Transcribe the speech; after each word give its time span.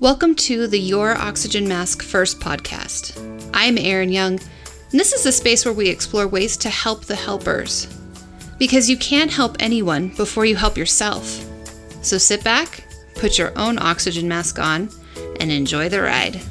Welcome 0.00 0.34
to 0.34 0.66
the 0.66 0.78
Your 0.78 1.16
Oxygen 1.16 1.66
Mask 1.66 2.02
First 2.02 2.38
podcast. 2.38 3.16
I'm 3.54 3.78
Erin 3.78 4.10
Young, 4.10 4.32
and 4.32 5.00
this 5.00 5.14
is 5.14 5.24
a 5.24 5.32
space 5.32 5.64
where 5.64 5.72
we 5.72 5.88
explore 5.88 6.28
ways 6.28 6.58
to 6.58 6.68
help 6.68 7.06
the 7.06 7.16
helpers. 7.16 7.86
Because 8.58 8.90
you 8.90 8.98
can't 8.98 9.32
help 9.32 9.56
anyone 9.58 10.08
before 10.08 10.44
you 10.44 10.54
help 10.54 10.76
yourself. 10.76 11.42
So 12.02 12.18
sit 12.18 12.44
back, 12.44 12.84
put 13.14 13.38
your 13.38 13.58
own 13.58 13.78
oxygen 13.78 14.28
mask 14.28 14.58
on, 14.58 14.90
and 15.40 15.50
enjoy 15.50 15.88
the 15.88 16.02
ride. 16.02 16.42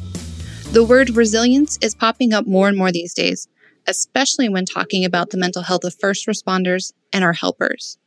The 0.71 0.83
word 0.83 1.15
resilience 1.15 1.77
is 1.83 1.93
popping 1.93 2.33
up 2.33 2.47
more 2.47 2.67
and 2.67 2.75
more 2.75 2.91
these 2.91 3.13
days, 3.13 3.47
especially 3.85 4.49
when 4.49 4.65
talking 4.65 5.05
about 5.05 5.29
the 5.29 5.37
mental 5.37 5.61
health 5.61 5.83
of 5.83 5.93
first 5.93 6.25
responders 6.25 6.93
and 7.13 7.23
our 7.23 7.33
helpers. 7.33 7.99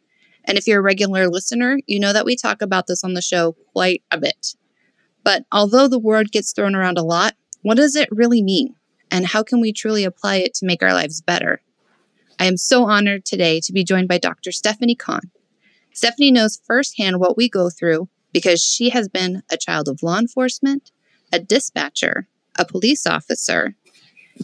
And 0.45 0.59
if 0.59 0.67
you're 0.67 0.81
a 0.81 0.83
regular 0.83 1.29
listener, 1.29 1.79
you 1.87 2.01
know 2.01 2.13
that 2.13 2.25
we 2.25 2.35
talk 2.35 2.61
about 2.61 2.89
this 2.89 3.05
on 3.05 3.15
the 3.15 3.23
show 3.23 3.53
quite 3.73 4.03
a 4.11 4.19
bit. 4.19 4.57
But 5.29 5.45
although 5.53 5.89
the 5.89 5.99
word 5.99 6.33
gets 6.33 6.55
thrown 6.55 6.75
around 6.75 6.97
a 6.97 7.03
lot, 7.03 7.35
what 7.61 7.77
does 7.77 7.97
it 7.97 8.09
really 8.11 8.41
mean? 8.41 8.77
And 9.11 9.27
how 9.27 9.43
can 9.43 9.61
we 9.61 9.75
truly 9.75 10.05
apply 10.05 10.37
it 10.37 10.55
to 10.55 10.65
make 10.65 10.83
our 10.83 10.95
lives 10.95 11.21
better? 11.21 11.61
I 12.41 12.47
am 12.47 12.57
so 12.57 12.85
honored 12.85 13.27
today 13.27 13.61
to 13.61 13.73
be 13.75 13.85
joined 13.85 14.09
by 14.09 14.17
Dr. 14.17 14.53
Stephanie 14.53 14.95
Conn. 14.95 15.31
Stephanie 15.93 16.31
knows 16.31 16.63
firsthand 16.65 17.21
what 17.21 17.37
we 17.37 17.47
go 17.47 17.69
through 17.69 18.09
because 18.33 18.63
she 18.63 18.89
has 18.89 19.07
been 19.07 19.43
a 19.53 19.59
child 19.59 19.87
of 19.87 20.03
law 20.03 20.19
enforcement, 20.19 20.93
a 21.31 21.39
dispatcher, 21.39 22.27
a 22.59 22.65
police 22.65 23.07
officer, 23.07 23.75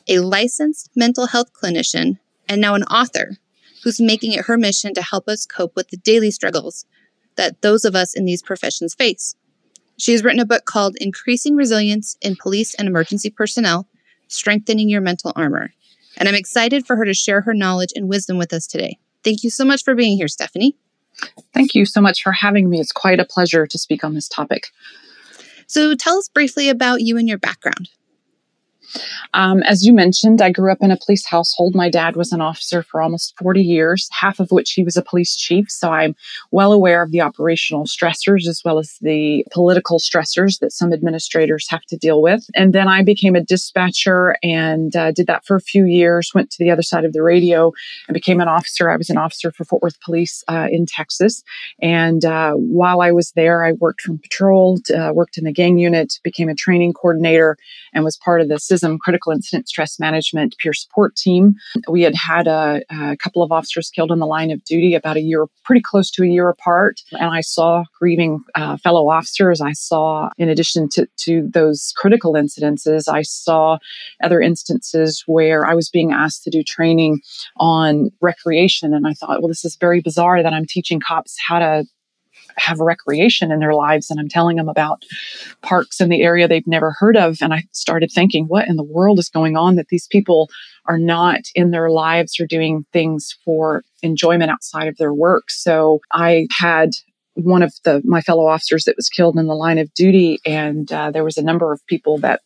a 0.06 0.19
licensed 0.19 0.91
mental 0.95 1.28
health 1.28 1.51
clinician, 1.55 2.19
and 2.47 2.61
now 2.61 2.75
an 2.75 2.84
author 2.84 3.39
who's 3.84 4.03
making 4.03 4.33
it 4.33 4.45
her 4.45 4.59
mission 4.59 4.92
to 4.92 5.01
help 5.01 5.30
us 5.30 5.47
cope 5.47 5.75
with 5.77 5.89
the 5.89 5.97
daily 5.97 6.30
struggles 6.30 6.84
that 7.37 7.62
those 7.62 7.87
of 7.87 7.97
us 7.97 8.12
in 8.12 8.27
these 8.27 8.42
professions 8.42 8.92
face. 8.92 9.34
She 9.97 10.12
has 10.12 10.25
written 10.25 10.41
a 10.41 10.47
book 10.47 10.65
called 10.65 10.97
Increasing 11.01 11.55
Resilience 11.55 12.16
in 12.21 12.37
Police 12.37 12.75
and 12.75 12.89
Emergency 12.89 13.30
Personnel 13.30 13.87
Strengthening 14.28 14.89
Your 14.89 15.01
Mental 15.01 15.33
Armor. 15.36 15.73
And 16.17 16.28
I'm 16.28 16.34
excited 16.34 16.86
for 16.86 16.97
her 16.97 17.05
to 17.05 17.14
share 17.14 17.41
her 17.42 17.55
knowledge 17.55 17.92
and 17.95 18.09
wisdom 18.09 18.39
with 18.39 18.53
us 18.53 18.67
today. 18.67 18.98
Thank 19.23 19.45
you 19.45 19.51
so 19.51 19.64
much 19.64 19.84
for 19.84 19.95
being 19.95 20.17
here, 20.17 20.28
Stephanie. 20.28 20.77
Thank 21.53 21.75
you 21.75 21.86
so 21.86 22.01
much 22.01 22.23
for 22.23 22.33
having 22.33 22.69
me. 22.69 22.81
It's 22.81 22.92
quite 22.92 23.20
a 23.20 23.25
pleasure 23.25 23.67
to 23.67 23.78
speak 23.78 24.05
on 24.05 24.14
this 24.14 24.28
topic. 24.28 24.69
So, 25.67 25.95
tell 25.95 26.19
us 26.19 26.29
briefly 26.29 26.69
about 26.69 27.03
you 27.03 27.17
and 27.17 27.29
your 27.29 27.39
background. 27.39 27.89
Um, 29.33 29.62
as 29.64 29.84
you 29.84 29.92
mentioned, 29.92 30.41
I 30.41 30.50
grew 30.50 30.70
up 30.70 30.78
in 30.81 30.91
a 30.91 30.97
police 30.97 31.27
household. 31.27 31.75
My 31.75 31.91
dad 31.91 32.17
was 32.17 32.33
an 32.33 32.41
officer 32.41 32.83
for 32.83 33.03
almost 33.03 33.34
40 33.39 33.62
years, 33.62 34.09
half 34.12 34.41
of 34.41 34.51
which 34.51 34.73
he 34.73 34.84
was 34.84 34.97
a 34.97 35.03
police 35.03 35.36
chief. 35.36 35.70
So 35.70 35.91
I'm 35.91 36.14
well 36.51 36.73
aware 36.73 37.03
of 37.03 37.11
the 37.11 37.20
operational 37.20 37.84
stressors 37.84 38.47
as 38.47 38.62
well 38.64 38.78
as 38.78 38.97
the 39.01 39.45
political 39.53 39.98
stressors 39.98 40.59
that 40.61 40.73
some 40.73 40.92
administrators 40.92 41.67
have 41.70 41.83
to 41.86 41.97
deal 41.97 42.23
with. 42.23 42.47
And 42.55 42.73
then 42.73 42.89
I 42.89 43.03
became 43.03 43.34
a 43.34 43.45
dispatcher 43.45 44.36
and 44.42 44.95
uh, 44.95 45.12
did 45.12 45.27
that 45.27 45.45
for 45.45 45.56
a 45.56 45.61
few 45.61 45.86
years, 45.86 46.33
went 46.34 46.51
to 46.53 46.62
the 46.62 46.70
other 46.70 46.83
side 46.83 47.05
of 47.05 47.12
the 47.12 47.23
radio 47.23 47.73
and 48.06 48.14
became 48.14 48.41
an 48.41 48.48
officer. 48.48 48.91
I 48.91 48.97
was 48.97 49.11
an 49.11 49.19
officer 49.19 49.51
for 49.51 49.64
Fort 49.64 49.83
Worth 49.83 50.01
Police 50.01 50.45
uh, 50.48 50.69
in 50.70 50.86
Texas. 50.86 51.42
And 51.81 52.25
uh, 52.25 52.53
while 52.53 53.01
I 53.01 53.12
was 53.12 53.33
there, 53.33 53.64
I 53.64 53.73
worked 53.73 54.03
from 54.03 54.19
patrol, 54.19 54.79
uh, 54.95 55.12
worked 55.12 55.39
in 55.39 55.45
the 55.45 55.53
gang 55.53 55.79
unit, 55.79 56.20
became 56.23 56.48
a 56.48 56.55
training 56.55 56.92
coordinator, 56.92 57.56
and 57.92 58.05
was 58.05 58.17
part 58.17 58.41
of 58.41 58.48
the 58.48 58.56
CISM 58.56 58.83
critical 58.98 59.32
incident 59.32 59.68
stress 59.68 59.98
management 59.98 60.56
peer 60.58 60.72
support 60.72 61.16
team. 61.16 61.54
We 61.88 62.02
had 62.02 62.14
had 62.14 62.46
a, 62.46 62.82
a, 62.90 63.16
couple 63.16 63.42
of 63.42 63.52
officers 63.52 63.90
killed 63.90 64.12
in 64.12 64.18
the 64.18 64.27
line 64.27 64.50
of 64.50 64.62
duty 64.64 64.94
about 64.94 65.16
a 65.16 65.20
year, 65.20 65.46
pretty 65.64 65.80
close 65.82 66.10
to 66.12 66.22
a 66.22 66.27
year 66.27 66.48
apart. 66.48 67.00
And 67.12 67.30
I 67.30 67.40
saw 67.40 67.84
grieving 67.98 68.40
uh, 68.55 68.77
fellow 68.78 69.08
officers. 69.08 69.60
I 69.60 69.72
saw, 69.72 70.30
in 70.36 70.48
addition 70.48 70.88
to, 70.90 71.06
to 71.18 71.48
those 71.52 71.92
critical 71.96 72.34
incidences, 72.34 73.08
I 73.08 73.22
saw 73.22 73.78
other 74.22 74.40
instances 74.40 75.22
where 75.27 75.66
I 75.66 75.74
was 75.74 75.88
being 75.88 76.12
asked 76.12 76.42
to 76.44 76.50
do 76.50 76.62
training 76.62 77.20
on 77.56 78.10
recreation. 78.20 78.94
And 78.94 79.06
I 79.06 79.14
thought, 79.14 79.40
well, 79.40 79.48
this 79.48 79.64
is 79.64 79.77
very 79.77 80.00
bizarre 80.00 80.42
that 80.42 80.52
I'm 80.52 80.67
teaching 80.67 81.00
cops 81.00 81.36
how 81.46 81.58
to 81.58 81.86
have 82.57 82.81
recreation 82.81 83.51
in 83.51 83.61
their 83.61 83.75
lives 83.75 84.11
and 84.11 84.20
I'm 84.20 84.29
telling 84.29 84.57
them 84.57 84.69
about 84.69 85.05
parks 85.63 86.01
in 86.01 86.09
the 86.09 86.23
area 86.23 86.48
they've 86.48 86.67
never 86.67 86.95
heard 86.98 87.17
of. 87.17 87.39
And 87.41 87.53
I 87.53 87.65
started 87.73 88.11
thinking, 88.13 88.47
what 88.47 88.69
in 88.69 88.77
the 88.77 88.83
world 88.83 89.19
is 89.19 89.29
going 89.29 89.57
on 89.57 89.77
that 89.77 89.89
these 89.89 90.07
people 90.07 90.48
are 90.87 90.98
not 90.98 91.41
in 91.55 91.70
their 91.70 91.91
lives 91.91 92.39
or 92.39 92.47
doing 92.47 92.85
things 92.92 93.37
for 93.45 93.83
enjoyment 94.03 94.51
outside 94.51 94.89
of 94.89 94.97
their 94.97 95.15
work? 95.15 95.51
So 95.51 96.01
I 96.13 96.47
had 96.57 96.91
one 97.35 97.63
of 97.63 97.75
the 97.85 98.01
my 98.05 98.20
fellow 98.20 98.47
officers 98.47 98.85
that 98.85 98.97
was 98.97 99.09
killed 99.09 99.36
in 99.36 99.47
the 99.47 99.57
line 99.57 99.79
of 99.79 99.92
duty 99.95 100.39
and 100.47 100.92
uh, 100.92 101.11
there 101.11 101.25
was 101.25 101.36
a 101.36 101.42
number 101.42 101.73
of 101.73 101.85
people 101.86 102.19
that 102.19 102.41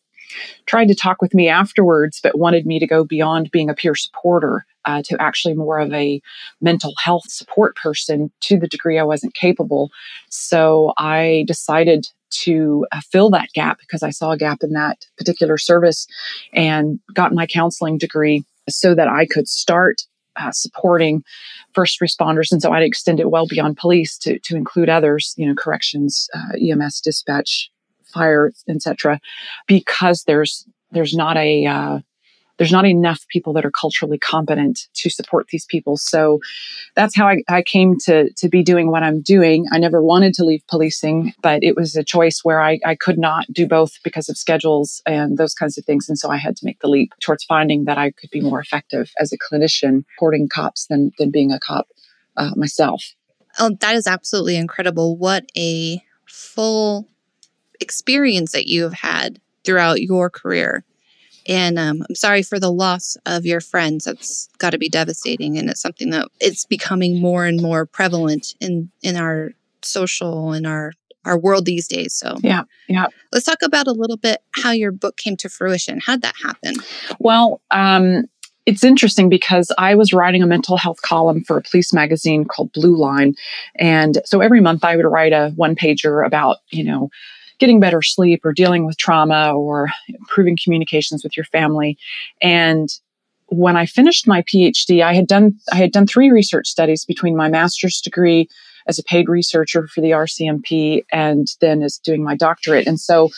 tried 0.66 0.88
to 0.88 0.94
talk 0.94 1.22
with 1.22 1.34
me 1.34 1.48
afterwards, 1.48 2.20
but 2.22 2.38
wanted 2.38 2.66
me 2.66 2.78
to 2.78 2.86
go 2.86 3.04
beyond 3.04 3.50
being 3.50 3.70
a 3.70 3.74
peer 3.74 3.94
supporter 3.94 4.66
uh, 4.88 5.02
to 5.04 5.20
actually 5.20 5.54
more 5.54 5.78
of 5.78 5.92
a 5.92 6.20
mental 6.62 6.94
health 6.98 7.30
support 7.30 7.76
person 7.76 8.32
to 8.40 8.58
the 8.58 8.66
degree 8.66 8.98
I 8.98 9.04
wasn't 9.04 9.34
capable. 9.34 9.90
So 10.30 10.94
I 10.96 11.44
decided 11.46 12.08
to 12.44 12.86
uh, 12.90 13.00
fill 13.12 13.30
that 13.30 13.50
gap 13.54 13.78
because 13.80 14.02
I 14.02 14.10
saw 14.10 14.32
a 14.32 14.38
gap 14.38 14.62
in 14.62 14.72
that 14.72 15.04
particular 15.18 15.58
service 15.58 16.06
and 16.54 16.98
got 17.12 17.34
my 17.34 17.46
counseling 17.46 17.98
degree 17.98 18.44
so 18.68 18.94
that 18.94 19.08
I 19.08 19.26
could 19.26 19.46
start 19.46 20.02
uh, 20.36 20.52
supporting 20.52 21.22
first 21.74 22.00
responders, 22.00 22.50
and 22.52 22.62
so 22.62 22.72
I'd 22.72 22.82
extend 22.82 23.20
it 23.20 23.30
well 23.30 23.46
beyond 23.46 23.76
police 23.76 24.16
to 24.18 24.38
to 24.38 24.56
include 24.56 24.88
others, 24.88 25.34
you 25.36 25.46
know, 25.46 25.54
corrections, 25.54 26.28
uh, 26.32 26.52
EMS, 26.56 27.00
dispatch, 27.00 27.70
fire, 28.04 28.52
etc. 28.68 29.20
Because 29.66 30.22
there's 30.24 30.64
there's 30.92 31.14
not 31.14 31.36
a 31.36 31.66
uh, 31.66 31.98
there's 32.58 32.72
not 32.72 32.86
enough 32.86 33.26
people 33.28 33.52
that 33.54 33.64
are 33.64 33.70
culturally 33.70 34.18
competent 34.18 34.88
to 34.94 35.08
support 35.08 35.46
these 35.48 35.64
people. 35.64 35.96
So 35.96 36.40
that's 36.94 37.16
how 37.16 37.28
I, 37.28 37.42
I, 37.48 37.62
came 37.62 37.96
to, 38.04 38.32
to 38.32 38.48
be 38.48 38.62
doing 38.62 38.90
what 38.90 39.02
I'm 39.02 39.20
doing. 39.20 39.66
I 39.72 39.78
never 39.78 40.02
wanted 40.02 40.34
to 40.34 40.44
leave 40.44 40.66
policing, 40.66 41.32
but 41.42 41.62
it 41.62 41.76
was 41.76 41.96
a 41.96 42.04
choice 42.04 42.40
where 42.42 42.60
I, 42.60 42.78
I 42.84 42.94
could 42.94 43.18
not 43.18 43.46
do 43.52 43.66
both 43.66 43.92
because 44.02 44.28
of 44.28 44.36
schedules 44.36 45.00
and 45.06 45.38
those 45.38 45.54
kinds 45.54 45.78
of 45.78 45.84
things. 45.84 46.08
And 46.08 46.18
so 46.18 46.30
I 46.30 46.36
had 46.36 46.56
to 46.56 46.64
make 46.64 46.80
the 46.80 46.88
leap 46.88 47.14
towards 47.20 47.44
finding 47.44 47.84
that 47.84 47.98
I 47.98 48.10
could 48.10 48.30
be 48.30 48.40
more 48.40 48.60
effective 48.60 49.10
as 49.18 49.32
a 49.32 49.38
clinician 49.38 50.04
supporting 50.14 50.48
cops 50.48 50.86
than, 50.86 51.12
than 51.18 51.30
being 51.30 51.52
a 51.52 51.60
cop 51.60 51.88
uh, 52.36 52.50
myself. 52.56 53.14
Oh, 53.58 53.70
that 53.80 53.94
is 53.94 54.06
absolutely 54.06 54.56
incredible. 54.56 55.16
What 55.16 55.46
a 55.56 56.02
full 56.26 57.08
experience 57.80 58.52
that 58.52 58.66
you 58.66 58.82
have 58.82 58.92
had 58.92 59.40
throughout 59.64 60.00
your 60.00 60.30
career. 60.30 60.84
And 61.48 61.78
um, 61.78 62.04
I'm 62.06 62.14
sorry 62.14 62.42
for 62.42 62.60
the 62.60 62.70
loss 62.70 63.16
of 63.24 63.46
your 63.46 63.60
friends. 63.60 64.04
That's 64.04 64.48
got 64.58 64.70
to 64.70 64.78
be 64.78 64.90
devastating, 64.90 65.56
and 65.56 65.70
it's 65.70 65.80
something 65.80 66.10
that 66.10 66.28
it's 66.40 66.66
becoming 66.66 67.20
more 67.20 67.46
and 67.46 67.60
more 67.60 67.86
prevalent 67.86 68.54
in 68.60 68.90
in 69.02 69.16
our 69.16 69.52
social 69.82 70.52
and 70.52 70.66
our 70.66 70.92
our 71.24 71.38
world 71.38 71.64
these 71.64 71.88
days. 71.88 72.12
So 72.12 72.36
yeah, 72.42 72.64
yeah. 72.88 73.06
Let's 73.32 73.46
talk 73.46 73.62
about 73.62 73.86
a 73.86 73.92
little 73.92 74.18
bit 74.18 74.42
how 74.52 74.72
your 74.72 74.92
book 74.92 75.16
came 75.16 75.36
to 75.38 75.48
fruition. 75.48 76.00
How'd 76.04 76.22
that 76.22 76.34
happen? 76.42 76.74
Well, 77.18 77.62
um, 77.70 78.24
it's 78.66 78.84
interesting 78.84 79.30
because 79.30 79.72
I 79.78 79.94
was 79.94 80.12
writing 80.12 80.42
a 80.42 80.46
mental 80.46 80.76
health 80.76 81.00
column 81.00 81.42
for 81.44 81.56
a 81.56 81.62
police 81.62 81.94
magazine 81.94 82.44
called 82.44 82.72
Blue 82.74 82.96
Line, 82.96 83.34
and 83.76 84.18
so 84.26 84.40
every 84.40 84.60
month 84.60 84.84
I 84.84 84.96
would 84.96 85.06
write 85.06 85.32
a 85.32 85.52
one 85.56 85.74
pager 85.74 86.26
about 86.26 86.58
you 86.70 86.84
know 86.84 87.08
getting 87.58 87.80
better 87.80 88.02
sleep 88.02 88.44
or 88.44 88.52
dealing 88.52 88.86
with 88.86 88.96
trauma 88.96 89.52
or 89.52 89.88
improving 90.08 90.56
communications 90.62 91.22
with 91.22 91.36
your 91.36 91.44
family. 91.44 91.98
And 92.40 92.88
when 93.46 93.76
I 93.76 93.86
finished 93.86 94.26
my 94.26 94.42
PhD, 94.42 95.02
I 95.02 95.14
had 95.14 95.26
done 95.26 95.58
I 95.72 95.76
had 95.76 95.92
done 95.92 96.06
three 96.06 96.30
research 96.30 96.68
studies 96.68 97.04
between 97.04 97.36
my 97.36 97.48
master's 97.48 98.00
degree 98.00 98.48
as 98.86 98.98
a 98.98 99.04
paid 99.04 99.28
researcher 99.28 99.86
for 99.86 100.00
the 100.00 100.10
RCMP 100.10 101.04
and 101.12 101.48
then 101.60 101.82
as 101.82 101.98
doing 101.98 102.22
my 102.22 102.34
doctorate. 102.34 102.86
And 102.86 102.98
so 102.98 103.30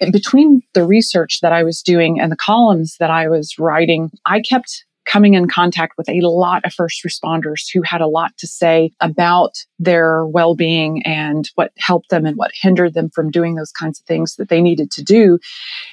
in 0.00 0.12
between 0.12 0.62
the 0.72 0.84
research 0.84 1.40
that 1.40 1.52
I 1.52 1.62
was 1.62 1.82
doing 1.82 2.20
and 2.20 2.30
the 2.30 2.36
columns 2.36 2.96
that 2.98 3.10
I 3.10 3.28
was 3.28 3.58
writing, 3.58 4.10
I 4.26 4.40
kept 4.40 4.84
coming 5.04 5.34
in 5.34 5.48
contact 5.48 5.94
with 5.96 6.08
a 6.08 6.20
lot 6.22 6.64
of 6.64 6.72
first 6.72 7.04
responders 7.04 7.62
who 7.72 7.82
had 7.82 8.00
a 8.00 8.06
lot 8.06 8.36
to 8.38 8.46
say 8.46 8.90
about 9.00 9.52
their 9.78 10.26
well 10.26 10.54
being 10.54 11.02
and 11.02 11.50
what 11.54 11.72
helped 11.78 12.10
them 12.10 12.26
and 12.26 12.36
what 12.36 12.52
hindered 12.54 12.94
them 12.94 13.10
from 13.10 13.30
doing 13.30 13.54
those 13.54 13.72
kinds 13.72 14.00
of 14.00 14.06
things 14.06 14.36
that 14.36 14.48
they 14.48 14.60
needed 14.60 14.90
to 14.90 15.02
do. 15.02 15.38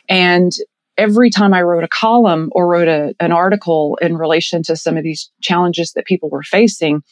And 0.07 0.51
every 0.97 1.29
time 1.29 1.53
I 1.53 1.61
wrote 1.61 1.83
a 1.83 1.89
column 1.89 2.49
or 2.53 2.67
wrote 2.67 2.87
a, 2.87 3.15
an 3.19 3.31
article 3.31 3.97
in 4.01 4.17
relation 4.17 4.63
to 4.63 4.75
some 4.75 4.97
of 4.97 5.03
these 5.03 5.31
challenges 5.41 5.93
that 5.93 6.05
people 6.05 6.29
were 6.29 6.43
facing, 6.43 7.03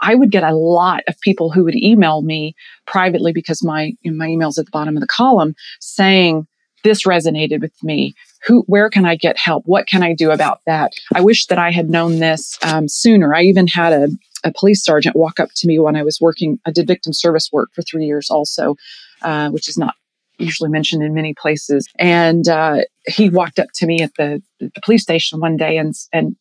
I 0.00 0.14
would 0.14 0.30
get 0.30 0.42
a 0.42 0.54
lot 0.54 1.02
of 1.06 1.20
people 1.20 1.50
who 1.50 1.64
would 1.64 1.76
email 1.76 2.22
me 2.22 2.54
privately 2.86 3.32
because 3.32 3.62
my 3.62 3.92
my 4.04 4.26
email's 4.26 4.58
at 4.58 4.64
the 4.64 4.70
bottom 4.70 4.96
of 4.96 5.00
the 5.00 5.06
column 5.06 5.54
saying 5.80 6.46
this 6.84 7.04
resonated 7.04 7.60
with 7.60 7.82
me 7.82 8.14
who 8.46 8.62
where 8.66 8.90
can 8.90 9.04
i 9.04 9.16
get 9.16 9.38
help 9.38 9.64
what 9.66 9.86
can 9.86 10.02
i 10.02 10.14
do 10.14 10.30
about 10.30 10.60
that 10.66 10.92
i 11.14 11.20
wish 11.20 11.46
that 11.46 11.58
i 11.58 11.70
had 11.70 11.90
known 11.90 12.18
this 12.18 12.58
um, 12.62 12.88
sooner 12.88 13.34
i 13.34 13.42
even 13.42 13.66
had 13.66 13.92
a, 13.92 14.08
a, 14.44 14.52
police 14.52 14.84
sergeant 14.84 15.16
walk 15.16 15.40
up 15.40 15.50
to 15.54 15.66
me 15.66 15.78
when 15.78 15.96
i 15.96 16.02
was 16.02 16.20
working 16.20 16.58
i 16.66 16.70
did 16.70 16.86
victim 16.86 17.12
service 17.12 17.50
work 17.52 17.70
for 17.74 17.82
three 17.82 18.06
years 18.06 18.30
also 18.30 18.76
uh, 19.22 19.50
which 19.50 19.68
is 19.68 19.76
not 19.76 19.94
usually 20.40 20.70
mentioned 20.70 21.02
in 21.02 21.14
many 21.14 21.34
places. 21.34 21.86
And 21.98 22.48
uh, 22.48 22.78
he 23.06 23.28
walked 23.28 23.58
up 23.58 23.68
to 23.74 23.86
me 23.86 24.00
at 24.00 24.14
the, 24.16 24.42
the 24.58 24.70
police 24.82 25.02
station 25.02 25.40
one 25.40 25.56
day 25.56 25.76
and, 25.76 25.94
and 26.12 26.36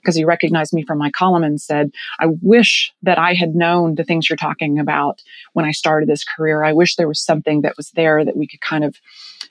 because 0.00 0.16
he 0.16 0.24
recognized 0.24 0.72
me 0.72 0.84
from 0.84 0.98
my 0.98 1.10
column 1.10 1.44
and 1.44 1.60
said, 1.60 1.92
I 2.18 2.26
wish 2.40 2.92
that 3.02 3.18
I 3.18 3.34
had 3.34 3.54
known 3.54 3.94
the 3.94 4.02
things 4.02 4.28
you're 4.28 4.36
talking 4.36 4.80
about 4.80 5.22
when 5.52 5.64
I 5.64 5.70
started 5.70 6.08
this 6.08 6.24
career. 6.24 6.64
I 6.64 6.72
wish 6.72 6.96
there 6.96 7.06
was 7.06 7.24
something 7.24 7.62
that 7.62 7.76
was 7.76 7.90
there 7.90 8.24
that 8.24 8.36
we 8.36 8.48
could 8.48 8.60
kind 8.60 8.82
of 8.82 8.96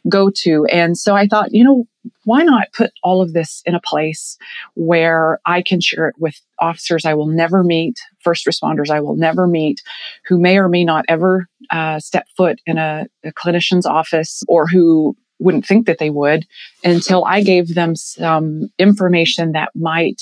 go 0.09 0.29
to. 0.29 0.65
And 0.65 0.97
so 0.97 1.15
I 1.15 1.27
thought, 1.27 1.49
you 1.51 1.63
know, 1.63 1.85
why 2.25 2.43
not 2.43 2.73
put 2.73 2.91
all 3.03 3.21
of 3.21 3.33
this 3.33 3.61
in 3.65 3.75
a 3.75 3.81
place 3.81 4.37
where 4.73 5.39
I 5.45 5.61
can 5.61 5.79
share 5.81 6.07
it 6.07 6.15
with 6.17 6.39
officers 6.59 7.05
I 7.05 7.13
will 7.13 7.27
never 7.27 7.63
meet, 7.63 7.99
first 8.23 8.45
responders 8.45 8.89
I 8.89 8.99
will 8.99 9.15
never 9.15 9.47
meet, 9.47 9.81
who 10.25 10.39
may 10.39 10.57
or 10.57 10.67
may 10.67 10.83
not 10.83 11.05
ever 11.07 11.47
uh, 11.69 11.99
step 11.99 12.25
foot 12.35 12.59
in 12.65 12.77
a, 12.77 13.05
a 13.23 13.31
clinician's 13.33 13.85
office 13.85 14.41
or 14.47 14.67
who 14.67 15.15
wouldn't 15.39 15.65
think 15.65 15.87
that 15.87 15.97
they 15.97 16.09
would 16.09 16.45
until 16.83 17.25
I 17.25 17.41
gave 17.41 17.73
them 17.73 17.95
some 17.95 18.69
information 18.77 19.53
that 19.53 19.69
might 19.75 20.21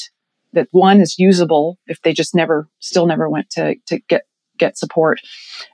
that 0.53 0.67
one 0.71 0.99
is 0.99 1.19
usable 1.19 1.77
if 1.87 2.01
they 2.01 2.13
just 2.13 2.33
never 2.33 2.67
still 2.79 3.05
never 3.05 3.29
went 3.29 3.49
to 3.51 3.75
to 3.87 3.99
get 4.07 4.23
get 4.57 4.77
support 4.77 5.19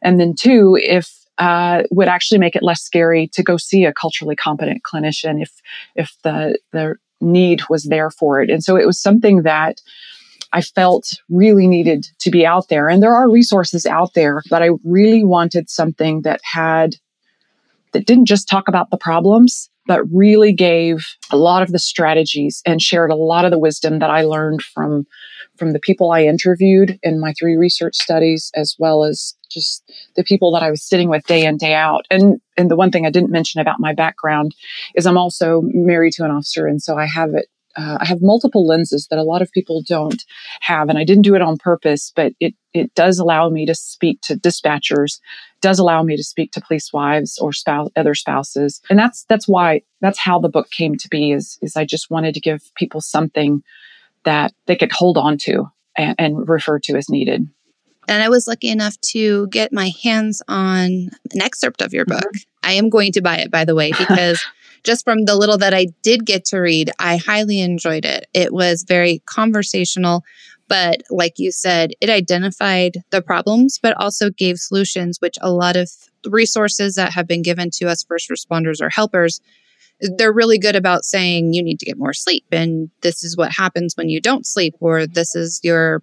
and 0.04 0.19
then 0.19 0.34
two 0.38 0.78
if 0.81 1.25
uh, 1.38 1.84
would 1.92 2.08
actually 2.08 2.38
make 2.38 2.56
it 2.56 2.64
less 2.64 2.82
scary 2.82 3.28
to 3.34 3.44
go 3.44 3.58
see 3.58 3.86
a 3.86 3.94
culturally 3.94 4.36
competent 4.36 4.82
clinician 4.84 5.42
if 5.42 5.52
if 5.96 6.16
the 6.24 6.58
the 6.72 6.96
need 7.22 7.62
was 7.70 7.86
there 7.86 8.10
for 8.10 8.42
it. 8.42 8.50
And 8.50 8.64
so 8.64 8.76
it 8.76 8.86
was 8.86 9.00
something 9.00 9.44
that 9.44 9.82
I 10.52 10.62
felt 10.62 11.14
really 11.30 11.68
needed 11.68 12.08
to 12.20 12.30
be 12.30 12.46
out 12.46 12.68
there. 12.70 12.88
And 12.88 13.02
there 13.02 13.16
are 13.16 13.30
resources 13.30 13.86
out 13.86 14.14
there 14.14 14.42
but 14.50 14.62
I 14.62 14.70
really 14.84 15.24
wanted 15.24 15.70
something 15.70 16.22
that 16.22 16.40
had 16.44 16.96
that 17.94 18.06
didn't 18.06 18.26
just 18.26 18.50
talk 18.50 18.68
about 18.68 18.90
the 18.90 18.98
problems 18.98 19.70
but 19.88 20.02
really 20.12 20.52
gave 20.52 21.06
a 21.32 21.38
lot 21.38 21.62
of 21.62 21.72
the 21.72 21.80
strategies 21.80 22.62
and 22.66 22.82
shared 22.82 23.12
a 23.12 23.16
lot 23.16 23.46
of 23.46 23.52
the 23.52 23.60
wisdom 23.60 24.00
that 24.00 24.10
I 24.10 24.24
learned 24.24 24.62
from 24.62 25.06
from 25.58 25.72
the 25.72 25.80
people 25.80 26.12
I 26.12 26.26
interviewed 26.26 27.00
in 27.02 27.20
my 27.20 27.34
three 27.34 27.56
research 27.56 27.96
studies 27.96 28.52
as 28.56 28.76
well 28.78 29.06
as 29.06 29.35
just 29.50 29.89
the 30.15 30.24
people 30.24 30.51
that 30.53 30.63
I 30.63 30.71
was 30.71 30.83
sitting 30.83 31.09
with 31.09 31.25
day 31.25 31.45
in 31.45 31.57
day 31.57 31.74
out 31.74 32.06
and 32.09 32.39
and 32.57 32.69
the 32.69 32.75
one 32.75 32.92
thing 32.92 33.06
I 33.06 33.12
didn't 33.12 33.31
mention 33.31 33.62
about 33.62 33.80
my 33.80 33.94
background 33.94 34.56
is 34.95 35.06
I'm 35.06 35.18
also 35.18 35.62
married 35.65 36.13
to 36.13 36.25
an 36.25 36.31
officer 36.31 36.68
and 36.68 36.81
so 36.81 36.97
I 36.97 37.06
have 37.06 37.33
it 37.33 37.47
uh, 37.77 37.97
I 38.00 38.06
have 38.06 38.21
multiple 38.21 38.65
lenses 38.65 39.07
that 39.09 39.19
a 39.19 39.24
lot 39.24 39.42
of 39.42 39.51
people 39.51 39.81
don't 39.86 40.24
have, 40.62 40.89
and 40.89 40.97
I 40.97 41.03
didn't 41.03 41.24
do 41.24 41.36
it 41.36 41.42
on 41.42 41.57
purpose, 41.57 42.12
but 42.15 42.33
it 42.39 42.53
it 42.74 42.94
does 42.94 43.19
allow 43.19 43.50
me 43.50 43.65
to 43.65 43.75
speak 43.75 44.21
to 44.21 44.36
dispatchers, 44.36 45.19
does 45.62 45.80
allow 45.80 46.03
me 46.03 46.15
to 46.15 46.24
speak 46.24 46.51
to 46.53 46.62
police 46.62 46.91
wives 46.94 47.38
or 47.38 47.53
spouse, 47.53 47.89
other 47.95 48.15
spouses, 48.15 48.81
and 48.89 48.98
that's 48.98 49.25
that's 49.27 49.48
why 49.48 49.81
that's 50.01 50.19
how 50.19 50.39
the 50.39 50.50
book 50.50 50.69
came 50.71 50.95
to 50.95 51.09
be. 51.09 51.31
Is 51.31 51.57
is 51.62 51.75
I 51.75 51.86
just 51.86 52.09
wanted 52.09 52.33
to 52.36 52.39
give 52.39 52.62
people 52.75 53.01
something 53.01 53.62
that 54.24 54.53
they 54.68 54.75
could 54.75 54.91
hold 54.91 55.18
on 55.18 55.38
to 55.39 55.69
and, 55.98 56.15
and 56.18 56.50
refer 56.50 56.80
to 56.80 56.95
as 56.95 57.09
needed. 57.09 57.48
And 58.07 58.24
I 58.24 58.30
was 58.30 58.48
lucky 58.48 58.69
enough 58.69 59.00
to 59.12 59.48
get 59.48 59.74
my 59.74 59.92
hands 60.04 60.42
on 60.48 61.10
an 61.31 61.42
excerpt 61.42 61.81
of 61.81 61.94
your 61.94 62.06
book. 62.06 62.24
Mm-hmm. 62.24 62.69
I 62.69 62.74
am 62.74 62.90
going 62.90 63.12
to 63.13 63.22
buy 63.22 63.38
it, 63.38 63.52
by 63.52 63.66
the 63.66 63.75
way, 63.75 63.92
because 63.98 64.44
just 64.84 65.04
from 65.04 65.25
the 65.25 65.36
little 65.36 65.57
that 65.57 65.74
I 65.74 65.88
did 66.04 66.25
get 66.25 66.46
to 66.46 66.60
read, 66.60 66.92
I 67.00 67.18
highly 67.18 67.60
enjoyed 67.60 68.06
it. 68.06 68.28
It 68.34 68.54
was 68.54 68.84
very 68.88 69.22
conversational, 69.25 70.24
but 70.68 71.02
like 71.10 71.34
you 71.38 71.52
said, 71.52 71.92
it 72.02 72.10
identified 72.10 73.04
the 73.10 73.22
problems, 73.22 73.80
but 73.81 73.96
also 74.00 74.30
gave 74.30 74.58
solutions, 74.58 75.19
which 75.19 75.38
a 75.42 75.51
lot 75.51 75.75
of 75.75 75.90
resources 76.28 76.96
that 76.96 77.13
have 77.13 77.28
been 77.28 77.42
given 77.42 77.69
to 77.72 77.88
us 77.88 78.04
first 78.04 78.30
responders 78.30 78.81
or 78.81 78.90
helpers 78.90 79.42
they're 80.01 80.34
really 80.34 80.58
good 80.58 80.75
about 80.75 81.06
saying 81.06 81.54
you 81.54 81.63
need 81.63 81.80
to 81.80 81.86
get 81.86 81.98
more 81.98 82.13
sleep 82.13 82.46
and 82.51 82.90
this 83.01 83.24
is 83.24 83.38
what 83.38 83.51
happens 83.51 83.96
when 83.96 84.10
you 84.10 84.19
don't 84.19 84.46
sleep 84.46 84.75
or 84.80 85.08
this 85.08 85.36
is 85.36 85.60
your 85.63 86.01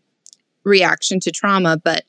reaction 0.64 1.20
to 1.20 1.30
trauma 1.30 1.76
but 1.76 2.04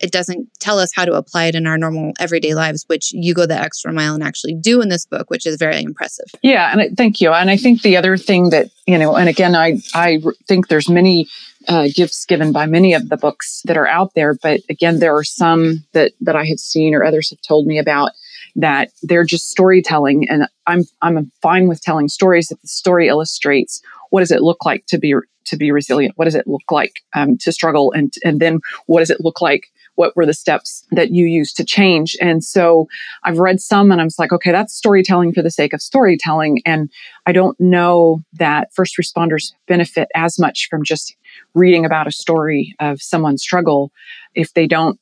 it 0.00 0.10
doesn't 0.10 0.48
tell 0.58 0.78
us 0.78 0.90
how 0.94 1.04
to 1.04 1.14
apply 1.14 1.46
it 1.46 1.54
in 1.54 1.66
our 1.66 1.78
normal 1.78 2.12
everyday 2.18 2.54
lives, 2.54 2.84
which 2.88 3.12
you 3.12 3.32
go 3.32 3.46
the 3.46 3.58
extra 3.58 3.92
mile 3.92 4.14
and 4.14 4.22
actually 4.22 4.54
do 4.54 4.80
in 4.80 4.88
this 4.88 5.06
book, 5.06 5.30
which 5.30 5.46
is 5.46 5.56
very 5.56 5.80
impressive. 5.82 6.26
Yeah, 6.42 6.70
and 6.70 6.80
I, 6.80 6.88
thank 6.90 7.20
you. 7.20 7.32
And 7.32 7.50
I 7.50 7.56
think 7.56 7.82
the 7.82 7.96
other 7.96 8.16
thing 8.16 8.50
that 8.50 8.70
you 8.86 8.98
know, 8.98 9.16
and 9.16 9.28
again, 9.28 9.54
I 9.54 9.80
I 9.94 10.20
think 10.46 10.68
there's 10.68 10.88
many 10.88 11.28
uh, 11.68 11.88
gifts 11.94 12.26
given 12.26 12.52
by 12.52 12.66
many 12.66 12.92
of 12.92 13.08
the 13.08 13.16
books 13.16 13.62
that 13.64 13.76
are 13.76 13.86
out 13.86 14.14
there, 14.14 14.34
but 14.34 14.60
again, 14.68 14.98
there 14.98 15.16
are 15.16 15.24
some 15.24 15.84
that 15.92 16.12
that 16.20 16.36
I 16.36 16.44
have 16.46 16.60
seen 16.60 16.94
or 16.94 17.04
others 17.04 17.30
have 17.30 17.40
told 17.40 17.66
me 17.66 17.78
about 17.78 18.10
that 18.56 18.90
they're 19.02 19.24
just 19.24 19.50
storytelling, 19.50 20.28
and 20.28 20.48
I'm 20.66 20.84
I'm 21.02 21.30
fine 21.40 21.68
with 21.68 21.80
telling 21.80 22.08
stories 22.08 22.50
if 22.50 22.60
the 22.60 22.68
story 22.68 23.08
illustrates 23.08 23.80
what 24.14 24.20
does 24.20 24.30
it 24.30 24.42
look 24.42 24.64
like 24.64 24.86
to 24.86 24.96
be 24.96 25.12
to 25.46 25.56
be 25.56 25.72
resilient? 25.72 26.16
What 26.16 26.26
does 26.26 26.36
it 26.36 26.46
look 26.46 26.70
like 26.70 27.00
um, 27.16 27.36
to 27.38 27.50
struggle? 27.50 27.90
And 27.90 28.14
and 28.22 28.38
then 28.38 28.60
what 28.86 29.00
does 29.00 29.10
it 29.10 29.20
look 29.20 29.40
like 29.40 29.64
what 29.96 30.14
were 30.14 30.24
the 30.24 30.34
steps 30.34 30.86
that 30.92 31.10
you 31.10 31.26
used 31.26 31.56
to 31.56 31.64
change? 31.64 32.16
And 32.20 32.44
so 32.44 32.86
I've 33.24 33.38
read 33.38 33.60
some 33.60 33.90
and 33.90 34.00
I'm 34.00 34.08
like, 34.16 34.32
okay, 34.32 34.52
that's 34.52 34.72
storytelling 34.72 35.32
for 35.32 35.42
the 35.42 35.50
sake 35.50 35.72
of 35.72 35.82
storytelling. 35.82 36.62
And 36.64 36.90
I 37.26 37.32
don't 37.32 37.58
know 37.58 38.22
that 38.34 38.72
first 38.72 38.96
responders 38.96 39.52
benefit 39.66 40.08
as 40.14 40.38
much 40.38 40.68
from 40.70 40.84
just 40.84 41.16
reading 41.52 41.84
about 41.84 42.06
a 42.06 42.12
story 42.12 42.76
of 42.78 43.02
someone's 43.02 43.42
struggle 43.42 43.90
if 44.36 44.54
they 44.54 44.68
don't 44.68 45.00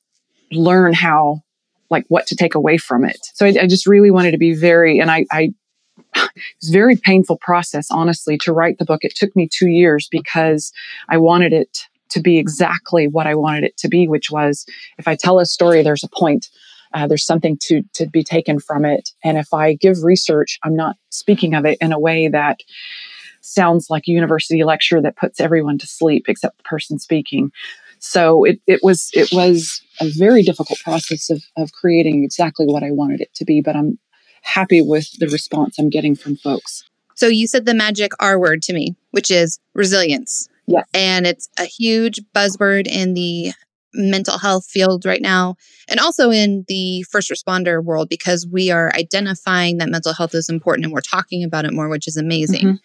learn 0.50 0.94
how 0.94 1.42
like 1.90 2.06
what 2.08 2.26
to 2.28 2.34
take 2.34 2.54
away 2.54 2.78
from 2.78 3.04
it. 3.04 3.18
So 3.34 3.44
I, 3.44 3.50
I 3.60 3.66
just 3.66 3.86
really 3.86 4.10
wanted 4.10 4.30
to 4.30 4.38
be 4.38 4.54
very, 4.54 4.98
and 5.00 5.10
I, 5.10 5.26
I 5.30 5.52
a 6.14 6.28
very 6.70 6.96
painful 6.96 7.38
process, 7.38 7.90
honestly, 7.90 8.38
to 8.38 8.52
write 8.52 8.78
the 8.78 8.84
book. 8.84 9.04
It 9.04 9.14
took 9.14 9.34
me 9.36 9.48
two 9.50 9.68
years 9.68 10.08
because 10.10 10.72
I 11.08 11.18
wanted 11.18 11.52
it 11.52 11.86
to 12.10 12.20
be 12.20 12.38
exactly 12.38 13.08
what 13.08 13.26
I 13.26 13.34
wanted 13.34 13.64
it 13.64 13.76
to 13.78 13.88
be, 13.88 14.06
which 14.06 14.30
was 14.30 14.66
if 14.98 15.08
I 15.08 15.16
tell 15.16 15.38
a 15.38 15.46
story, 15.46 15.82
there's 15.82 16.04
a 16.04 16.08
point. 16.08 16.48
Uh, 16.94 17.06
there's 17.06 17.24
something 17.24 17.56
to 17.62 17.82
to 17.94 18.06
be 18.06 18.22
taken 18.22 18.60
from 18.60 18.84
it, 18.84 19.10
and 19.24 19.38
if 19.38 19.54
I 19.54 19.72
give 19.74 20.02
research, 20.02 20.58
I'm 20.62 20.76
not 20.76 20.96
speaking 21.08 21.54
of 21.54 21.64
it 21.64 21.78
in 21.80 21.90
a 21.90 21.98
way 21.98 22.28
that 22.28 22.60
sounds 23.40 23.88
like 23.90 24.04
a 24.06 24.10
university 24.12 24.62
lecture 24.62 25.00
that 25.00 25.16
puts 25.16 25.40
everyone 25.40 25.78
to 25.78 25.86
sleep 25.86 26.26
except 26.28 26.58
the 26.58 26.64
person 26.64 26.98
speaking. 26.98 27.50
So 27.98 28.44
it, 28.44 28.60
it 28.66 28.80
was 28.82 29.10
it 29.14 29.30
was 29.32 29.80
a 30.00 30.10
very 30.18 30.42
difficult 30.42 30.80
process 30.80 31.30
of, 31.30 31.42
of 31.56 31.72
creating 31.72 32.24
exactly 32.24 32.66
what 32.66 32.82
I 32.82 32.90
wanted 32.90 33.20
it 33.20 33.32
to 33.36 33.44
be, 33.44 33.60
but 33.60 33.76
I'm 33.76 33.98
happy 34.42 34.82
with 34.82 35.10
the 35.18 35.28
response 35.28 35.78
I'm 35.78 35.90
getting 35.90 36.14
from 36.14 36.36
folks. 36.36 36.84
So 37.14 37.26
you 37.26 37.46
said 37.46 37.66
the 37.66 37.74
magic 37.74 38.12
R 38.20 38.38
word 38.38 38.62
to 38.62 38.72
me, 38.72 38.96
which 39.12 39.30
is 39.30 39.58
resilience. 39.74 40.48
Yes. 40.66 40.86
And 40.94 41.26
it's 41.26 41.48
a 41.58 41.64
huge 41.64 42.20
buzzword 42.34 42.86
in 42.86 43.14
the 43.14 43.52
mental 43.94 44.38
health 44.38 44.64
field 44.66 45.04
right 45.04 45.20
now 45.20 45.54
and 45.86 46.00
also 46.00 46.30
in 46.30 46.64
the 46.68 47.02
first 47.04 47.30
responder 47.30 47.84
world 47.84 48.08
because 48.08 48.46
we 48.50 48.70
are 48.70 48.90
identifying 48.94 49.78
that 49.78 49.90
mental 49.90 50.14
health 50.14 50.34
is 50.34 50.48
important 50.48 50.84
and 50.84 50.94
we're 50.94 51.00
talking 51.00 51.44
about 51.44 51.64
it 51.64 51.72
more 51.72 51.88
which 51.88 52.08
is 52.08 52.16
amazing. 52.16 52.66
Mm-hmm. 52.66 52.76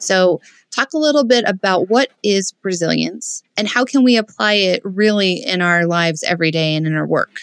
So, 0.00 0.40
talk 0.70 0.92
a 0.92 0.98
little 0.98 1.24
bit 1.24 1.44
about 1.46 1.88
what 1.88 2.10
is 2.22 2.54
resilience 2.62 3.42
and 3.56 3.68
how 3.68 3.84
can 3.84 4.04
we 4.04 4.16
apply 4.16 4.54
it 4.54 4.80
really 4.84 5.42
in 5.44 5.60
our 5.60 5.86
lives 5.86 6.22
every 6.22 6.50
day 6.50 6.76
and 6.76 6.86
in 6.86 6.94
our 6.94 7.06
work? 7.06 7.40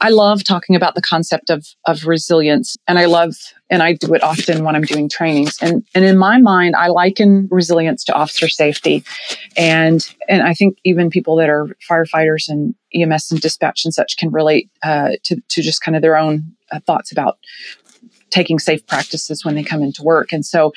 I 0.00 0.10
love 0.10 0.44
talking 0.44 0.76
about 0.76 0.94
the 0.94 1.02
concept 1.02 1.50
of, 1.50 1.66
of 1.86 2.06
resilience 2.06 2.76
and 2.86 2.98
I 2.98 3.06
love, 3.06 3.34
and 3.68 3.82
I 3.82 3.94
do 3.94 4.14
it 4.14 4.22
often 4.22 4.64
when 4.64 4.76
I'm 4.76 4.82
doing 4.82 5.08
trainings. 5.08 5.58
And, 5.60 5.84
and 5.94 6.04
in 6.04 6.16
my 6.16 6.38
mind, 6.38 6.76
I 6.76 6.88
liken 6.88 7.48
resilience 7.50 8.04
to 8.04 8.14
officer 8.14 8.48
safety. 8.48 9.04
And, 9.56 10.08
and 10.28 10.42
I 10.42 10.54
think 10.54 10.78
even 10.84 11.10
people 11.10 11.36
that 11.36 11.48
are 11.48 11.68
firefighters 11.88 12.48
and 12.48 12.74
EMS 12.94 13.32
and 13.32 13.40
dispatch 13.40 13.84
and 13.84 13.92
such 13.92 14.16
can 14.16 14.30
relate 14.30 14.70
uh, 14.82 15.12
to, 15.24 15.40
to 15.48 15.62
just 15.62 15.82
kind 15.82 15.96
of 15.96 16.02
their 16.02 16.16
own 16.16 16.54
uh, 16.70 16.80
thoughts 16.80 17.10
about 17.10 17.38
taking 18.30 18.58
safe 18.58 18.86
practices 18.86 19.44
when 19.44 19.54
they 19.54 19.64
come 19.64 19.82
into 19.82 20.02
work. 20.02 20.32
And 20.32 20.44
so 20.44 20.72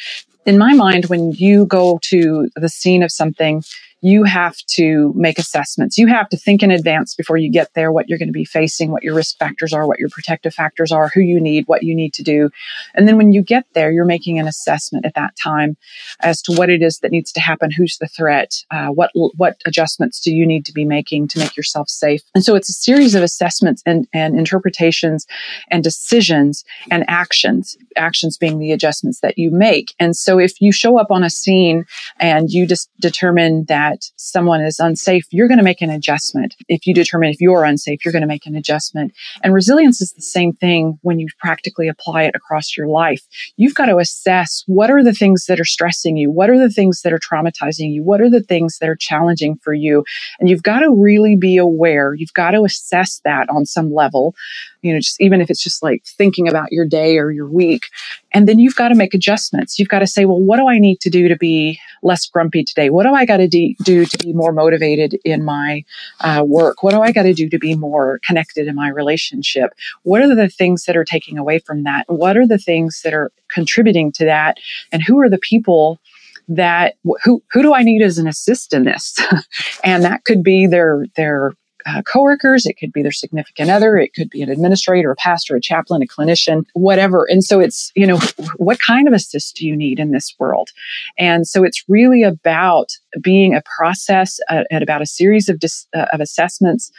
in 0.46 0.58
my 0.58 0.74
mind, 0.74 1.06
when 1.06 1.32
you 1.34 1.66
go 1.66 2.00
to 2.04 2.50
the 2.56 2.70
scene 2.70 3.04
of 3.04 3.12
something, 3.12 3.64
you 4.02 4.24
have 4.24 4.58
to 4.68 5.14
make 5.16 5.38
assessments. 5.38 5.98
You 5.98 6.08
have 6.08 6.28
to 6.30 6.38
think 6.38 6.64
in 6.64 6.72
advance 6.72 7.14
before 7.14 7.38
you 7.38 7.52
get 7.52 7.74
there 7.76 7.92
what 7.92 8.10
you're 8.10 8.18
going 8.18 8.30
to 8.30 8.34
be 8.34 8.46
facing, 8.46 8.92
what 8.92 9.04
your 9.04 9.14
risk 9.14 9.38
factors 9.38 9.74
are, 9.74 9.88
what 9.88 10.00
your 10.00 10.10
protective 10.10 10.54
factors 10.54 10.92
are, 10.92 11.10
who 11.14 11.22
you 11.22 11.40
need, 11.40 11.68
what 11.68 11.84
you 11.84 11.96
need 11.96 12.14
to 12.16 12.24
do. 12.24 12.50
And 12.96 13.08
then 13.08 13.18
when 13.18 13.32
you 13.32 13.44
get 13.44 13.66
there, 13.74 13.92
you're 13.92 14.06
making 14.06 14.40
an 14.40 14.48
assessment 14.48 15.06
at 15.06 15.14
that 15.16 15.36
time 15.42 15.78
as 16.22 16.42
to 16.44 16.54
what 16.54 16.70
it 16.70 16.82
is 16.82 17.00
that 17.00 17.12
needs 17.12 17.32
to 17.34 17.40
happen, 17.40 17.70
who's 17.72 17.98
the 18.00 18.08
threat, 18.08 18.52
uh, 18.72 18.88
what 18.88 19.12
what 19.14 19.62
adjustments 19.66 20.20
do 20.20 20.34
you 20.34 20.46
need 20.46 20.66
to 20.66 20.74
be 20.74 20.86
making 20.86 21.28
to 21.30 21.40
make 21.40 21.56
yourself 21.56 21.88
safe. 21.88 22.22
And 22.34 22.44
so 22.44 22.56
it's 22.56 22.70
a 22.70 22.74
series 22.74 23.16
of 23.16 23.24
assessments 23.24 23.84
and, 23.86 24.08
and 24.14 24.38
interpretations 24.38 25.28
and 25.70 25.84
decisions 25.84 26.64
and 26.90 27.06
actions, 27.08 27.78
actions 27.96 28.38
being 28.38 28.58
the 28.58 28.72
adjustments 28.72 29.20
that 29.20 29.38
you 29.38 29.52
make. 29.52 29.94
And 30.00 30.16
so 30.16 30.40
if 30.40 30.60
you 30.60 30.72
show 30.72 30.98
up 30.98 31.12
on 31.12 31.24
a 31.24 31.30
scene 31.30 31.86
and 32.20 32.50
you 32.50 32.66
just 32.66 32.90
determine 33.00 33.66
that 33.66 33.91
that 33.92 34.06
someone 34.16 34.62
is 34.62 34.80
unsafe, 34.80 35.26
you're 35.32 35.48
going 35.48 35.58
to 35.58 35.64
make 35.64 35.82
an 35.82 35.90
adjustment. 35.90 36.56
If 36.68 36.88
you 36.88 36.94
determine 36.94 37.30
if 37.30 37.42
you're 37.42 37.66
unsafe, 37.66 38.04
you're 38.04 38.12
going 38.12 38.22
to 38.22 38.28
make 38.28 38.46
an 38.46 38.56
adjustment. 38.56 39.14
And 39.44 39.54
resilience 39.54 40.02
is 40.02 40.14
the 40.14 40.22
same 40.22 40.54
thing 40.54 40.98
when 41.02 41.20
you 41.20 41.28
practically 41.40 41.88
apply 41.88 42.24
it 42.24 42.36
across 42.36 42.76
your 42.78 42.88
life. 42.88 43.22
You've 43.58 43.76
got 43.76 43.86
to 43.86 43.98
assess 43.98 44.64
what 44.68 44.90
are 44.90 45.04
the 45.04 45.14
things 45.14 45.46
that 45.46 45.60
are 45.60 45.66
stressing 45.66 46.18
you? 46.18 46.32
What 46.32 46.50
are 46.50 46.60
the 46.60 46.70
things 46.70 47.02
that 47.02 47.14
are 47.14 47.20
traumatizing 47.20 47.94
you? 47.94 48.04
What 48.04 48.22
are 48.22 48.30
the 48.30 48.42
things 48.42 48.78
that 48.80 48.90
are 48.90 48.96
challenging 48.96 49.58
for 49.62 49.74
you? 49.74 50.04
And 50.40 50.50
you've 50.50 50.64
got 50.64 50.80
to 50.80 50.92
really 50.92 51.36
be 51.36 51.58
aware. 51.58 52.14
You've 52.14 52.34
got 52.34 52.52
to 52.52 52.64
assess 52.64 53.22
that 53.26 53.50
on 53.50 53.66
some 53.66 53.94
level, 53.94 54.36
you 54.82 54.94
know, 54.94 55.00
just 55.00 55.20
even 55.20 55.42
if 55.42 55.50
it's 55.50 55.64
just 55.64 55.84
like 55.84 56.04
thinking 56.06 56.48
about 56.48 56.72
your 56.72 56.86
day 56.86 57.18
or 57.18 57.32
your 57.32 57.50
week. 57.50 57.88
And 58.34 58.48
then 58.48 58.60
you've 58.60 58.76
got 58.76 58.90
to 58.90 58.96
make 58.96 59.14
adjustments. 59.14 59.78
You've 59.78 59.90
got 59.90 60.00
to 60.00 60.08
say, 60.08 60.26
well, 60.26 60.40
what 60.40 60.58
do 60.58 60.68
I 60.68 60.80
need 60.80 61.00
to 61.02 61.10
do 61.10 61.28
to 61.28 61.36
be 61.36 61.80
less 62.02 62.26
grumpy 62.28 62.64
today? 62.64 62.90
What 62.90 63.04
do 63.04 63.14
I 63.14 63.26
got 63.26 63.38
to 63.38 63.48
de- 63.48 63.76
do 63.84 64.06
to 64.06 64.18
be 64.20 64.34
more 64.34 64.54
motivated 64.54 65.20
in 65.26 65.44
my 65.44 65.84
uh, 66.22 66.44
work? 66.46 66.84
What 66.84 66.92
do 66.92 67.02
I 67.02 67.12
got 67.12 67.24
to 67.24 67.34
do 67.34 67.50
to 67.50 67.60
be 67.60 67.76
more 67.76 68.20
connected 68.26 68.68
in 68.68 68.76
my 68.76 68.90
relationship? 68.90 69.74
What 70.04 70.22
are 70.22 70.34
the 70.34 70.50
things 70.50 70.86
that 70.86 70.96
are 70.96 71.06
taking 71.06 71.38
away 71.38 71.60
from 71.60 71.84
that? 71.84 72.06
What 72.08 72.38
are 72.38 72.48
the 72.48 72.58
things 72.58 73.02
that 73.04 73.14
are 73.14 73.32
contributing 73.50 74.12
to 74.14 74.26
that? 74.26 74.58
And 74.92 75.04
who 75.04 75.20
are 75.20 75.30
the 75.30 75.40
people 75.40 76.00
that 76.48 76.96
who 77.24 77.42
who 77.52 77.62
do 77.62 77.74
I 77.74 77.84
need 77.84 78.02
as 78.02 78.18
an 78.18 78.28
assist 78.28 78.74
in 78.74 78.84
this? 78.84 79.18
and 79.84 80.04
that 80.04 80.26
could 80.26 80.44
be 80.44 80.68
their 80.68 81.06
their 81.16 81.54
uh, 81.86 82.02
coworkers, 82.04 82.66
it 82.66 82.78
could 82.78 82.94
be 82.94 83.02
their 83.02 83.12
significant 83.12 83.70
other, 83.70 83.98
it 83.98 84.14
could 84.14 84.30
be 84.30 84.42
an 84.42 84.50
administrator, 84.50 85.12
a 85.12 85.16
pastor, 85.16 85.56
a 85.56 85.62
chaplain, 85.62 86.02
a 86.02 86.08
clinician, 86.08 86.66
whatever. 86.74 87.26
And 87.30 87.44
so 87.44 87.60
it's, 87.60 87.92
you 87.96 88.08
know, 88.08 88.20
what 88.58 88.80
kind 88.80 89.08
of 89.08 89.14
assist 89.14 89.56
do 89.56 89.68
you 89.68 89.76
need 89.76 90.00
in 90.00 90.12
this 90.12 90.36
world? 90.40 90.70
And 91.18 91.48
so 91.48 91.64
it's 91.64 91.84
really 91.88 92.24
about 92.24 92.92
being 93.22 93.56
a 93.56 93.64
process 93.78 94.40
uh, 94.50 94.64
and 94.70 94.84
about 94.84 95.02
a 95.02 95.06
series 95.06 95.50
of, 95.50 95.60
dis- 95.60 95.88
uh, 95.94 96.06
of 96.14 96.22
assessments 96.22 96.92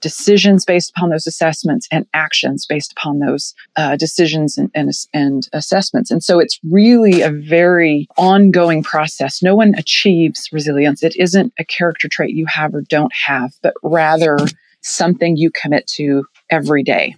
decisions 0.00 0.64
based 0.64 0.92
upon 0.96 1.10
those 1.10 1.26
assessments 1.26 1.86
and 1.90 2.06
actions 2.14 2.66
based 2.66 2.92
upon 2.92 3.18
those 3.18 3.54
uh, 3.76 3.96
decisions 3.96 4.58
and, 4.58 4.70
and, 4.74 4.90
and, 5.12 5.48
assessments. 5.52 6.10
And 6.10 6.22
so 6.22 6.38
it's 6.38 6.58
really 6.70 7.22
a 7.22 7.30
very 7.30 8.08
ongoing 8.16 8.82
process. 8.82 9.42
No 9.42 9.54
one 9.54 9.74
achieves 9.76 10.48
resilience. 10.52 11.02
It 11.02 11.16
isn't 11.16 11.52
a 11.58 11.64
character 11.64 12.08
trait 12.08 12.34
you 12.34 12.46
have 12.46 12.74
or 12.74 12.82
don't 12.82 13.12
have, 13.26 13.52
but 13.62 13.74
rather 13.82 14.38
something 14.82 15.36
you 15.36 15.50
commit 15.50 15.86
to 15.86 16.24
every 16.50 16.82
day. 16.82 17.14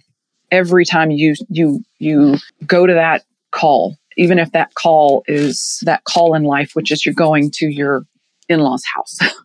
Every 0.51 0.85
time 0.85 1.09
you 1.09 1.33
you 1.49 1.83
you 1.97 2.37
go 2.67 2.85
to 2.85 2.93
that 2.93 3.23
call, 3.51 3.97
even 4.17 4.37
if 4.37 4.51
that 4.51 4.75
call 4.75 5.23
is 5.27 5.79
that 5.83 6.03
call 6.03 6.35
in 6.35 6.43
life, 6.43 6.75
which 6.75 6.91
is 6.91 7.05
you're 7.05 7.15
going 7.15 7.49
to 7.55 7.67
your 7.67 8.05
in-laws 8.49 8.83
house 8.93 9.17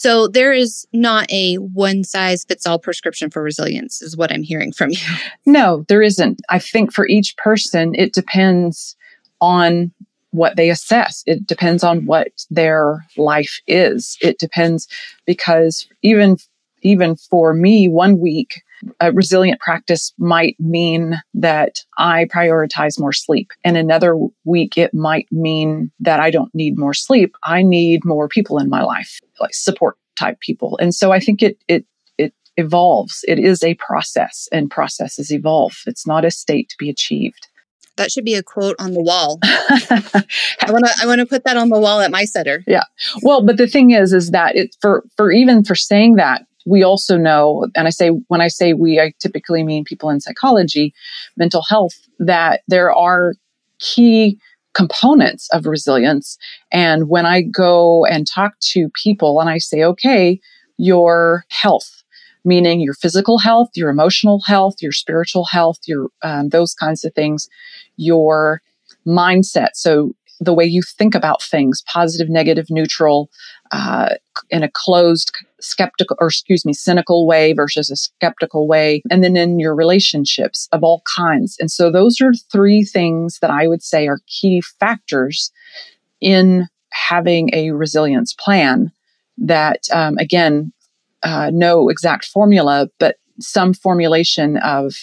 So 0.00 0.28
there 0.28 0.54
is 0.54 0.86
not 0.94 1.30
a 1.30 1.56
one 1.56 2.04
size 2.04 2.44
fits 2.44 2.66
all 2.66 2.78
prescription 2.78 3.28
for 3.28 3.42
resilience, 3.42 4.00
is 4.00 4.16
what 4.16 4.32
I'm 4.32 4.42
hearing 4.42 4.72
from 4.72 4.92
you. 4.92 4.96
No, 5.44 5.84
there 5.88 6.00
isn't. 6.00 6.40
I 6.48 6.58
think 6.58 6.90
for 6.90 7.06
each 7.06 7.36
person, 7.36 7.94
it 7.94 8.14
depends 8.14 8.96
on 9.42 9.92
what 10.30 10.56
they 10.56 10.70
assess. 10.70 11.22
It 11.26 11.46
depends 11.46 11.84
on 11.84 12.06
what 12.06 12.28
their 12.48 13.04
life 13.18 13.60
is. 13.66 14.16
It 14.22 14.38
depends 14.38 14.88
because 15.26 15.86
even 16.00 16.38
even 16.82 17.16
for 17.16 17.54
me, 17.54 17.88
one 17.88 18.18
week 18.18 18.62
a 19.00 19.12
resilient 19.12 19.60
practice 19.60 20.12
might 20.18 20.56
mean 20.58 21.20
that 21.34 21.84
I 21.98 22.26
prioritize 22.26 22.98
more 22.98 23.12
sleep. 23.12 23.52
And 23.64 23.76
another 23.76 24.16
week, 24.44 24.78
it 24.78 24.94
might 24.94 25.30
mean 25.30 25.90
that 26.00 26.20
I 26.20 26.30
don't 26.30 26.54
need 26.54 26.78
more 26.78 26.94
sleep. 26.94 27.36
I 27.44 27.62
need 27.62 28.04
more 28.04 28.28
people 28.28 28.58
in 28.58 28.68
my 28.68 28.82
life, 28.82 29.18
like 29.40 29.54
support 29.54 29.96
type 30.18 30.40
people. 30.40 30.78
And 30.80 30.94
so 30.94 31.12
I 31.12 31.20
think 31.20 31.42
it, 31.42 31.58
it, 31.68 31.84
it 32.18 32.32
evolves. 32.56 33.24
It 33.28 33.38
is 33.38 33.62
a 33.62 33.74
process 33.74 34.48
and 34.52 34.70
processes 34.70 35.32
evolve. 35.32 35.82
It's 35.86 36.06
not 36.06 36.24
a 36.24 36.30
state 36.30 36.68
to 36.70 36.76
be 36.78 36.90
achieved. 36.90 37.48
That 37.96 38.10
should 38.10 38.24
be 38.24 38.34
a 38.34 38.42
quote 38.42 38.76
on 38.78 38.94
the 38.94 39.02
wall. 39.02 39.38
I 39.42 40.24
want 40.68 40.86
to 40.86 40.94
I 41.02 41.06
want 41.06 41.18
to 41.18 41.26
put 41.26 41.44
that 41.44 41.58
on 41.58 41.68
the 41.68 41.78
wall 41.78 42.00
at 42.00 42.10
my 42.10 42.24
center. 42.24 42.64
Yeah. 42.66 42.84
Well, 43.22 43.44
but 43.44 43.58
the 43.58 43.66
thing 43.66 43.90
is 43.90 44.14
is 44.14 44.30
that 44.30 44.56
it 44.56 44.74
for 44.80 45.04
for 45.18 45.30
even 45.30 45.64
for 45.64 45.74
saying 45.74 46.16
that 46.16 46.46
we 46.66 46.82
also 46.82 47.16
know, 47.16 47.66
and 47.74 47.86
I 47.86 47.90
say 47.90 48.10
when 48.28 48.40
I 48.40 48.48
say 48.48 48.72
we, 48.72 49.00
I 49.00 49.12
typically 49.18 49.62
mean 49.62 49.84
people 49.84 50.10
in 50.10 50.20
psychology, 50.20 50.92
mental 51.36 51.62
health, 51.68 51.94
that 52.18 52.62
there 52.68 52.94
are 52.94 53.34
key 53.78 54.38
components 54.74 55.48
of 55.52 55.66
resilience. 55.66 56.38
And 56.70 57.08
when 57.08 57.26
I 57.26 57.42
go 57.42 58.04
and 58.04 58.26
talk 58.26 58.52
to 58.72 58.88
people 59.02 59.40
and 59.40 59.50
I 59.50 59.58
say, 59.58 59.82
okay, 59.82 60.40
your 60.76 61.44
health, 61.50 62.02
meaning 62.44 62.80
your 62.80 62.94
physical 62.94 63.38
health, 63.38 63.70
your 63.74 63.90
emotional 63.90 64.40
health, 64.46 64.76
your 64.80 64.92
spiritual 64.92 65.44
health, 65.44 65.78
your 65.86 66.08
um, 66.22 66.50
those 66.50 66.74
kinds 66.74 67.04
of 67.04 67.14
things, 67.14 67.48
your 67.96 68.62
mindset. 69.06 69.70
So 69.74 70.12
the 70.40 70.54
way 70.54 70.64
you 70.64 70.82
think 70.82 71.14
about 71.14 71.42
things, 71.42 71.82
positive, 71.82 72.30
negative, 72.30 72.66
neutral, 72.70 73.28
uh, 73.72 74.14
in 74.48 74.62
a 74.62 74.70
closed 74.72 75.32
skeptical 75.60 76.16
or 76.20 76.28
excuse 76.28 76.64
me 76.64 76.72
cynical 76.72 77.26
way 77.26 77.52
versus 77.52 77.90
a 77.90 77.96
skeptical 77.96 78.66
way. 78.66 79.02
And 79.10 79.22
then 79.22 79.36
in 79.36 79.58
your 79.58 79.74
relationships 79.74 80.68
of 80.72 80.82
all 80.82 81.02
kinds. 81.16 81.56
And 81.60 81.70
so 81.70 81.90
those 81.90 82.20
are 82.20 82.32
three 82.50 82.84
things 82.84 83.38
that 83.40 83.50
i 83.50 83.66
would 83.66 83.82
say 83.82 84.06
are 84.06 84.20
key 84.26 84.60
factors 84.60 85.50
in 86.20 86.66
having 86.90 87.50
a 87.52 87.70
resilience 87.70 88.34
plan 88.34 88.90
that 89.38 89.80
um, 89.92 90.16
again 90.18 90.72
uh, 91.22 91.50
no 91.52 91.88
exact 91.88 92.24
formula 92.24 92.88
but 92.98 93.16
some 93.38 93.72
formulation 93.72 94.56
of 94.58 94.94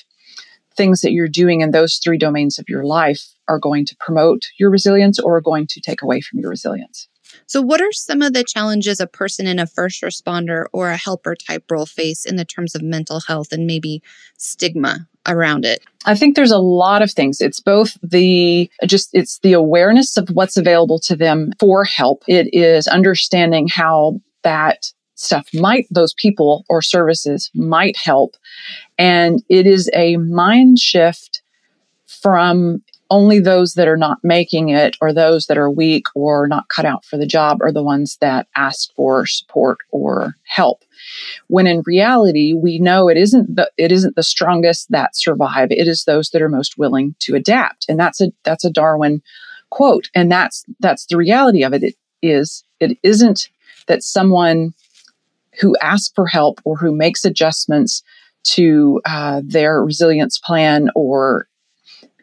things 0.76 1.02
that 1.02 1.12
you're 1.12 1.28
doing 1.28 1.62
in 1.62 1.72
those 1.72 2.00
three 2.04 2.18
domains 2.18 2.60
of 2.60 2.70
your 2.70 2.84
life 2.84 3.24
are 3.48 3.60
going 3.60 3.86
to 3.86 3.96
promote 4.00 4.44
your 4.60 4.70
resilience 4.70 5.20
or 5.20 5.38
are 5.38 5.42
going 5.42 5.66
to 5.68 5.82
take 5.82 6.02
away 6.02 6.22
from 6.22 6.40
your 6.40 6.50
resilience 6.50 7.08
so, 7.48 7.62
what 7.62 7.82
are 7.82 7.94
some 7.94 8.22
of 8.22 8.34
the 8.34 8.44
challenges 8.44 9.00
a 9.00 9.08
person 9.08 9.48
in 9.48 9.58
a 9.58 9.66
first 9.66 10.02
responder 10.04 10.66
or 10.74 10.90
a 10.90 10.98
helper 10.98 11.34
type 11.34 11.64
role 11.72 11.86
face 11.86 12.26
in 12.26 12.36
the 12.36 12.44
terms 12.44 12.76
of 12.76 12.82
mental 12.82 13.22
health 13.22 13.54
and 13.54 13.66
maybe 13.66 14.04
stigma 14.38 15.08
around 15.26 15.64
it? 15.64 15.82
I 16.06 16.14
think 16.14 16.36
there's 16.36 16.52
a 16.52 16.58
lot 16.58 17.02
of 17.02 17.12
things. 17.12 17.40
It's 17.40 17.62
both 17.62 17.98
the 18.04 18.70
just 18.86 19.12
it's 19.14 19.40
the 19.40 19.54
awareness 19.54 20.18
of 20.18 20.28
what's 20.30 20.58
available 20.58 21.00
to 21.00 21.16
them 21.16 21.54
for 21.58 21.86
help. 21.86 22.24
It 22.28 22.54
is 22.54 22.86
understanding 22.86 23.70
how 23.70 24.20
that 24.44 24.92
stuff 25.16 25.48
might 25.54 25.88
those 25.90 26.14
people 26.14 26.66
or 26.70 26.82
services 26.82 27.50
might 27.56 27.98
help 27.98 28.36
and 29.00 29.42
it 29.50 29.66
is 29.66 29.90
a 29.94 30.16
mind 30.18 30.78
shift 30.78 31.42
from 32.06 32.84
only 33.10 33.40
those 33.40 33.74
that 33.74 33.88
are 33.88 33.98
not 33.98 34.20
making 34.24 34.70
it 34.70 34.98
or 35.02 35.14
those 35.14 35.48
that 35.48 35.58
are 35.58 35.70
weak 35.70 36.08
or 36.16 36.48
not 36.48 36.70
cut 36.70 36.86
out 36.86 37.06
for 37.06 37.18
the 37.18 37.26
job 37.26 37.62
are 37.62 37.72
the 37.72 37.84
ones 37.84 38.18
that 38.22 38.48
ask 38.56 38.94
for 38.96 39.26
support 39.26 39.78
or 39.92 40.36
help. 40.46 40.84
When 41.48 41.68
in 41.68 41.84
reality 41.86 42.54
we 42.54 42.80
know 42.80 43.08
it 43.08 43.18
isn't 43.18 43.56
the 43.56 43.72
it 43.78 43.92
isn't 43.92 44.16
the 44.16 44.24
strongest 44.24 44.92
that 44.92 45.16
survive. 45.16 45.72
It 45.72 45.88
is 45.88 46.04
those 46.04 46.30
that 46.32 46.42
are 46.42 46.50
most 46.50 46.78
willing 46.78 47.16
to 47.20 47.36
adapt. 47.36 47.86
And 47.88 48.00
that's 48.00 48.22
a 48.22 48.32
that's 48.44 48.66
a 48.66 48.72
darwin 48.72 49.22
quote. 49.70 50.10
And 50.16 50.32
that's 50.32 50.66
that's 50.80 51.06
the 51.06 51.18
reality 51.18 51.64
of 51.64 51.74
it. 51.74 51.84
It 51.84 51.96
is 52.22 52.64
it 52.80 52.98
isn't 53.04 53.50
that 53.88 54.04
someone 54.04 54.74
who 55.60 55.76
asks 55.82 56.12
for 56.14 56.28
help 56.28 56.60
or 56.66 56.78
who 56.78 56.96
makes 56.96 57.26
adjustments 57.26 58.04
to 58.44 59.02
uh, 59.06 59.42
their 59.44 59.84
resilience 59.84 60.40
plan 60.40 60.90
or 60.96 61.48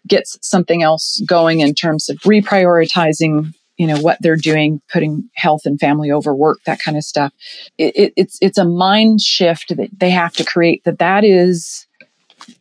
gets 0.07 0.39
something 0.43 0.83
else 0.83 1.23
going 1.27 1.61
in 1.61 1.75
terms 1.75 2.09
of 2.09 2.17
reprioritizing 2.19 3.55
you 3.77 3.87
know 3.87 3.99
what 4.01 4.19
they're 4.21 4.37
doing 4.37 4.81
putting 4.93 5.29
health 5.35 5.63
and 5.65 5.81
family 5.81 6.11
over 6.11 6.35
work 6.35 6.61
that 6.65 6.81
kind 6.81 6.97
of 6.97 7.05
stuff. 7.05 7.33
It, 7.79 7.97
it, 7.97 8.13
it's 8.17 8.39
it's 8.41 8.59
a 8.59 8.65
mind 8.65 9.21
shift 9.21 9.77
that 9.77 9.91
they 9.99 10.11
have 10.11 10.33
to 10.35 10.45
create 10.45 10.85
that 10.85 10.99
that 10.99 11.25
is 11.25 11.87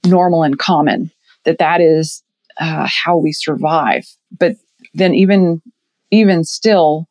normal 0.06 0.44
and 0.44 0.58
common 0.58 1.12
that 1.44 1.60
that 1.60 1.82
is 1.82 2.24
uh, 2.60 2.88
how 2.88 3.18
we 3.18 3.32
survive. 3.32 4.06
But 4.38 4.56
then 4.94 5.14
even 5.14 5.62
even 6.12 6.44
still 6.44 7.08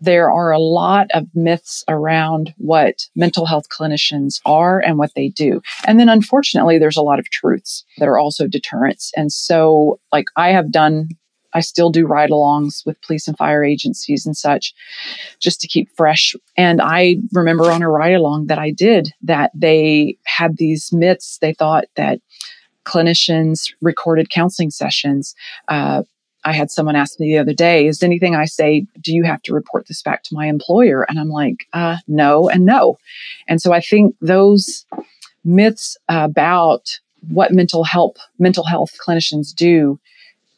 there 0.00 0.30
are 0.30 0.52
a 0.52 0.58
lot 0.58 1.08
of 1.12 1.26
myths 1.34 1.84
around 1.88 2.54
what 2.58 3.06
mental 3.16 3.46
health 3.46 3.68
clinicians 3.68 4.40
are 4.44 4.80
and 4.80 4.98
what 4.98 5.14
they 5.14 5.28
do. 5.28 5.60
And 5.86 5.98
then 5.98 6.08
unfortunately, 6.08 6.78
there's 6.78 6.96
a 6.96 7.02
lot 7.02 7.18
of 7.18 7.30
truths 7.30 7.84
that 7.98 8.08
are 8.08 8.18
also 8.18 8.46
deterrents. 8.46 9.12
And 9.16 9.32
so, 9.32 10.00
like, 10.12 10.26
I 10.36 10.50
have 10.50 10.70
done, 10.70 11.08
I 11.52 11.60
still 11.60 11.90
do 11.90 12.06
ride 12.06 12.30
alongs 12.30 12.86
with 12.86 13.00
police 13.02 13.26
and 13.26 13.36
fire 13.36 13.64
agencies 13.64 14.24
and 14.24 14.36
such 14.36 14.72
just 15.40 15.60
to 15.62 15.68
keep 15.68 15.88
fresh. 15.96 16.34
And 16.56 16.80
I 16.80 17.16
remember 17.32 17.70
on 17.70 17.82
a 17.82 17.90
ride 17.90 18.14
along 18.14 18.46
that 18.46 18.58
I 18.58 18.70
did 18.70 19.12
that 19.22 19.50
they 19.54 20.16
had 20.24 20.58
these 20.58 20.92
myths. 20.92 21.38
They 21.40 21.54
thought 21.54 21.86
that 21.96 22.20
clinicians 22.84 23.72
recorded 23.82 24.30
counseling 24.30 24.70
sessions. 24.70 25.34
Uh, 25.68 26.04
I 26.48 26.54
had 26.54 26.70
someone 26.70 26.96
ask 26.96 27.20
me 27.20 27.26
the 27.26 27.38
other 27.38 27.52
day, 27.52 27.86
is 27.86 28.02
anything 28.02 28.34
I 28.34 28.46
say, 28.46 28.86
do 29.02 29.12
you 29.12 29.24
have 29.24 29.42
to 29.42 29.52
report 29.52 29.86
this 29.86 30.00
back 30.00 30.22
to 30.24 30.34
my 30.34 30.46
employer? 30.46 31.04
And 31.06 31.18
I'm 31.18 31.28
like, 31.28 31.66
uh, 31.74 31.98
no 32.08 32.48
and 32.48 32.64
no. 32.64 32.98
And 33.46 33.60
so 33.60 33.74
I 33.74 33.80
think 33.80 34.16
those 34.22 34.86
myths 35.44 35.98
about 36.08 37.00
what 37.28 37.52
mental 37.52 37.84
health 37.84 38.16
mental 38.38 38.64
health 38.64 38.96
clinicians 39.06 39.54
do 39.54 40.00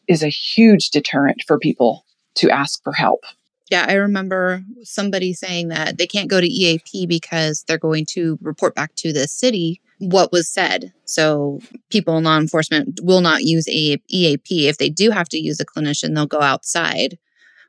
is 0.07 0.23
a 0.23 0.29
huge 0.29 0.91
deterrent 0.91 1.43
for 1.45 1.59
people 1.59 2.05
to 2.35 2.49
ask 2.49 2.81
for 2.83 2.93
help. 2.93 3.25
Yeah, 3.69 3.85
I 3.87 3.95
remember 3.95 4.63
somebody 4.83 5.33
saying 5.33 5.69
that 5.69 5.97
they 5.97 6.07
can't 6.07 6.29
go 6.29 6.39
to 6.39 6.47
EAP 6.47 7.05
because 7.05 7.63
they're 7.67 7.77
going 7.77 8.05
to 8.11 8.39
report 8.41 8.75
back 8.75 8.95
to 8.95 9.11
the 9.11 9.27
city 9.27 9.81
what 10.01 10.31
was 10.31 10.49
said. 10.49 10.91
So 11.05 11.59
people 11.91 12.17
in 12.17 12.23
law 12.23 12.37
enforcement 12.37 12.99
will 13.03 13.21
not 13.21 13.43
use 13.43 13.67
EAP. 13.69 14.67
If 14.67 14.79
they 14.79 14.89
do 14.89 15.11
have 15.11 15.29
to 15.29 15.37
use 15.37 15.59
a 15.59 15.65
clinician, 15.65 16.15
they'll 16.15 16.25
go 16.25 16.41
outside 16.41 17.19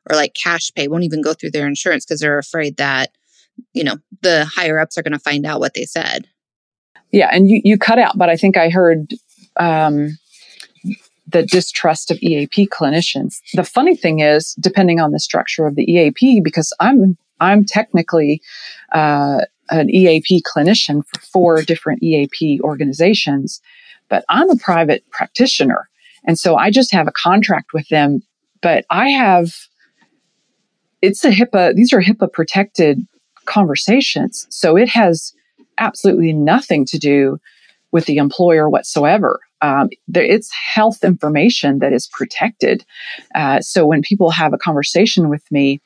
or 0.08 0.16
like 0.16 0.34
cash 0.34 0.72
pay, 0.74 0.88
won't 0.88 1.04
even 1.04 1.22
go 1.22 1.34
through 1.34 1.50
their 1.50 1.66
insurance 1.66 2.04
because 2.04 2.20
they're 2.20 2.38
afraid 2.38 2.78
that, 2.78 3.10
you 3.74 3.84
know, 3.84 3.98
the 4.22 4.46
higher 4.46 4.78
ups 4.78 4.96
are 4.96 5.02
going 5.02 5.12
to 5.12 5.18
find 5.18 5.44
out 5.44 5.60
what 5.60 5.74
they 5.74 5.84
said. 5.84 6.26
Yeah, 7.10 7.28
and 7.30 7.50
you, 7.50 7.60
you 7.62 7.78
cut 7.78 7.98
out, 7.98 8.16
but 8.16 8.30
I 8.30 8.36
think 8.36 8.56
I 8.56 8.70
heard 8.70 9.12
um, 9.58 10.16
the 11.28 11.42
distrust 11.42 12.10
of 12.10 12.18
EAP 12.22 12.68
clinicians. 12.68 13.40
The 13.52 13.64
funny 13.64 13.94
thing 13.94 14.20
is, 14.20 14.54
depending 14.54 15.00
on 15.00 15.12
the 15.12 15.20
structure 15.20 15.66
of 15.66 15.74
the 15.74 15.84
EAP, 15.84 16.40
because 16.40 16.72
I'm 16.80 17.18
I'm 17.38 17.64
technically 17.64 18.40
uh, 18.92 19.42
an 19.70 19.90
EAP 19.90 20.42
clinician 20.42 21.02
for 21.06 21.20
four 21.20 21.62
different 21.62 22.02
EAP 22.02 22.60
organizations, 22.62 23.60
but 24.08 24.24
I'm 24.28 24.50
a 24.50 24.56
private 24.56 25.08
practitioner, 25.10 25.88
and 26.26 26.38
so 26.38 26.56
I 26.56 26.70
just 26.70 26.92
have 26.92 27.08
a 27.08 27.12
contract 27.12 27.72
with 27.72 27.88
them. 27.88 28.22
But 28.60 28.84
I 28.90 29.08
have 29.10 29.52
it's 31.00 31.24
a 31.24 31.30
HIPAA; 31.30 31.74
these 31.74 31.92
are 31.92 32.02
HIPAA 32.02 32.32
protected 32.32 33.06
conversations, 33.44 34.46
so 34.50 34.76
it 34.76 34.88
has 34.88 35.32
absolutely 35.78 36.32
nothing 36.32 36.84
to 36.86 36.98
do 36.98 37.38
with 37.92 38.06
the 38.06 38.16
employer 38.16 38.68
whatsoever. 38.68 39.40
Um, 39.60 39.90
there, 40.08 40.24
it's 40.24 40.52
health 40.52 41.04
information 41.04 41.78
that 41.78 41.92
is 41.92 42.08
protected. 42.08 42.84
Uh, 43.34 43.60
so 43.60 43.86
when 43.86 44.02
people 44.02 44.30
have 44.30 44.52
a 44.52 44.58
conversation 44.58 45.28
with 45.28 45.50
me, 45.52 45.80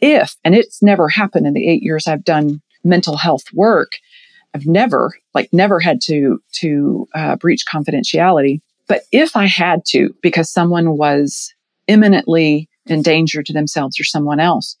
if, 0.00 0.36
and 0.44 0.54
it's 0.54 0.82
never 0.82 1.08
happened 1.08 1.46
in 1.46 1.52
the 1.52 1.68
eight 1.68 1.82
years 1.82 2.08
I've 2.08 2.24
done 2.24 2.61
mental 2.84 3.16
health 3.16 3.44
work, 3.52 3.92
I've 4.54 4.66
never, 4.66 5.12
like, 5.34 5.52
never 5.52 5.80
had 5.80 6.00
to 6.02 6.42
to 6.60 7.08
uh, 7.14 7.36
breach 7.36 7.64
confidentiality. 7.72 8.60
But 8.86 9.02
if 9.12 9.36
I 9.36 9.46
had 9.46 9.84
to, 9.86 10.14
because 10.22 10.50
someone 10.50 10.96
was 10.96 11.54
imminently 11.86 12.68
in 12.86 13.02
danger 13.02 13.42
to 13.42 13.52
themselves 13.52 13.98
or 13.98 14.04
someone 14.04 14.40
else, 14.40 14.76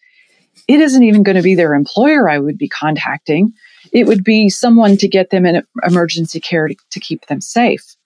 it 0.68 0.80
isn't 0.80 1.02
even 1.02 1.22
going 1.22 1.36
to 1.36 1.42
be 1.42 1.54
their 1.54 1.74
employer 1.74 2.28
I 2.28 2.38
would 2.38 2.58
be 2.58 2.68
contacting. 2.68 3.52
It 3.92 4.06
would 4.06 4.24
be 4.24 4.48
someone 4.48 4.96
to 4.98 5.08
get 5.08 5.30
them 5.30 5.46
in 5.46 5.62
emergency 5.84 6.40
care 6.40 6.68
to, 6.68 6.76
to 6.90 7.00
keep 7.00 7.26
them 7.26 7.40
safe. 7.40 7.96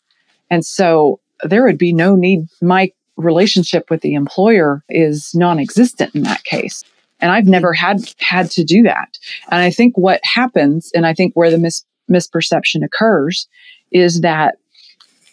And 0.50 0.64
so 0.64 1.20
there 1.42 1.64
would 1.64 1.78
be 1.78 1.92
no 1.92 2.14
need. 2.14 2.46
My 2.62 2.92
relationship 3.16 3.90
with 3.90 4.02
the 4.02 4.14
employer 4.14 4.84
is 4.88 5.32
non 5.34 5.58
existent 5.58 6.14
in 6.14 6.22
that 6.22 6.44
case. 6.44 6.84
And 7.20 7.32
I've 7.32 7.46
never 7.46 7.72
had 7.72 8.00
had 8.18 8.50
to 8.52 8.64
do 8.64 8.82
that. 8.82 9.18
And 9.50 9.60
I 9.60 9.70
think 9.70 9.96
what 9.96 10.20
happens, 10.22 10.90
and 10.94 11.06
I 11.06 11.14
think 11.14 11.34
where 11.34 11.50
the 11.50 11.58
mis- 11.58 11.84
misperception 12.10 12.84
occurs, 12.84 13.48
is 13.90 14.20
that 14.20 14.56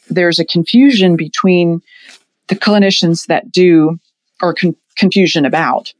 there's 0.10 0.40
a 0.40 0.46
confusion 0.46 1.16
between 1.16 1.82
the 2.48 2.56
clinicians 2.56 3.28
that 3.28 3.52
do, 3.52 4.00
or 4.42 4.54
con- 4.54 4.76
confusion 4.98 5.46
about 5.46 5.94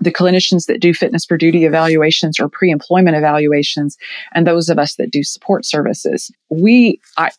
the 0.00 0.12
clinicians 0.12 0.66
that 0.66 0.80
do 0.80 0.92
fitness 0.92 1.24
for 1.24 1.36
duty 1.36 1.64
evaluations 1.64 2.38
or 2.38 2.48
pre-employment 2.48 3.16
evaluations 3.16 3.96
and 4.34 4.46
those 4.46 4.68
of 4.68 4.78
us 4.78 4.96
that 4.96 5.10
do 5.10 5.22
support 5.22 5.64
services 5.64 6.30
we 6.50 7.00
I, 7.16 7.30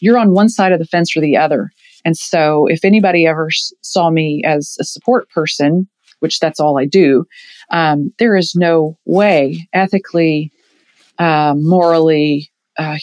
you're 0.00 0.18
on 0.18 0.32
one 0.32 0.48
side 0.48 0.72
of 0.72 0.78
the 0.78 0.86
fence 0.86 1.14
or 1.16 1.20
the 1.20 1.36
other 1.36 1.70
and 2.04 2.16
so 2.16 2.66
if 2.66 2.84
anybody 2.84 3.26
ever 3.26 3.50
saw 3.82 4.10
me 4.10 4.42
as 4.44 4.76
a 4.80 4.84
support 4.84 5.28
person 5.30 5.86
which 6.20 6.40
that's 6.40 6.60
all 6.60 6.78
i 6.78 6.84
do. 6.84 7.26
Um, 7.70 8.12
there 8.18 8.36
is 8.36 8.54
no 8.54 8.98
way 9.04 9.68
ethically 9.72 10.52
uh, 11.18 11.54
morally 11.56 12.50
uh, 12.78 12.98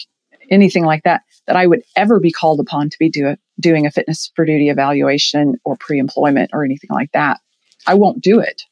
anything 0.50 0.84
like 0.84 1.02
that 1.04 1.22
that 1.46 1.56
i 1.56 1.66
would 1.66 1.82
ever 1.96 2.20
be 2.20 2.32
called 2.32 2.60
upon 2.60 2.90
to 2.90 2.98
be 2.98 3.10
do 3.10 3.36
doing 3.58 3.86
a 3.86 3.90
fitness 3.90 4.30
for 4.34 4.44
duty 4.44 4.68
evaluation 4.68 5.58
or 5.64 5.76
pre-employment 5.76 6.50
or 6.52 6.64
anything 6.64 6.90
like 6.90 7.12
that. 7.12 7.40
I 7.86 7.94
won't 7.94 8.20
do 8.20 8.38
it. 8.40 8.62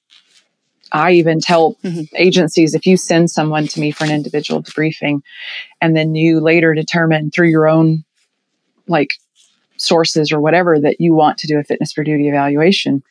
I 0.93 1.13
even 1.13 1.41
tell 1.41 1.75
mm-hmm. 1.83 2.03
agencies 2.17 2.75
if 2.75 2.87
you 2.87 2.97
send 2.97 3.31
someone 3.31 3.67
to 3.69 3.81
me 3.81 3.91
for 3.91 4.05
an 4.05 4.13
individual 4.13 4.63
debriefing 4.63 5.23
and 5.81 5.97
then 5.97 6.15
you 6.15 6.41
later 6.41 6.75
determine 6.75 7.31
through 7.31 7.49
your 7.49 7.69
own 7.69 8.05
like 8.87 9.15
sources 9.77 10.31
or 10.31 10.41
whatever 10.41 10.79
that 10.79 11.01
you 11.01 11.15
want 11.15 11.39
to 11.39 11.49
do 11.49 11.59
a 11.59 11.65
fitness 11.65 11.93
for 11.93 12.05
duty 12.05 12.29
evaluation, 12.29 13.03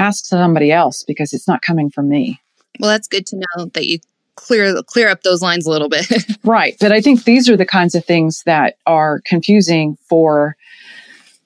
ask 0.00 0.24
somebody 0.24 0.72
else 0.72 1.04
because 1.04 1.32
it's 1.32 1.46
not 1.46 1.62
coming 1.62 1.90
from 1.90 2.08
me. 2.08 2.40
Well, 2.78 2.90
that's 2.90 3.08
good 3.08 3.26
to 3.26 3.36
know 3.36 3.66
that 3.66 3.86
you 3.86 3.98
clear 4.36 4.82
clear 4.84 5.08
up 5.08 5.22
those 5.22 5.42
lines 5.42 5.66
a 5.66 5.70
little 5.70 5.88
bit. 5.88 6.06
right, 6.44 6.76
but 6.80 6.92
I 6.92 7.00
think 7.00 7.24
these 7.24 7.48
are 7.48 7.56
the 7.56 7.66
kinds 7.66 7.94
of 7.94 8.04
things 8.04 8.42
that 8.46 8.76
are 8.86 9.20
confusing 9.24 9.96
for 10.08 10.56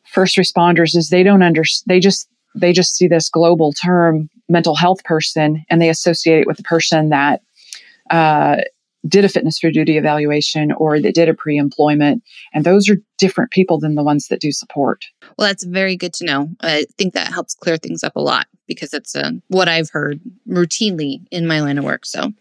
first 0.05 0.37
responders 0.37 0.97
is 0.97 1.09
they 1.09 1.25
don't 1.25 1.43
under 1.43 1.65
they 1.87 1.99
just 1.99 2.29
they 2.55 2.73
just 2.73 2.95
see 2.95 3.09
this 3.09 3.29
global 3.29 3.73
term 3.73 4.31
mental 4.49 4.77
health 4.77 5.03
person 5.05 5.65
and 5.69 5.83
they 5.83 5.89
associate 5.89 6.41
it 6.41 6.47
with 6.47 6.57
the 6.57 6.63
person 6.63 7.09
that 7.09 7.43
uh, 8.11 8.59
did 9.07 9.25
a 9.25 9.29
fitness 9.29 9.59
for 9.59 9.71
duty 9.71 9.99
evaluation 9.99 10.73
or 10.73 11.01
that 11.01 11.15
did 11.15 11.29
a 11.29 11.35
pre 11.35 11.57
employment. 11.57 12.23
And 12.53 12.65
those 12.65 12.89
are 12.89 12.97
different 13.19 13.51
people 13.51 13.79
than 13.79 13.95
the 13.95 14.03
ones 14.03 14.29
that 14.29 14.41
do 14.41 14.53
support. 14.53 15.05
Well, 15.37 15.49
that's 15.49 15.65
very 15.65 15.97
good 15.97 16.15
to 16.15 16.25
know. 16.25 16.51
I 16.61 16.87
think 16.97 17.15
that 17.15 17.33
helps 17.33 17.55
clear 17.55 17.77
things 17.77 18.05
up 18.05 18.17
a 18.17 18.21
lot 18.21 18.47
because 18.67 18.95
it's 18.95 19.17
uh, 19.17 19.33
what 19.49 19.69
I've 19.69 19.91
heard 19.91 20.21
routinely 20.49 21.27
in 21.31 21.47
my 21.47 21.61
line 21.61 21.79
of 21.79 21.85
work. 21.85 22.07
So, 22.07 22.33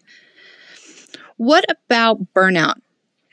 what 1.38 1.66
about 1.70 2.34
burnout? 2.34 2.76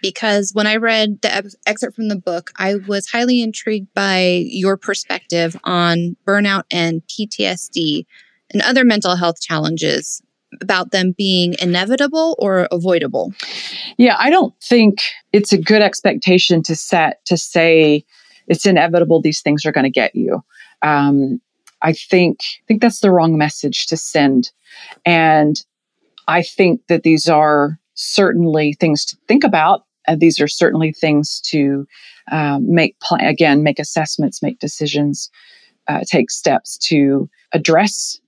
because 0.03 0.53
when 0.55 0.67
I 0.67 0.77
read 0.77 1.23
the 1.23 1.55
excerpt 1.67 1.97
from 1.97 2.09
the 2.09 2.17
book, 2.17 2.51
I 2.57 2.77
was 2.77 3.09
highly 3.11 3.43
intrigued 3.43 3.93
by 3.95 4.45
your 4.47 4.77
perspective 4.77 5.57
on 5.65 6.17
burnout 6.27 6.65
and 6.71 7.03
PTSD 7.07 8.07
and 8.53 8.63
other 8.63 8.85
mental 8.85 9.17
health 9.17 9.41
challenges 9.41 10.23
about 10.61 10.91
them 10.91 11.15
being 11.17 11.55
inevitable 11.61 12.35
or 12.39 12.67
avoidable. 12.73 13.33
Yeah, 13.99 14.17
I 14.19 14.31
don't 14.31 14.55
think 14.63 15.01
it's 15.33 15.53
a 15.53 15.59
good 15.59 15.83
expectation 15.83 16.63
to 16.65 16.75
set 16.75 17.25
to 17.27 17.37
say 17.37 18.05
it's 18.51 18.67
inevitable 18.67 19.23
these 19.23 19.41
things 19.41 19.65
are 19.65 19.73
going 19.73 19.85
to 19.85 19.91
get 19.91 20.15
you. 20.15 20.45
Um, 20.83 21.41
I 21.81 21.95
think 21.95 22.41
I 22.43 22.63
think 22.69 22.83
that's 22.83 23.01
the 23.01 23.11
wrong 23.11 23.39
message 23.39 23.87
to 23.87 23.97
send, 23.97 24.53
and 25.07 25.57
I 26.29 26.43
think 26.43 26.83
that 26.89 27.03
these 27.03 27.29
are 27.29 27.79
certainly 27.95 28.75
things 28.75 29.07
to 29.07 29.17
think 29.27 29.45
about 29.45 29.85
uh, 30.09 30.17
these 30.19 30.41
are 30.41 30.49
certainly 30.49 30.93
things 30.93 31.41
to 31.41 31.87
um, 32.31 32.73
make 32.73 32.99
plan 33.01 33.27
again, 33.27 33.63
make 33.63 33.79
assessments, 33.79 34.43
make 34.43 34.59
decisions, 34.59 35.31
uh, 35.89 36.01
take 36.07 36.31
steps 36.31 36.79
to 36.79 37.29
address 37.53 38.20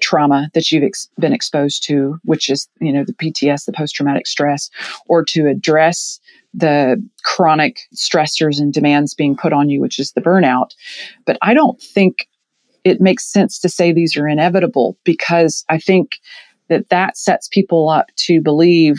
trauma 0.00 0.50
that 0.54 0.70
you've 0.70 0.84
ex- 0.84 1.08
been 1.18 1.32
exposed 1.32 1.84
to, 1.84 2.18
which 2.24 2.48
is 2.48 2.68
you 2.80 2.92
know 2.92 3.04
the 3.04 3.14
PTS, 3.14 3.64
the 3.64 3.72
post 3.72 3.94
traumatic 3.94 4.26
stress, 4.26 4.70
or 5.08 5.24
to 5.24 5.46
address 5.46 6.20
the 6.54 7.02
chronic 7.24 7.80
stressors 7.94 8.58
and 8.58 8.72
demands 8.72 9.14
being 9.14 9.36
put 9.36 9.52
on 9.52 9.68
you, 9.68 9.80
which 9.80 9.98
is 9.98 10.12
the 10.12 10.20
burnout. 10.20 10.70
But 11.26 11.38
I 11.42 11.54
don't 11.54 11.80
think 11.80 12.28
it 12.84 13.00
makes 13.00 13.30
sense 13.30 13.58
to 13.60 13.68
say 13.68 13.92
these 13.92 14.16
are 14.16 14.28
inevitable 14.28 14.96
because 15.04 15.64
I 15.68 15.78
think 15.78 16.12
that 16.68 16.88
that 16.88 17.16
sets 17.16 17.48
people 17.48 17.88
up 17.88 18.06
to 18.16 18.40
believe 18.40 18.96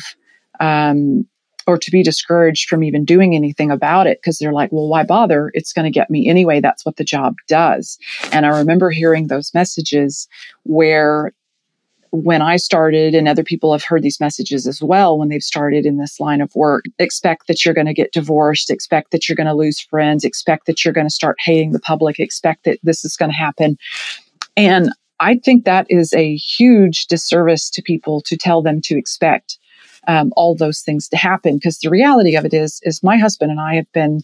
um, 0.59 1.25
or 1.67 1.77
to 1.77 1.91
be 1.91 2.01
discouraged 2.01 2.69
from 2.69 2.83
even 2.83 3.05
doing 3.05 3.35
anything 3.35 3.69
about 3.69 4.07
it 4.07 4.19
because 4.19 4.39
they're 4.39 4.53
like, 4.53 4.71
well, 4.71 4.87
why 4.87 5.03
bother? 5.03 5.51
It's 5.53 5.73
going 5.73 5.85
to 5.85 5.91
get 5.91 6.09
me 6.09 6.29
anyway. 6.29 6.61
That's 6.61 6.85
what 6.85 6.95
the 6.95 7.03
job 7.03 7.35
does. 7.47 7.99
And 8.31 8.45
I 8.45 8.57
remember 8.57 8.89
hearing 8.89 9.27
those 9.27 9.53
messages 9.53 10.27
where 10.63 11.33
when 12.11 12.41
I 12.41 12.55
started, 12.55 13.13
and 13.13 13.27
other 13.27 13.43
people 13.43 13.73
have 13.73 13.83
heard 13.83 14.01
these 14.01 14.21
messages 14.21 14.65
as 14.65 14.81
well 14.81 15.17
when 15.17 15.27
they've 15.27 15.43
started 15.43 15.85
in 15.85 15.97
this 15.97 16.21
line 16.21 16.39
of 16.39 16.55
work, 16.55 16.85
expect 16.99 17.47
that 17.47 17.65
you're 17.65 17.73
going 17.73 17.85
to 17.85 17.93
get 17.93 18.13
divorced, 18.13 18.71
expect 18.71 19.11
that 19.11 19.27
you're 19.27 19.35
going 19.35 19.47
to 19.47 19.53
lose 19.53 19.81
friends, 19.81 20.23
expect 20.23 20.67
that 20.67 20.85
you're 20.85 20.93
going 20.93 21.07
to 21.07 21.13
start 21.13 21.35
hating 21.39 21.73
the 21.73 21.81
public, 21.81 22.17
expect 22.17 22.63
that 22.63 22.79
this 22.81 23.03
is 23.03 23.17
going 23.17 23.29
to 23.29 23.37
happen. 23.37 23.77
And 24.55 24.89
I 25.19 25.35
think 25.35 25.65
that 25.65 25.85
is 25.89 26.13
a 26.13 26.35
huge 26.37 27.07
disservice 27.07 27.69
to 27.71 27.81
people 27.81 28.21
to 28.21 28.37
tell 28.37 28.61
them 28.61 28.81
to 28.83 28.97
expect 28.97 29.57
um, 30.07 30.31
all 30.35 30.55
those 30.55 30.81
things 30.81 31.07
to 31.09 31.17
happen. 31.17 31.57
Because 31.57 31.79
the 31.79 31.89
reality 31.89 32.35
of 32.35 32.45
it 32.45 32.53
is, 32.53 32.79
is 32.83 33.03
my 33.03 33.17
husband 33.17 33.51
and 33.51 33.59
I 33.59 33.75
have 33.75 33.91
been 33.93 34.21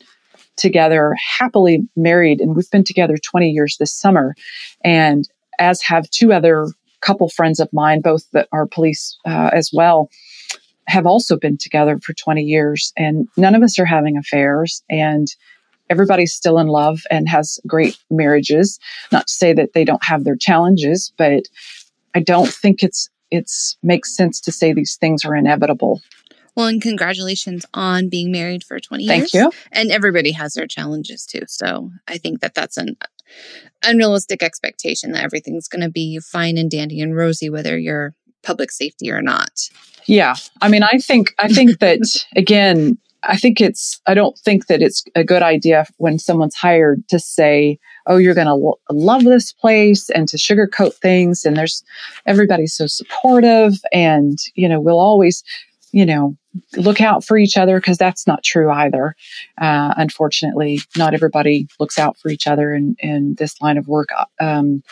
together, 0.55 1.15
happily 1.39 1.87
married, 1.95 2.39
and 2.39 2.55
we've 2.55 2.69
been 2.69 2.83
together 2.83 3.17
20 3.17 3.49
years 3.49 3.77
this 3.77 3.91
summer. 3.91 4.35
And 4.83 5.27
as 5.59 5.81
have 5.81 6.09
two 6.09 6.33
other 6.33 6.67
couple 7.01 7.29
friends 7.29 7.59
of 7.59 7.71
mine, 7.73 8.01
both 8.01 8.29
that 8.31 8.47
are 8.51 8.65
police 8.65 9.17
uh, 9.25 9.49
as 9.53 9.71
well, 9.73 10.09
have 10.87 11.05
also 11.05 11.37
been 11.37 11.57
together 11.57 11.99
for 11.99 12.13
20 12.13 12.41
years. 12.41 12.93
And 12.97 13.27
none 13.37 13.55
of 13.55 13.63
us 13.63 13.79
are 13.79 13.85
having 13.85 14.17
affairs. 14.17 14.83
And 14.89 15.27
everybody's 15.89 16.33
still 16.33 16.59
in 16.59 16.67
love 16.67 17.01
and 17.11 17.27
has 17.29 17.59
great 17.67 17.97
marriages. 18.09 18.79
Not 19.11 19.27
to 19.27 19.33
say 19.33 19.53
that 19.53 19.73
they 19.73 19.85
don't 19.85 20.03
have 20.03 20.23
their 20.23 20.35
challenges, 20.35 21.13
but 21.17 21.43
I 22.15 22.19
don't 22.19 22.49
think 22.49 22.83
it's 22.83 23.09
it's 23.33 23.77
makes 23.81 24.15
sense 24.15 24.39
to 24.41 24.51
say 24.51 24.73
these 24.73 24.95
things 24.95 25.25
are 25.25 25.35
inevitable. 25.35 26.01
Well, 26.55 26.67
and 26.67 26.81
congratulations 26.81 27.65
on 27.73 28.09
being 28.09 28.31
married 28.31 28.63
for 28.63 28.79
20 28.79 29.03
years. 29.03 29.31
Thank 29.31 29.33
you. 29.33 29.51
And 29.71 29.91
everybody 29.91 30.31
has 30.33 30.53
their 30.53 30.67
challenges 30.67 31.25
too. 31.25 31.41
So 31.47 31.89
I 32.07 32.19
think 32.19 32.41
that 32.41 32.53
that's 32.53 32.77
an 32.77 32.95
unrealistic 33.83 34.43
expectation 34.43 35.13
that 35.13 35.23
everything's 35.23 35.67
going 35.67 35.81
to 35.81 35.89
be 35.89 36.19
fine 36.19 36.57
and 36.57 36.69
dandy 36.69 37.01
and 37.01 37.15
rosy, 37.15 37.49
whether 37.49 37.77
you're 37.77 38.13
public 38.43 38.71
safety 38.71 39.09
or 39.09 39.21
not. 39.21 39.51
Yeah. 40.05 40.35
I 40.61 40.69
mean, 40.69 40.83
I 40.83 40.99
think, 40.99 41.33
I 41.39 41.47
think 41.47 41.79
that 41.79 42.01
again, 42.35 42.99
I 43.23 43.37
think 43.37 43.59
it's, 43.59 43.99
I 44.05 44.13
don't 44.13 44.37
think 44.37 44.67
that 44.67 44.81
it's 44.81 45.03
a 45.15 45.23
good 45.23 45.41
idea 45.41 45.85
when 45.97 46.19
someone's 46.19 46.55
hired 46.55 47.07
to 47.09 47.19
say, 47.19 47.79
oh, 48.07 48.17
you're 48.17 48.33
going 48.33 48.47
to 48.47 48.55
lo- 48.55 48.79
love 48.89 49.23
this 49.23 49.51
place 49.53 50.09
and 50.09 50.27
to 50.27 50.37
sugarcoat 50.37 50.93
things. 50.95 51.45
And 51.45 51.55
there's 51.55 51.83
everybody's 52.25 52.73
so 52.73 52.87
supportive. 52.87 53.73
And, 53.91 54.37
you 54.55 54.67
know, 54.67 54.79
we'll 54.79 54.99
always, 54.99 55.43
you 55.91 56.05
know, 56.05 56.35
look 56.75 57.01
out 57.01 57.23
for 57.23 57.37
each 57.37 57.57
other 57.57 57.79
because 57.79 57.97
that's 57.97 58.27
not 58.27 58.43
true 58.43 58.71
either. 58.71 59.15
Uh, 59.59 59.93
unfortunately, 59.97 60.79
not 60.97 61.13
everybody 61.13 61.67
looks 61.79 61.97
out 61.97 62.17
for 62.17 62.29
each 62.29 62.47
other 62.47 62.73
in, 62.73 62.95
in 62.99 63.35
this 63.35 63.61
line 63.61 63.77
of 63.77 63.87
work. 63.87 64.09
Um, 64.39 64.83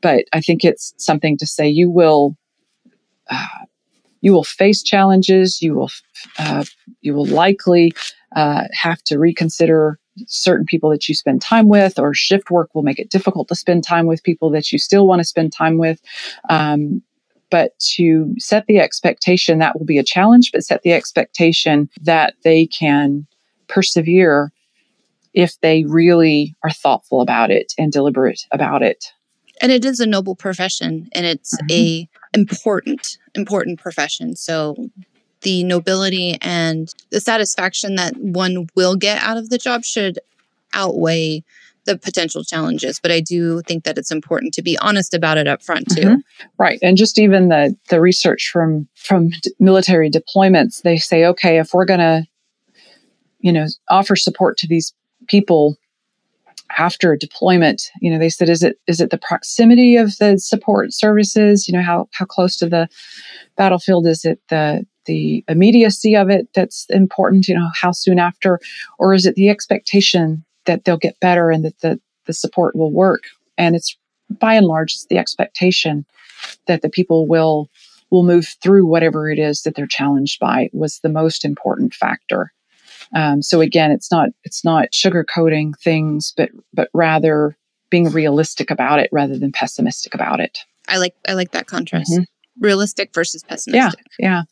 but 0.00 0.24
I 0.32 0.40
think 0.40 0.64
it's 0.64 0.94
something 0.98 1.36
to 1.38 1.46
say 1.46 1.68
you 1.68 1.90
will. 1.90 2.36
Uh, 3.28 3.46
you 4.20 4.32
will 4.32 4.44
face 4.44 4.82
challenges. 4.82 5.60
You 5.60 5.74
will 5.74 5.90
uh, 6.38 6.64
you 7.00 7.14
will 7.14 7.26
likely 7.26 7.92
uh, 8.34 8.64
have 8.72 9.02
to 9.04 9.18
reconsider 9.18 9.98
certain 10.26 10.66
people 10.66 10.90
that 10.90 11.08
you 11.08 11.14
spend 11.14 11.42
time 11.42 11.68
with, 11.68 11.98
or 11.98 12.14
shift 12.14 12.50
work 12.50 12.74
will 12.74 12.82
make 12.82 12.98
it 12.98 13.10
difficult 13.10 13.48
to 13.48 13.54
spend 13.54 13.84
time 13.84 14.06
with 14.06 14.22
people 14.22 14.50
that 14.50 14.72
you 14.72 14.78
still 14.78 15.06
want 15.06 15.20
to 15.20 15.24
spend 15.24 15.52
time 15.52 15.78
with. 15.78 16.00
Um, 16.48 17.02
but 17.50 17.78
to 17.78 18.34
set 18.38 18.66
the 18.66 18.80
expectation 18.80 19.58
that 19.58 19.78
will 19.78 19.86
be 19.86 19.98
a 19.98 20.04
challenge, 20.04 20.50
but 20.52 20.64
set 20.64 20.82
the 20.82 20.92
expectation 20.92 21.88
that 22.02 22.34
they 22.42 22.66
can 22.66 23.26
persevere 23.68 24.52
if 25.32 25.60
they 25.60 25.84
really 25.84 26.54
are 26.64 26.70
thoughtful 26.70 27.20
about 27.20 27.50
it 27.50 27.72
and 27.78 27.92
deliberate 27.92 28.42
about 28.52 28.82
it. 28.82 29.12
And 29.60 29.70
it 29.70 29.84
is 29.84 30.00
a 30.00 30.06
noble 30.06 30.34
profession 30.34 31.08
and 31.12 31.24
it's 31.24 31.54
mm-hmm. 31.54 31.70
a 31.70 32.08
important 32.34 33.18
important 33.34 33.78
profession. 33.78 34.34
So 34.36 34.90
the 35.46 35.62
nobility 35.62 36.36
and 36.42 36.92
the 37.10 37.20
satisfaction 37.20 37.94
that 37.94 38.16
one 38.16 38.66
will 38.74 38.96
get 38.96 39.22
out 39.22 39.36
of 39.36 39.48
the 39.48 39.58
job 39.58 39.84
should 39.84 40.18
outweigh 40.74 41.44
the 41.84 41.96
potential 41.96 42.42
challenges 42.42 42.98
but 43.00 43.12
i 43.12 43.20
do 43.20 43.62
think 43.62 43.84
that 43.84 43.96
it's 43.96 44.10
important 44.10 44.52
to 44.52 44.60
be 44.60 44.76
honest 44.78 45.14
about 45.14 45.38
it 45.38 45.46
up 45.46 45.62
front 45.62 45.88
too 45.88 46.00
mm-hmm. 46.00 46.46
right 46.58 46.80
and 46.82 46.96
just 46.96 47.16
even 47.16 47.48
the 47.48 47.76
the 47.90 48.00
research 48.00 48.50
from 48.52 48.88
from 48.96 49.30
military 49.60 50.10
deployments 50.10 50.82
they 50.82 50.96
say 50.96 51.24
okay 51.24 51.60
if 51.60 51.72
we're 51.72 51.84
going 51.84 52.00
to 52.00 52.24
you 53.38 53.52
know 53.52 53.66
offer 53.88 54.16
support 54.16 54.56
to 54.58 54.66
these 54.66 54.92
people 55.28 55.76
after 56.76 57.12
a 57.12 57.18
deployment 57.18 57.82
you 58.00 58.10
know 58.10 58.18
they 58.18 58.28
said 58.28 58.48
is 58.48 58.64
it 58.64 58.80
is 58.88 59.00
it 59.00 59.10
the 59.10 59.18
proximity 59.18 59.94
of 59.94 60.18
the 60.18 60.36
support 60.40 60.92
services 60.92 61.68
you 61.68 61.72
know 61.72 61.84
how 61.84 62.08
how 62.14 62.24
close 62.24 62.56
to 62.56 62.68
the 62.68 62.88
battlefield 63.56 64.08
is 64.08 64.24
it 64.24 64.40
the 64.48 64.84
the 65.06 65.44
immediacy 65.48 66.14
of 66.14 66.28
it 66.28 66.48
that's 66.54 66.86
important, 66.90 67.48
you 67.48 67.54
know, 67.54 67.68
how 67.80 67.92
soon 67.92 68.18
after? 68.18 68.60
Or 68.98 69.14
is 69.14 69.26
it 69.26 69.34
the 69.34 69.48
expectation 69.48 70.44
that 70.66 70.84
they'll 70.84 70.96
get 70.96 71.20
better 71.20 71.50
and 71.50 71.64
that 71.64 71.80
the, 71.80 72.00
the 72.26 72.32
support 72.32 72.76
will 72.76 72.92
work? 72.92 73.24
And 73.56 73.74
it's 73.74 73.96
by 74.30 74.54
and 74.54 74.66
large, 74.66 74.92
it's 74.92 75.06
the 75.06 75.18
expectation 75.18 76.04
that 76.66 76.82
the 76.82 76.90
people 76.90 77.26
will 77.26 77.70
will 78.10 78.22
move 78.22 78.54
through 78.62 78.86
whatever 78.86 79.28
it 79.28 79.38
is 79.38 79.62
that 79.62 79.74
they're 79.74 79.86
challenged 79.86 80.38
by 80.38 80.70
was 80.72 81.00
the 81.00 81.08
most 81.08 81.44
important 81.44 81.92
factor. 81.92 82.52
Um, 83.14 83.42
so 83.42 83.60
again, 83.60 83.90
it's 83.90 84.10
not 84.10 84.30
it's 84.44 84.64
not 84.64 84.88
sugarcoating 84.92 85.78
things, 85.78 86.32
but 86.36 86.50
but 86.72 86.88
rather 86.92 87.56
being 87.90 88.10
realistic 88.10 88.70
about 88.70 88.98
it 88.98 89.08
rather 89.12 89.38
than 89.38 89.52
pessimistic 89.52 90.14
about 90.14 90.40
it. 90.40 90.58
I 90.88 90.98
like 90.98 91.14
I 91.28 91.34
like 91.34 91.52
that 91.52 91.66
contrast. 91.66 92.12
Mm-hmm. 92.12 92.22
Realistic 92.60 93.12
versus 93.12 93.42
pessimistic. 93.42 94.06
Yeah, 94.18 94.26
yeah 94.26 94.42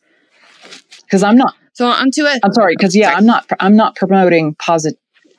because 1.01 1.23
I'm 1.23 1.37
not. 1.37 1.55
So 1.73 1.87
onto 1.87 2.25
it. 2.25 2.39
I'm 2.43 2.53
sorry, 2.53 2.75
because 2.75 2.95
yeah, 2.95 3.07
sorry. 3.07 3.17
I'm 3.17 3.25
not. 3.25 3.45
I'm 3.59 3.75
not 3.75 3.95
promoting 3.95 4.55
posit 4.55 4.97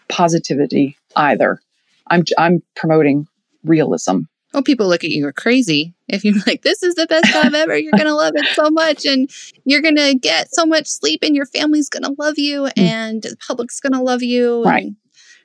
positivity 0.08 0.96
either. 1.14 1.60
I'm 2.08 2.24
I'm 2.38 2.62
promoting 2.74 3.26
realism. 3.64 4.20
Oh, 4.54 4.62
people 4.62 4.88
look 4.88 5.04
at 5.04 5.10
you 5.10 5.26
are 5.26 5.32
crazy 5.32 5.94
if 6.08 6.24
you're 6.24 6.34
like, 6.46 6.62
"This 6.62 6.82
is 6.82 6.94
the 6.94 7.06
best 7.06 7.32
job 7.32 7.54
ever." 7.54 7.76
You're 7.76 7.92
gonna 7.96 8.14
love 8.14 8.32
it 8.36 8.46
so 8.54 8.70
much, 8.70 9.04
and 9.04 9.30
you're 9.64 9.82
gonna 9.82 10.14
get 10.14 10.52
so 10.52 10.64
much 10.64 10.86
sleep, 10.86 11.20
and 11.22 11.34
your 11.34 11.46
family's 11.46 11.88
gonna 11.88 12.14
love 12.18 12.38
you, 12.38 12.62
mm. 12.62 12.72
and 12.76 13.22
the 13.22 13.36
public's 13.46 13.80
gonna 13.80 14.02
love 14.02 14.22
you. 14.22 14.62
Right. 14.64 14.92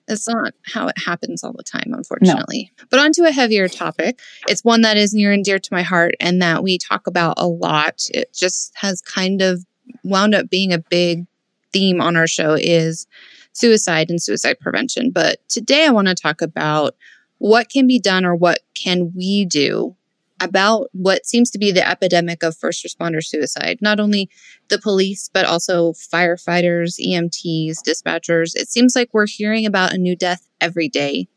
That's 0.07 0.27
not 0.27 0.53
how 0.65 0.87
it 0.87 0.97
happens 0.97 1.43
all 1.43 1.53
the 1.53 1.63
time, 1.63 1.93
unfortunately. 1.93 2.71
No. 2.77 2.85
But 2.89 2.99
onto 2.99 3.23
a 3.23 3.31
heavier 3.31 3.67
topic. 3.69 4.19
It's 4.47 4.63
one 4.63 4.81
that 4.81 4.97
is 4.97 5.13
near 5.13 5.31
and 5.31 5.43
dear 5.43 5.59
to 5.59 5.69
my 5.71 5.83
heart 5.83 6.15
and 6.19 6.41
that 6.41 6.63
we 6.63 6.77
talk 6.77 7.07
about 7.07 7.35
a 7.37 7.47
lot. 7.47 8.01
It 8.09 8.33
just 8.33 8.73
has 8.75 9.01
kind 9.01 9.41
of 9.41 9.63
wound 10.03 10.35
up 10.35 10.49
being 10.49 10.73
a 10.73 10.79
big 10.79 11.25
theme 11.73 12.01
on 12.01 12.15
our 12.15 12.27
show 12.27 12.53
is 12.53 13.07
suicide 13.53 14.09
and 14.09 14.21
suicide 14.21 14.59
prevention. 14.59 15.11
But 15.11 15.37
today 15.49 15.85
I 15.85 15.91
want 15.91 16.07
to 16.07 16.15
talk 16.15 16.41
about 16.41 16.95
what 17.37 17.69
can 17.69 17.87
be 17.87 17.99
done 17.99 18.25
or 18.25 18.35
what 18.35 18.59
can 18.75 19.11
we 19.15 19.45
do 19.45 19.95
about 20.41 20.89
what 20.93 21.25
seems 21.25 21.51
to 21.51 21.59
be 21.59 21.71
the 21.71 21.87
epidemic 21.87 22.41
of 22.43 22.57
first 22.57 22.83
responder 22.83 23.23
suicide. 23.23 23.77
Not 23.79 23.99
only 23.99 24.29
the 24.69 24.79
police, 24.79 25.29
but 25.31 25.45
also 25.45 25.93
firefighters, 25.93 26.99
EMTs, 26.99 27.77
dispatchers. 27.85 28.55
It 28.55 28.67
seems 28.67 28.95
like 28.95 29.09
we're 29.13 29.27
hearing 29.27 29.65
about 29.65 29.93
a 29.93 29.97
new 29.97 30.15
death 30.15 30.47
every 30.59 30.89
day. 30.89 31.27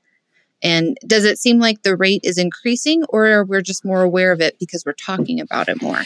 And 0.63 0.97
does 1.07 1.27
it 1.27 1.39
seem 1.39 1.59
like 1.59 1.83
the 1.83 1.97
rate 1.97 2.23
is 2.25 2.39
increasing 2.39 3.05
or 3.11 3.27
are 3.27 3.45
we're 3.45 3.61
just 3.61 3.85
more 3.85 4.03
aware 4.03 4.33
of 4.33 4.41
it 4.41 4.59
because 4.59 4.85
we're 4.87 4.93
talking 4.93 5.39
about 5.39 5.69
it 5.69 5.83
more? 5.83 6.03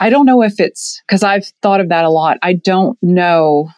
I 0.00 0.10
don't 0.10 0.26
know 0.26 0.42
if 0.42 0.60
it's 0.60 1.02
because 1.06 1.22
I've 1.22 1.46
thought 1.62 1.80
of 1.80 1.88
that 1.88 2.04
a 2.04 2.10
lot. 2.10 2.38
I 2.42 2.54
don't 2.54 2.98
know, 3.02 3.70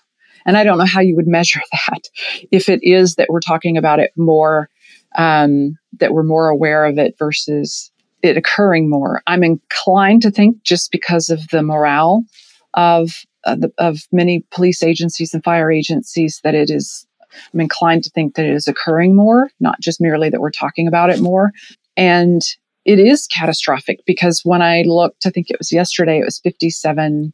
and 0.47 0.57
I 0.57 0.65
don't 0.65 0.79
know 0.79 0.85
how 0.85 1.01
you 1.01 1.17
would 1.17 1.27
measure 1.27 1.61
that. 1.89 2.09
If 2.51 2.69
it 2.69 2.81
is 2.83 3.15
that 3.17 3.29
we're 3.31 3.41
talking 3.41 3.77
about 3.77 4.01
it 4.01 4.13
more, 4.17 4.69
um, 5.17 5.79
that 6.01 6.13
we're 6.13 6.25
more 6.25 6.49
aware 6.49 6.85
of 6.85 6.99
it 6.99 7.17
versus 7.19 7.91
it 8.23 8.37
occurring 8.37 8.89
more. 8.89 9.23
I'm 9.27 9.45
inclined 9.45 10.23
to 10.23 10.31
think 10.31 10.63
just 10.63 10.91
because 10.91 11.29
of 11.29 11.49
the 11.49 11.63
morale 11.63 12.25
of 12.73 13.25
uh, 13.45 13.55
the, 13.55 13.73
of 13.79 13.99
many 14.11 14.45
police 14.51 14.83
agencies 14.83 15.35
and 15.35 15.45
fire 15.45 15.71
agencies 15.71 16.41
that 16.43 16.55
it 16.55 16.71
is. 16.71 17.07
I'm 17.53 17.61
inclined 17.61 18.05
to 18.05 18.11
think 18.11 18.37
that 18.37 18.47
it 18.47 18.55
is 18.55 18.69
occurring 18.69 19.17
more, 19.17 19.51
not 19.61 19.81
just 19.81 20.01
merely 20.01 20.31
that 20.31 20.41
we're 20.41 20.51
talking 20.51 20.87
about 20.87 21.11
it 21.11 21.21
more. 21.21 21.51
And 21.97 22.43
it 22.85 22.99
is 22.99 23.27
catastrophic 23.27 24.01
because 24.07 24.43
when 24.45 24.63
I 24.63 24.83
looked, 24.83 25.27
I 25.27 25.31
think 25.31 25.51
it 25.51 25.59
was 25.59 25.73
yesterday, 25.73 26.19
it 26.19 26.25
was 26.25 26.41
57 26.41 27.33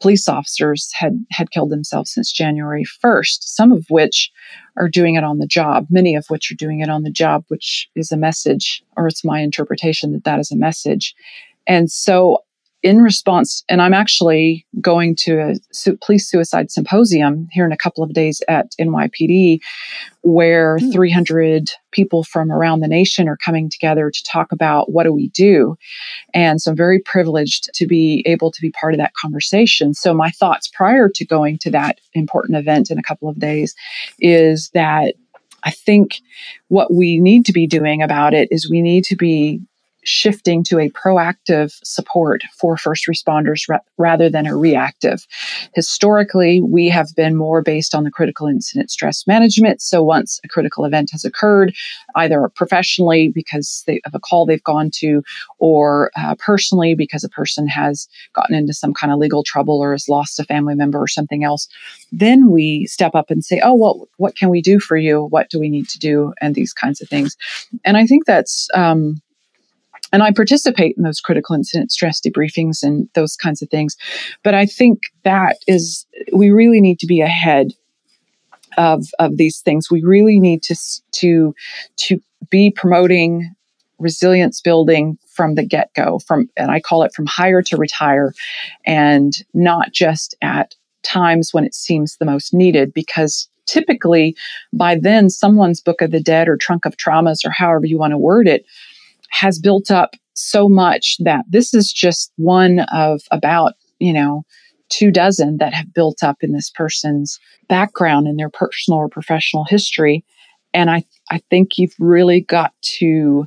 police 0.00 0.28
officers 0.28 0.92
had 0.92 1.24
had 1.30 1.50
killed 1.50 1.70
themselves 1.70 2.12
since 2.12 2.32
January 2.32 2.84
1st, 3.02 3.38
some 3.40 3.72
of 3.72 3.86
which 3.88 4.30
are 4.76 4.88
doing 4.88 5.14
it 5.14 5.24
on 5.24 5.38
the 5.38 5.46
job, 5.46 5.86
many 5.88 6.14
of 6.14 6.26
which 6.28 6.50
are 6.50 6.56
doing 6.56 6.80
it 6.80 6.90
on 6.90 7.02
the 7.04 7.10
job, 7.10 7.44
which 7.48 7.88
is 7.94 8.10
a 8.12 8.16
message, 8.16 8.82
or 8.96 9.06
it's 9.06 9.24
my 9.24 9.40
interpretation 9.40 10.12
that 10.12 10.24
that 10.24 10.40
is 10.40 10.50
a 10.50 10.56
message. 10.56 11.14
And 11.66 11.90
so 11.90 12.40
in 12.84 13.00
response, 13.00 13.64
and 13.70 13.80
I'm 13.80 13.94
actually 13.94 14.66
going 14.78 15.16
to 15.20 15.40
a 15.40 15.54
su- 15.72 15.96
police 16.04 16.30
suicide 16.30 16.70
symposium 16.70 17.48
here 17.50 17.64
in 17.64 17.72
a 17.72 17.78
couple 17.78 18.04
of 18.04 18.12
days 18.12 18.42
at 18.46 18.72
NYPD, 18.78 19.60
where 20.20 20.76
mm. 20.76 20.92
300 20.92 21.70
people 21.92 22.24
from 22.24 22.52
around 22.52 22.80
the 22.80 22.86
nation 22.86 23.26
are 23.26 23.38
coming 23.38 23.70
together 23.70 24.10
to 24.10 24.22
talk 24.24 24.52
about 24.52 24.92
what 24.92 25.04
do 25.04 25.14
we 25.14 25.28
do. 25.28 25.76
And 26.34 26.60
so 26.60 26.72
I'm 26.72 26.76
very 26.76 27.00
privileged 27.00 27.70
to 27.72 27.86
be 27.86 28.22
able 28.26 28.50
to 28.50 28.60
be 28.60 28.70
part 28.70 28.92
of 28.92 28.98
that 28.98 29.14
conversation. 29.14 29.94
So 29.94 30.12
my 30.12 30.28
thoughts 30.28 30.68
prior 30.68 31.08
to 31.08 31.24
going 31.24 31.56
to 31.60 31.70
that 31.70 32.02
important 32.12 32.58
event 32.58 32.90
in 32.90 32.98
a 32.98 33.02
couple 33.02 33.30
of 33.30 33.38
days 33.38 33.74
is 34.20 34.68
that 34.74 35.14
I 35.62 35.70
think 35.70 36.20
what 36.68 36.92
we 36.92 37.18
need 37.18 37.46
to 37.46 37.52
be 37.54 37.66
doing 37.66 38.02
about 38.02 38.34
it 38.34 38.48
is 38.50 38.68
we 38.68 38.82
need 38.82 39.04
to 39.04 39.16
be 39.16 39.62
shifting 40.04 40.62
to 40.64 40.78
a 40.78 40.90
proactive 40.90 41.72
support 41.82 42.42
for 42.58 42.76
first 42.76 43.06
responders 43.06 43.68
ra- 43.68 43.78
rather 43.98 44.30
than 44.30 44.46
a 44.46 44.56
reactive. 44.56 45.26
Historically, 45.74 46.60
we 46.60 46.88
have 46.88 47.08
been 47.16 47.36
more 47.36 47.62
based 47.62 47.94
on 47.94 48.04
the 48.04 48.10
critical 48.10 48.46
incident 48.46 48.90
stress 48.90 49.26
management. 49.26 49.82
So 49.82 50.02
once 50.02 50.40
a 50.44 50.48
critical 50.48 50.84
event 50.84 51.10
has 51.12 51.24
occurred, 51.24 51.74
either 52.16 52.48
professionally 52.54 53.28
because 53.28 53.82
they, 53.86 54.00
of 54.06 54.14
a 54.14 54.20
call 54.20 54.46
they've 54.46 54.62
gone 54.62 54.90
to, 54.96 55.22
or 55.58 56.10
uh, 56.16 56.34
personally 56.38 56.94
because 56.94 57.24
a 57.24 57.28
person 57.28 57.66
has 57.66 58.08
gotten 58.34 58.54
into 58.54 58.72
some 58.74 58.94
kind 58.94 59.12
of 59.12 59.18
legal 59.18 59.42
trouble 59.42 59.80
or 59.80 59.92
has 59.92 60.08
lost 60.08 60.38
a 60.38 60.44
family 60.44 60.74
member 60.74 61.00
or 61.00 61.08
something 61.08 61.44
else, 61.44 61.68
then 62.12 62.50
we 62.50 62.86
step 62.86 63.14
up 63.14 63.30
and 63.30 63.44
say, 63.44 63.60
"Oh, 63.62 63.74
well, 63.74 64.08
what 64.18 64.36
can 64.36 64.48
we 64.48 64.60
do 64.60 64.78
for 64.78 64.96
you? 64.96 65.24
What 65.24 65.50
do 65.50 65.58
we 65.58 65.68
need 65.68 65.88
to 65.88 65.98
do?" 65.98 66.32
and 66.40 66.54
these 66.54 66.72
kinds 66.72 67.00
of 67.00 67.08
things. 67.08 67.36
And 67.84 67.96
I 67.96 68.06
think 68.06 68.26
that's 68.26 68.68
um, 68.74 69.20
and 70.14 70.22
I 70.22 70.30
participate 70.30 70.96
in 70.96 71.02
those 71.02 71.20
critical 71.20 71.56
incident 71.56 71.90
stress 71.90 72.20
debriefings 72.20 72.84
and 72.84 73.08
those 73.14 73.34
kinds 73.34 73.62
of 73.62 73.68
things. 73.68 73.96
But 74.44 74.54
I 74.54 74.64
think 74.64 75.00
that 75.24 75.56
is, 75.66 76.06
we 76.32 76.50
really 76.50 76.80
need 76.80 77.00
to 77.00 77.06
be 77.06 77.20
ahead 77.20 77.74
of, 78.78 79.06
of 79.18 79.38
these 79.38 79.58
things. 79.58 79.90
We 79.90 80.02
really 80.02 80.38
need 80.38 80.62
to, 80.62 80.76
to, 81.14 81.52
to 81.96 82.22
be 82.48 82.70
promoting 82.70 83.56
resilience 83.98 84.60
building 84.60 85.18
from 85.26 85.56
the 85.56 85.64
get 85.64 85.92
go, 85.94 86.20
from, 86.20 86.48
and 86.56 86.70
I 86.70 86.78
call 86.78 87.02
it 87.02 87.12
from 87.12 87.26
hire 87.26 87.62
to 87.62 87.76
retire, 87.76 88.34
and 88.86 89.32
not 89.52 89.90
just 89.90 90.36
at 90.42 90.76
times 91.02 91.52
when 91.52 91.64
it 91.64 91.74
seems 91.74 92.18
the 92.18 92.24
most 92.24 92.54
needed 92.54 92.94
because 92.94 93.48
typically 93.66 94.36
by 94.72 94.94
then 94.94 95.28
someone's 95.28 95.80
book 95.80 96.00
of 96.00 96.12
the 96.12 96.20
dead 96.20 96.48
or 96.48 96.56
trunk 96.56 96.84
of 96.84 96.96
traumas 96.96 97.44
or 97.44 97.50
however 97.50 97.84
you 97.84 97.98
want 97.98 98.12
to 98.12 98.18
word 98.18 98.46
it 98.46 98.64
has 99.30 99.58
built 99.58 99.90
up 99.90 100.14
so 100.34 100.68
much 100.68 101.16
that 101.20 101.44
this 101.48 101.74
is 101.74 101.92
just 101.92 102.32
one 102.36 102.80
of 102.92 103.22
about, 103.30 103.74
you 103.98 104.12
know, 104.12 104.44
two 104.88 105.10
dozen 105.10 105.58
that 105.58 105.74
have 105.74 105.94
built 105.94 106.22
up 106.22 106.38
in 106.42 106.52
this 106.52 106.70
person's 106.70 107.38
background 107.68 108.26
in 108.26 108.36
their 108.36 108.50
personal 108.50 108.98
or 108.98 109.08
professional 109.08 109.64
history. 109.64 110.24
And 110.72 110.90
I, 110.90 111.04
I 111.30 111.40
think 111.50 111.78
you've 111.78 111.94
really 111.98 112.40
got 112.40 112.72
to 112.98 113.46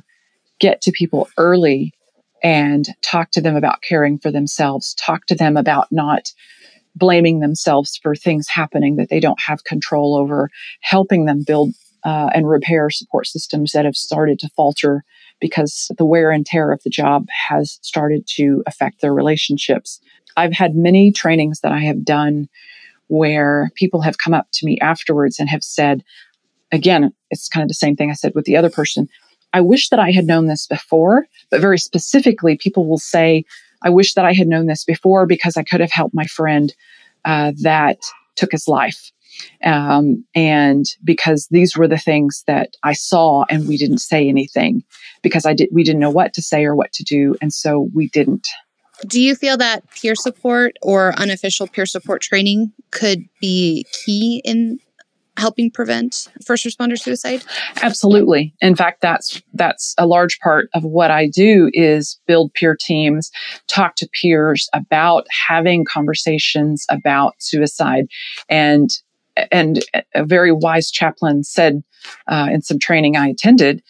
get 0.58 0.80
to 0.82 0.92
people 0.92 1.28
early 1.36 1.92
and 2.42 2.88
talk 3.02 3.30
to 3.32 3.40
them 3.40 3.56
about 3.56 3.82
caring 3.82 4.18
for 4.18 4.30
themselves, 4.30 4.94
talk 4.94 5.26
to 5.26 5.34
them 5.34 5.56
about 5.56 5.88
not 5.90 6.32
blaming 6.94 7.40
themselves 7.40 7.98
for 8.02 8.14
things 8.14 8.48
happening 8.48 8.96
that 8.96 9.08
they 9.08 9.20
don't 9.20 9.40
have 9.40 9.64
control 9.64 10.16
over, 10.16 10.50
helping 10.80 11.26
them 11.26 11.42
build 11.46 11.72
uh, 12.04 12.30
and 12.34 12.48
repair 12.48 12.90
support 12.90 13.26
systems 13.26 13.72
that 13.72 13.84
have 13.84 13.96
started 13.96 14.38
to 14.38 14.48
falter 14.50 15.04
because 15.40 15.90
the 15.96 16.04
wear 16.04 16.30
and 16.30 16.44
tear 16.44 16.72
of 16.72 16.82
the 16.82 16.90
job 16.90 17.26
has 17.48 17.78
started 17.82 18.26
to 18.26 18.62
affect 18.66 19.00
their 19.00 19.14
relationships. 19.14 20.00
I've 20.36 20.52
had 20.52 20.76
many 20.76 21.12
trainings 21.12 21.60
that 21.60 21.72
I 21.72 21.80
have 21.80 22.04
done 22.04 22.48
where 23.08 23.70
people 23.74 24.02
have 24.02 24.18
come 24.18 24.34
up 24.34 24.48
to 24.52 24.66
me 24.66 24.78
afterwards 24.80 25.38
and 25.38 25.48
have 25.48 25.64
said, 25.64 26.04
again, 26.72 27.12
it's 27.30 27.48
kind 27.48 27.62
of 27.62 27.68
the 27.68 27.74
same 27.74 27.96
thing 27.96 28.10
I 28.10 28.14
said 28.14 28.34
with 28.34 28.44
the 28.44 28.56
other 28.56 28.70
person. 28.70 29.08
I 29.52 29.60
wish 29.60 29.88
that 29.88 29.98
I 29.98 30.10
had 30.10 30.26
known 30.26 30.46
this 30.46 30.66
before, 30.66 31.26
but 31.50 31.60
very 31.60 31.78
specifically, 31.78 32.56
people 32.56 32.86
will 32.86 32.98
say, 32.98 33.44
I 33.82 33.90
wish 33.90 34.14
that 34.14 34.24
I 34.24 34.32
had 34.32 34.48
known 34.48 34.66
this 34.66 34.84
before 34.84 35.26
because 35.26 35.56
I 35.56 35.62
could 35.62 35.80
have 35.80 35.92
helped 35.92 36.14
my 36.14 36.26
friend 36.26 36.74
uh, 37.24 37.52
that 37.62 37.98
took 38.36 38.52
his 38.52 38.68
life. 38.68 39.10
Um, 39.64 40.24
and 40.34 40.86
because 41.04 41.48
these 41.50 41.76
were 41.76 41.88
the 41.88 41.98
things 41.98 42.44
that 42.46 42.70
I 42.82 42.92
saw 42.92 43.44
and 43.50 43.68
we 43.68 43.76
didn't 43.76 43.98
say 43.98 44.28
anything 44.28 44.82
because 45.22 45.46
I 45.46 45.54
did, 45.54 45.68
we 45.72 45.84
didn't 45.84 46.00
know 46.00 46.10
what 46.10 46.32
to 46.34 46.42
say 46.42 46.64
or 46.64 46.74
what 46.74 46.92
to 46.92 47.04
do. 47.04 47.36
And 47.40 47.52
so 47.52 47.88
we 47.94 48.08
didn't. 48.08 48.48
Do 49.06 49.20
you 49.20 49.36
feel 49.36 49.56
that 49.58 49.88
peer 49.90 50.14
support 50.14 50.76
or 50.82 51.14
unofficial 51.18 51.68
peer 51.68 51.86
support 51.86 52.20
training 52.20 52.72
could 52.90 53.24
be 53.40 53.86
key 53.92 54.42
in 54.44 54.80
helping 55.38 55.70
prevent 55.70 56.28
first 56.44 56.66
responder 56.66 56.98
suicide? 56.98 57.44
Absolutely. 57.80 58.52
In 58.60 58.74
fact, 58.74 59.00
that's 59.00 59.40
that's 59.54 59.94
a 59.96 60.06
large 60.06 60.38
part 60.40 60.68
of 60.74 60.84
what 60.84 61.10
I 61.10 61.28
do 61.28 61.70
is 61.72 62.20
build 62.26 62.52
peer 62.54 62.76
teams, 62.78 63.30
talk 63.68 63.94
to 63.96 64.08
peers 64.20 64.68
about 64.74 65.26
having 65.48 65.84
conversations 65.84 66.84
about 66.90 67.34
suicide 67.38 68.08
and 68.48 68.90
and 69.50 69.84
a 70.14 70.24
very 70.24 70.52
wise 70.52 70.90
chaplain 70.90 71.44
said 71.44 71.82
uh, 72.26 72.48
in 72.50 72.62
some 72.62 72.78
training 72.78 73.16
I 73.16 73.28
attended, 73.28 73.82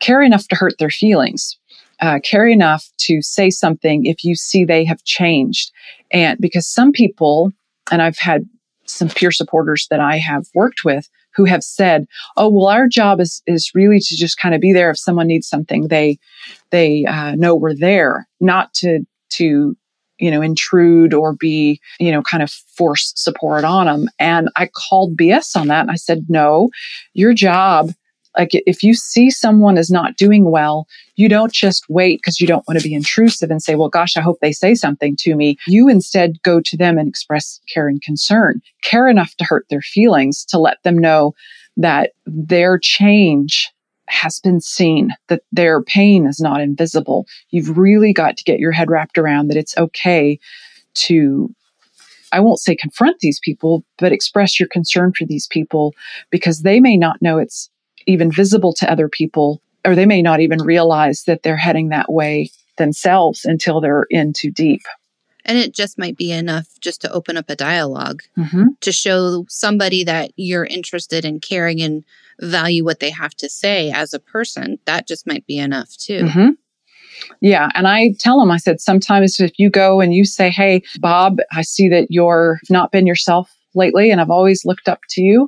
care 0.00 0.22
enough 0.22 0.46
to 0.48 0.56
hurt 0.56 0.78
their 0.78 0.90
feelings. 0.90 1.58
Uh, 1.98 2.18
care 2.22 2.46
enough 2.46 2.90
to 2.98 3.22
say 3.22 3.48
something 3.48 4.04
if 4.04 4.22
you 4.22 4.34
see 4.34 4.64
they 4.64 4.84
have 4.84 5.02
changed. 5.04 5.72
And 6.10 6.38
because 6.38 6.66
some 6.66 6.92
people, 6.92 7.52
and 7.90 8.02
I've 8.02 8.18
had 8.18 8.44
some 8.84 9.08
peer 9.08 9.32
supporters 9.32 9.86
that 9.90 10.00
I 10.00 10.18
have 10.18 10.46
worked 10.54 10.84
with 10.84 11.08
who 11.34 11.44
have 11.44 11.62
said, 11.62 12.06
"Oh, 12.36 12.48
well, 12.48 12.66
our 12.66 12.86
job 12.86 13.20
is 13.20 13.42
is 13.46 13.72
really 13.74 14.00
to 14.00 14.16
just 14.16 14.38
kind 14.38 14.54
of 14.54 14.60
be 14.60 14.72
there 14.72 14.90
if 14.90 14.98
someone 14.98 15.26
needs 15.26 15.48
something. 15.48 15.88
They 15.88 16.18
they 16.70 17.04
uh, 17.06 17.34
know 17.34 17.54
we're 17.54 17.74
there, 17.74 18.28
not 18.40 18.72
to 18.74 19.00
to 19.30 19.76
you 20.18 20.30
know, 20.30 20.42
intrude 20.42 21.12
or 21.12 21.34
be, 21.34 21.80
you 21.98 22.10
know, 22.10 22.22
kind 22.22 22.42
of 22.42 22.50
force 22.50 23.12
support 23.16 23.64
on 23.64 23.86
them. 23.86 24.08
And 24.18 24.48
I 24.56 24.68
called 24.74 25.16
BS 25.16 25.56
on 25.56 25.68
that. 25.68 25.82
And 25.82 25.90
I 25.90 25.96
said, 25.96 26.26
no, 26.28 26.70
your 27.14 27.34
job, 27.34 27.92
like 28.36 28.50
if 28.52 28.82
you 28.82 28.94
see 28.94 29.30
someone 29.30 29.78
is 29.78 29.90
not 29.90 30.16
doing 30.16 30.50
well, 30.50 30.86
you 31.16 31.28
don't 31.28 31.52
just 31.52 31.84
wait 31.88 32.18
because 32.18 32.40
you 32.40 32.46
don't 32.46 32.66
want 32.68 32.78
to 32.78 32.86
be 32.86 32.94
intrusive 32.94 33.50
and 33.50 33.62
say, 33.62 33.74
well, 33.74 33.88
gosh, 33.88 34.16
I 34.16 34.20
hope 34.20 34.38
they 34.40 34.52
say 34.52 34.74
something 34.74 35.16
to 35.20 35.34
me. 35.34 35.56
You 35.66 35.88
instead 35.88 36.42
go 36.42 36.60
to 36.60 36.76
them 36.76 36.98
and 36.98 37.08
express 37.08 37.60
care 37.72 37.88
and 37.88 38.02
concern, 38.02 38.60
care 38.82 39.08
enough 39.08 39.34
to 39.36 39.44
hurt 39.44 39.66
their 39.70 39.82
feelings 39.82 40.44
to 40.46 40.58
let 40.58 40.82
them 40.82 40.98
know 40.98 41.34
that 41.76 42.12
their 42.24 42.78
change 42.78 43.70
has 44.08 44.38
been 44.40 44.60
seen, 44.60 45.10
that 45.28 45.42
their 45.52 45.82
pain 45.82 46.26
is 46.26 46.40
not 46.40 46.60
invisible. 46.60 47.26
You've 47.50 47.76
really 47.76 48.12
got 48.12 48.36
to 48.36 48.44
get 48.44 48.60
your 48.60 48.72
head 48.72 48.90
wrapped 48.90 49.18
around 49.18 49.48
that 49.48 49.56
it's 49.56 49.76
okay 49.76 50.38
to, 50.94 51.54
I 52.32 52.40
won't 52.40 52.60
say 52.60 52.76
confront 52.76 53.20
these 53.20 53.40
people, 53.40 53.84
but 53.98 54.12
express 54.12 54.58
your 54.58 54.68
concern 54.68 55.12
for 55.12 55.24
these 55.24 55.46
people 55.46 55.94
because 56.30 56.62
they 56.62 56.80
may 56.80 56.96
not 56.96 57.20
know 57.20 57.38
it's 57.38 57.70
even 58.06 58.30
visible 58.30 58.72
to 58.74 58.90
other 58.90 59.08
people, 59.08 59.60
or 59.84 59.94
they 59.94 60.06
may 60.06 60.22
not 60.22 60.40
even 60.40 60.62
realize 60.62 61.24
that 61.24 61.42
they're 61.42 61.56
heading 61.56 61.88
that 61.88 62.12
way 62.12 62.50
themselves 62.78 63.44
until 63.44 63.80
they're 63.80 64.06
in 64.10 64.32
too 64.32 64.50
deep. 64.50 64.82
And 65.44 65.58
it 65.58 65.72
just 65.72 65.96
might 65.96 66.16
be 66.16 66.32
enough 66.32 66.66
just 66.80 67.00
to 67.02 67.12
open 67.12 67.36
up 67.36 67.48
a 67.48 67.56
dialog 67.56 68.20
mm-hmm. 68.36 68.64
to 68.80 68.92
show 68.92 69.46
somebody 69.48 70.02
that 70.04 70.32
you're 70.36 70.64
interested 70.64 71.24
in 71.24 71.38
caring 71.38 71.80
and 71.80 72.04
value 72.40 72.84
what 72.84 73.00
they 73.00 73.10
have 73.10 73.34
to 73.36 73.48
say 73.48 73.90
as 73.90 74.12
a 74.12 74.18
person. 74.18 74.78
That 74.86 75.06
just 75.06 75.26
might 75.26 75.46
be 75.46 75.58
enough 75.58 75.96
too. 75.96 76.24
Mm-hmm. 76.24 76.48
Yeah. 77.40 77.70
And 77.74 77.86
I 77.88 78.12
tell 78.18 78.38
them, 78.38 78.50
I 78.50 78.58
said, 78.58 78.80
sometimes 78.80 79.40
if 79.40 79.58
you 79.58 79.70
go 79.70 80.00
and 80.00 80.14
you 80.14 80.24
say, 80.24 80.50
Hey, 80.50 80.82
Bob, 80.98 81.38
I 81.52 81.62
see 81.62 81.88
that 81.88 82.08
you're 82.10 82.58
not 82.68 82.92
been 82.92 83.06
yourself 83.06 83.50
lately 83.74 84.10
and 84.10 84.20
I've 84.20 84.30
always 84.30 84.64
looked 84.64 84.88
up 84.88 85.00
to 85.10 85.22
you. 85.22 85.46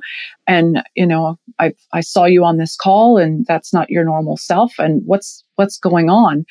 And, 0.49 0.81
you 0.95 1.05
know, 1.05 1.37
I, 1.59 1.73
I 1.93 2.01
saw 2.01 2.25
you 2.25 2.43
on 2.43 2.57
this 2.57 2.75
call 2.75 3.19
and 3.19 3.45
that's 3.45 3.71
not 3.71 3.91
your 3.91 4.03
normal 4.03 4.35
self. 4.35 4.73
And 4.79 5.03
what's, 5.05 5.43
what's 5.57 5.77
going 5.77 6.09
on? 6.09 6.43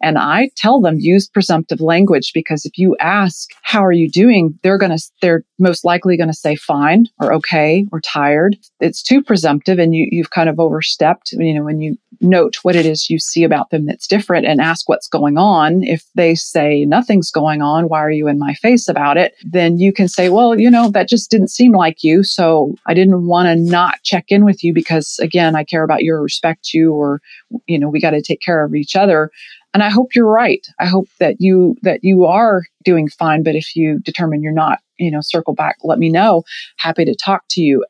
And 0.00 0.16
I 0.16 0.48
tell 0.56 0.80
them 0.80 0.98
use 0.98 1.28
presumptive 1.28 1.80
language 1.80 2.30
because 2.32 2.64
if 2.64 2.78
you 2.78 2.96
ask, 2.98 3.50
how 3.60 3.84
are 3.84 3.92
you 3.92 4.10
doing? 4.10 4.58
They're 4.62 4.78
going 4.78 4.96
to, 4.96 5.02
they're 5.20 5.44
most 5.58 5.84
likely 5.84 6.16
going 6.16 6.30
to 6.30 6.34
say 6.34 6.56
fine 6.56 7.08
or 7.20 7.30
okay 7.34 7.86
or 7.92 8.00
tired. 8.00 8.56
It's 8.80 9.02
too 9.02 9.22
presumptive 9.22 9.78
and 9.78 9.94
you, 9.94 10.08
you've 10.10 10.30
kind 10.30 10.48
of 10.48 10.58
overstepped, 10.58 11.32
you 11.32 11.52
know, 11.52 11.62
when 11.62 11.82
you 11.82 11.98
note 12.22 12.56
what 12.62 12.76
it 12.76 12.86
is 12.86 13.10
you 13.10 13.18
see 13.18 13.42
about 13.44 13.70
them 13.70 13.84
that's 13.84 14.06
different 14.06 14.46
and 14.46 14.60
ask 14.60 14.88
what's 14.88 15.08
going 15.08 15.36
on. 15.36 15.82
If 15.82 16.04
they 16.14 16.34
say 16.34 16.84
nothing's 16.84 17.30
going 17.30 17.60
on, 17.60 17.88
why 17.88 17.98
are 17.98 18.10
you 18.10 18.28
in 18.28 18.38
my 18.38 18.54
face 18.54 18.88
about 18.88 19.16
it? 19.16 19.34
Then 19.44 19.78
you 19.78 19.92
can 19.92 20.08
say, 20.08 20.28
well, 20.28 20.58
you 20.58 20.70
know, 20.70 20.90
that 20.90 21.08
just 21.08 21.30
didn't 21.30 21.48
seem 21.50 21.72
like 21.72 22.02
you. 22.02 22.22
So 22.22 22.74
I 22.86 22.94
didn't 22.94 23.26
want 23.26 23.41
to 23.48 23.56
not 23.56 24.02
check 24.02 24.26
in 24.28 24.44
with 24.44 24.62
you 24.62 24.72
because 24.72 25.18
again, 25.20 25.56
I 25.56 25.64
care 25.64 25.82
about 25.82 26.02
your 26.02 26.22
respect 26.22 26.72
you 26.72 26.92
or, 26.92 27.20
you 27.66 27.78
know, 27.78 27.88
we 27.88 28.00
got 28.00 28.10
to 28.10 28.22
take 28.22 28.40
care 28.40 28.52
care 28.52 28.64
of 28.64 28.74
each 28.74 28.96
other. 28.96 29.30
And 29.74 29.82
I 29.82 29.88
hope 29.88 30.14
you're 30.14 30.26
right. 30.26 30.66
I 30.78 30.86
hope 30.86 31.08
that 31.18 31.36
you 31.38 31.76
that 31.82 32.00
you 32.02 32.24
are 32.26 32.62
doing 32.84 33.08
fine. 33.08 33.42
But 33.42 33.56
if 33.56 33.74
you 33.74 34.00
determine 34.00 34.42
you're 34.42 34.52
not, 34.52 34.80
you 34.98 35.10
know, 35.10 35.20
circle 35.22 35.54
back, 35.54 35.76
let 35.82 35.98
me 35.98 36.10
know. 36.10 36.44
Happy 36.76 37.04
to 37.04 37.14
talk 37.14 37.44
to 37.50 37.62
you. 37.62 37.84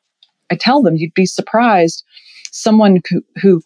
I 0.51 0.55
tell 0.55 0.83
them 0.83 0.97
you'd 0.97 1.15
be 1.15 1.27
surprised. 1.27 2.05
Someone 2.53 3.01
who, 3.09 3.23
who 3.41 3.63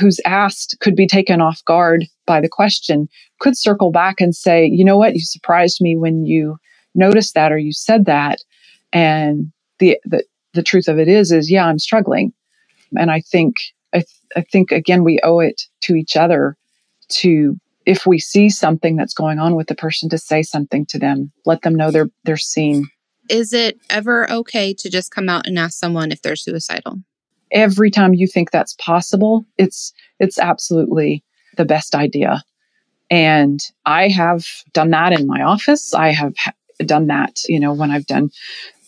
who's 0.00 0.20
asked 0.24 0.76
could 0.80 0.96
be 0.96 1.06
taken 1.06 1.40
off 1.40 1.64
guard 1.64 2.06
by 2.26 2.40
the 2.40 2.48
question 2.48 3.08
could 3.38 3.56
circle 3.56 3.90
back 3.90 4.20
and 4.20 4.34
say, 4.34 4.66
you 4.66 4.84
know 4.84 4.96
what, 4.96 5.14
you 5.14 5.20
surprised 5.20 5.80
me 5.80 5.96
when 5.96 6.26
you 6.26 6.58
noticed 6.94 7.34
that 7.34 7.52
or 7.52 7.58
you 7.58 7.72
said 7.72 8.06
that. 8.06 8.38
And 8.92 9.52
the 9.78 9.98
the, 10.04 10.24
the 10.56 10.62
truth 10.62 10.88
of 10.88 10.98
it 10.98 11.06
is, 11.06 11.30
is 11.30 11.50
yeah, 11.50 11.66
I'm 11.66 11.78
struggling. 11.78 12.32
And 12.96 13.10
I 13.10 13.20
think 13.20 13.56
I, 13.94 13.98
th- 13.98 14.08
I 14.34 14.40
think 14.40 14.72
again 14.72 15.04
we 15.04 15.20
owe 15.22 15.38
it 15.40 15.62
to 15.82 15.94
each 15.94 16.16
other 16.16 16.56
to 17.08 17.56
if 17.84 18.04
we 18.04 18.18
see 18.18 18.50
something 18.50 18.96
that's 18.96 19.14
going 19.14 19.38
on 19.38 19.54
with 19.54 19.68
the 19.68 19.74
person 19.76 20.08
to 20.08 20.18
say 20.18 20.42
something 20.42 20.86
to 20.86 20.98
them. 20.98 21.30
Let 21.44 21.62
them 21.62 21.74
know 21.74 21.90
they're 21.90 22.10
they're 22.24 22.36
seen. 22.36 22.88
Is 23.28 23.52
it 23.52 23.78
ever 23.90 24.30
okay 24.30 24.72
to 24.74 24.90
just 24.90 25.10
come 25.10 25.28
out 25.28 25.46
and 25.46 25.58
ask 25.58 25.78
someone 25.78 26.12
if 26.12 26.22
they're 26.22 26.36
suicidal? 26.36 26.96
Every 27.52 27.90
time 27.90 28.14
you 28.14 28.26
think 28.26 28.50
that's 28.50 28.74
possible 28.74 29.44
it's 29.58 29.92
it's 30.18 30.38
absolutely 30.38 31.22
the 31.56 31.64
best 31.64 31.94
idea. 31.94 32.42
And 33.08 33.60
i 33.84 34.08
have 34.08 34.46
done 34.72 34.90
that 34.90 35.12
in 35.12 35.26
my 35.26 35.42
office. 35.42 35.94
I 35.94 36.10
have 36.10 36.34
done 36.84 37.06
that 37.06 37.40
you 37.48 37.58
know 37.58 37.72
when 37.72 37.90
i've 37.90 38.06
done 38.06 38.30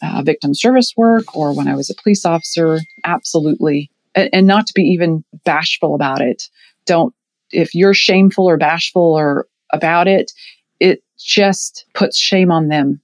uh, 0.03 0.23
victim 0.23 0.55
service 0.55 0.95
work 0.97 1.37
or 1.37 1.53
when 1.53 1.69
i 1.69 1.75
was 1.75 1.91
a 1.91 1.95
police 2.03 2.25
officer 2.25 2.81
absolutely 3.05 3.91
and, 4.15 4.31
and 4.33 4.47
not 4.47 4.67
to 4.67 4.73
be 4.75 4.83
even 4.83 5.25
bashful 5.45 5.95
about 5.95 6.21
it 6.21 6.49
don't 6.87 7.15
if 7.51 7.75
you're 7.75 7.95
shameful 7.95 8.49
or 8.49 8.57
bashful 8.57 9.03
or 9.03 9.47
about 9.73 10.09
it, 10.09 10.33
it 10.81 11.03
just 11.19 11.87
puts 11.95 12.19
shame 12.19 12.51
on 12.51 12.69
them. 12.69 13.01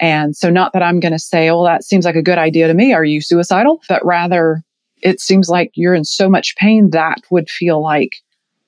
And 0.00 0.36
so, 0.36 0.50
not 0.50 0.72
that 0.72 0.82
I'm 0.82 1.00
going 1.00 1.12
to 1.12 1.18
say, 1.18 1.48
oh, 1.48 1.64
that 1.64 1.84
seems 1.84 2.04
like 2.04 2.16
a 2.16 2.22
good 2.22 2.38
idea 2.38 2.66
to 2.66 2.74
me. 2.74 2.92
Are 2.92 3.04
you 3.04 3.20
suicidal? 3.20 3.82
But 3.88 4.04
rather, 4.04 4.62
it 5.00 5.20
seems 5.20 5.48
like 5.48 5.70
you're 5.74 5.94
in 5.94 6.04
so 6.04 6.28
much 6.28 6.56
pain 6.56 6.90
that 6.90 7.20
would 7.30 7.48
feel 7.48 7.80
like 7.80 8.16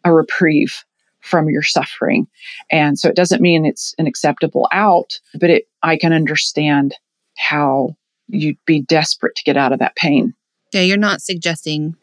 a 0.05 0.13
reprieve 0.13 0.85
from 1.21 1.49
your 1.49 1.63
suffering. 1.63 2.29
And 2.71 2.99
so, 2.99 3.09
it 3.09 3.17
doesn't 3.17 3.43
mean 3.43 3.67
it's 3.67 3.95
an 3.99 4.07
acceptable 4.07 4.69
out, 4.71 5.19
but 5.41 5.51
it, 5.51 5.69
I 5.83 5.97
can 5.97 6.13
understand 6.13 6.95
how 7.37 7.97
you'd 8.29 8.59
be 8.65 8.81
desperate 8.81 9.35
to 9.37 9.45
get 9.45 9.57
out 9.57 9.73
of 9.73 9.79
that 9.79 9.97
pain. 9.97 10.35
Yeah, 10.73 10.83
you're 10.83 10.97
not 10.97 11.23
suggesting 11.23 11.97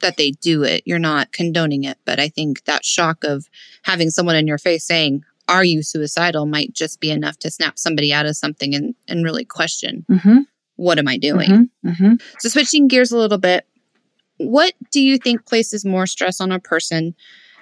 that 0.00 0.16
they 0.16 0.30
do 0.32 0.62
it. 0.62 0.82
You're 0.84 0.98
not 0.98 1.32
condoning 1.32 1.84
it. 1.84 1.98
But 2.04 2.20
I 2.20 2.28
think 2.28 2.64
that 2.64 2.84
shock 2.84 3.24
of 3.24 3.48
having 3.82 4.10
someone 4.10 4.36
in 4.36 4.46
your 4.46 4.58
face 4.58 4.84
saying, 4.84 5.24
Are 5.48 5.64
you 5.64 5.82
suicidal? 5.82 6.46
might 6.46 6.72
just 6.72 7.00
be 7.00 7.10
enough 7.10 7.38
to 7.38 7.50
snap 7.50 7.78
somebody 7.78 8.12
out 8.12 8.26
of 8.26 8.36
something 8.36 8.74
and, 8.74 8.94
and 9.08 9.24
really 9.24 9.44
question, 9.44 10.04
mm-hmm. 10.10 10.38
What 10.76 10.98
am 10.98 11.06
I 11.06 11.18
doing? 11.18 11.48
Mm-hmm. 11.48 11.88
Mm-hmm. 11.88 12.14
So, 12.40 12.48
switching 12.48 12.88
gears 12.88 13.12
a 13.12 13.18
little 13.18 13.38
bit, 13.38 13.64
what 14.38 14.74
do 14.90 15.00
you 15.00 15.18
think 15.18 15.46
places 15.46 15.84
more 15.84 16.06
stress 16.06 16.40
on 16.40 16.50
a 16.50 16.58
person 16.58 17.14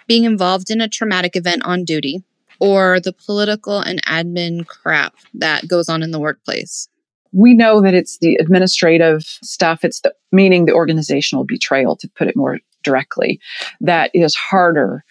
being 0.06 0.24
involved 0.24 0.70
in 0.70 0.80
a 0.80 0.88
traumatic 0.88 1.36
event 1.36 1.62
on 1.64 1.84
duty 1.84 2.22
or 2.58 3.00
the 3.00 3.12
political 3.12 3.80
and 3.80 4.02
admin 4.06 4.66
crap 4.66 5.14
that 5.34 5.68
goes 5.68 5.90
on 5.90 6.02
in 6.02 6.10
the 6.10 6.20
workplace? 6.20 6.88
We 7.32 7.54
know 7.54 7.80
that 7.80 7.94
it's 7.94 8.18
the 8.18 8.36
administrative 8.36 9.22
stuff, 9.42 9.84
it's 9.84 10.00
the 10.00 10.14
meaning 10.30 10.66
the 10.66 10.74
organizational 10.74 11.44
betrayal, 11.44 11.96
to 11.96 12.08
put 12.16 12.28
it 12.28 12.36
more 12.36 12.58
directly, 12.82 13.40
that 13.80 14.10
is 14.14 14.34
harder 14.34 15.04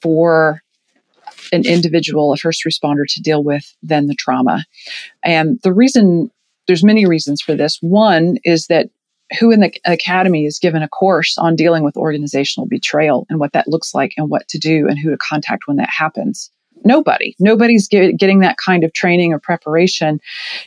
for 0.00 0.62
an 1.52 1.64
individual, 1.66 2.32
a 2.32 2.36
first 2.36 2.64
responder 2.64 3.04
to 3.06 3.20
deal 3.20 3.42
with 3.42 3.74
than 3.82 4.06
the 4.06 4.14
trauma. 4.14 4.64
And 5.24 5.60
the 5.62 5.72
reason 5.72 6.30
there's 6.66 6.84
many 6.84 7.06
reasons 7.06 7.42
for 7.42 7.54
this. 7.54 7.78
One 7.82 8.38
is 8.44 8.68
that 8.68 8.88
who 9.38 9.50
in 9.50 9.60
the 9.60 9.72
academy 9.84 10.46
is 10.46 10.58
given 10.58 10.82
a 10.82 10.88
course 10.88 11.36
on 11.38 11.56
dealing 11.56 11.82
with 11.82 11.96
organizational 11.96 12.66
betrayal 12.66 13.26
and 13.28 13.40
what 13.40 13.52
that 13.52 13.68
looks 13.68 13.94
like 13.94 14.12
and 14.16 14.28
what 14.30 14.48
to 14.48 14.58
do 14.58 14.86
and 14.86 14.98
who 14.98 15.10
to 15.10 15.16
contact 15.16 15.66
when 15.66 15.76
that 15.76 15.88
happens 15.88 16.50
nobody. 16.84 17.34
Nobody's 17.38 17.88
get, 17.88 18.16
getting 18.16 18.40
that 18.40 18.56
kind 18.64 18.84
of 18.84 18.92
training 18.92 19.32
or 19.32 19.38
preparation 19.38 20.20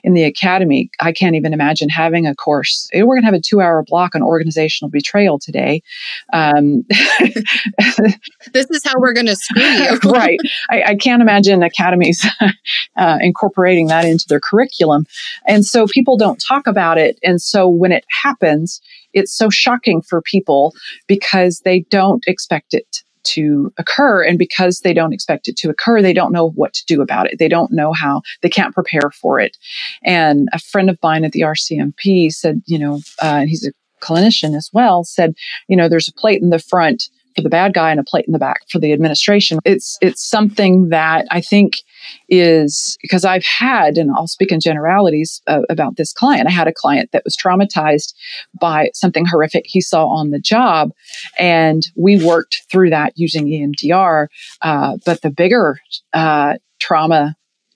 in 0.04 0.14
the 0.14 0.24
academy. 0.24 0.90
I 1.00 1.12
can't 1.12 1.36
even 1.36 1.54
imagine 1.54 1.90
having 1.90 2.28
a 2.28 2.36
course. 2.36 2.90
We're 2.94 3.06
going 3.06 3.22
to 3.22 3.26
have 3.26 3.34
a 3.34 3.42
two 3.42 3.62
hour 3.62 3.84
block 3.84 4.16
on 4.16 4.22
organizational 4.22 4.90
betrayal 4.90 5.40
today. 5.40 5.82
Um, 6.34 6.84
this 8.54 8.70
is 8.70 8.84
how 8.84 8.94
we're 8.98 9.14
going 9.14 9.28
to 9.28 9.36
screw 9.36 9.64
you. 9.64 10.00
Right. 10.08 10.40
I, 10.70 10.84
I, 10.84 10.96
can't 10.96 11.22
imagine 11.22 11.62
academies 11.62 12.26
uh, 12.98 13.18
incorporating 13.22 13.88
that 13.88 14.06
into 14.06 14.26
their 14.28 14.40
curriculum. 14.40 15.06
And 15.46 15.66
so 15.66 15.86
people 15.86 16.18
don't 16.18 16.42
talk 16.48 16.66
about 16.66 16.98
it. 16.98 17.20
And 17.24 17.42
so 17.42 17.68
when 17.68 17.92
it 17.92 18.06
happens 18.24 18.82
it's 19.14 19.36
so 19.36 19.50
shocking 19.50 20.02
for 20.02 20.22
people 20.22 20.74
because 21.08 21.62
they 21.62 21.82
don't 21.90 22.24
expect 22.28 22.74
it 22.74 23.04
to 23.28 23.72
occur. 23.78 24.24
And 24.24 24.38
because 24.38 24.82
they 24.82 24.94
don't 24.94 25.14
expect 25.14 25.48
it 25.48 25.58
to 25.58 25.70
occur, 25.70 26.02
they 26.02 26.14
don't 26.14 26.32
know 26.32 26.50
what 26.52 26.74
to 26.74 26.86
do 26.86 27.02
about 27.02 27.28
it. 27.28 27.40
They 27.40 27.48
don't 27.48 27.72
know 27.72 27.94
how, 27.94 28.22
they 28.42 28.50
can't 28.50 28.74
prepare 28.74 29.12
for 29.12 29.40
it. 29.40 29.58
And 30.04 30.50
a 30.54 30.60
friend 30.60 30.90
of 30.90 30.98
mine 31.04 31.26
at 31.26 31.32
the 31.32 31.42
RCMP 31.42 32.32
said, 32.32 32.62
you 32.66 32.80
know, 32.80 33.02
uh, 33.22 33.46
he's 33.46 33.66
a 33.66 33.72
clinician 34.02 34.56
as 34.56 34.70
well, 34.74 35.04
said, 35.04 35.34
you 35.68 35.76
know, 35.76 35.90
there's 35.90 36.08
a 36.08 36.14
plate 36.14 36.42
in 36.42 36.50
the 36.50 36.60
front 36.60 37.10
for 37.38 37.44
the 37.44 37.50
bad 37.50 37.74
guy 37.74 37.92
and 37.92 38.00
a 38.00 38.04
plate 38.04 38.26
in 38.26 38.34
the 38.34 38.40
back 38.40 38.68
for 38.70 38.80
the 38.80 38.92
administration. 38.92 39.60
It's 39.64 39.98
it's 40.02 40.28
something 40.28 40.90
that 40.90 41.26
I 41.30 41.40
think 41.40 41.84
is 42.30 42.98
because 43.02 43.24
I've 43.24 43.46
had, 43.46 43.98
and 43.98 44.12
I'll 44.12 44.28
speak 44.28 44.52
in 44.52 44.60
generalities 44.60 45.42
uh, 45.48 45.62
about 45.70 45.98
this 45.98 46.12
client. 46.12 46.48
I 46.48 46.52
had 46.52 46.68
a 46.68 46.74
client 46.74 47.12
that 47.14 47.24
was 47.24 47.38
traumatized 47.38 48.14
by 48.60 48.90
something 48.94 49.26
horrific 49.26 49.66
he 49.68 49.80
saw 49.80 50.08
on 50.08 50.32
the 50.32 50.40
job, 50.40 50.92
and 51.38 51.84
we 51.96 52.22
worked 52.24 52.64
through 52.72 52.90
that 52.90 53.14
using 53.16 53.46
EMDR. 53.46 54.28
Uh, 54.64 54.98
but 55.06 55.22
the 55.22 55.30
bigger 55.30 55.80
uh, 56.14 56.56
trauma 56.80 57.36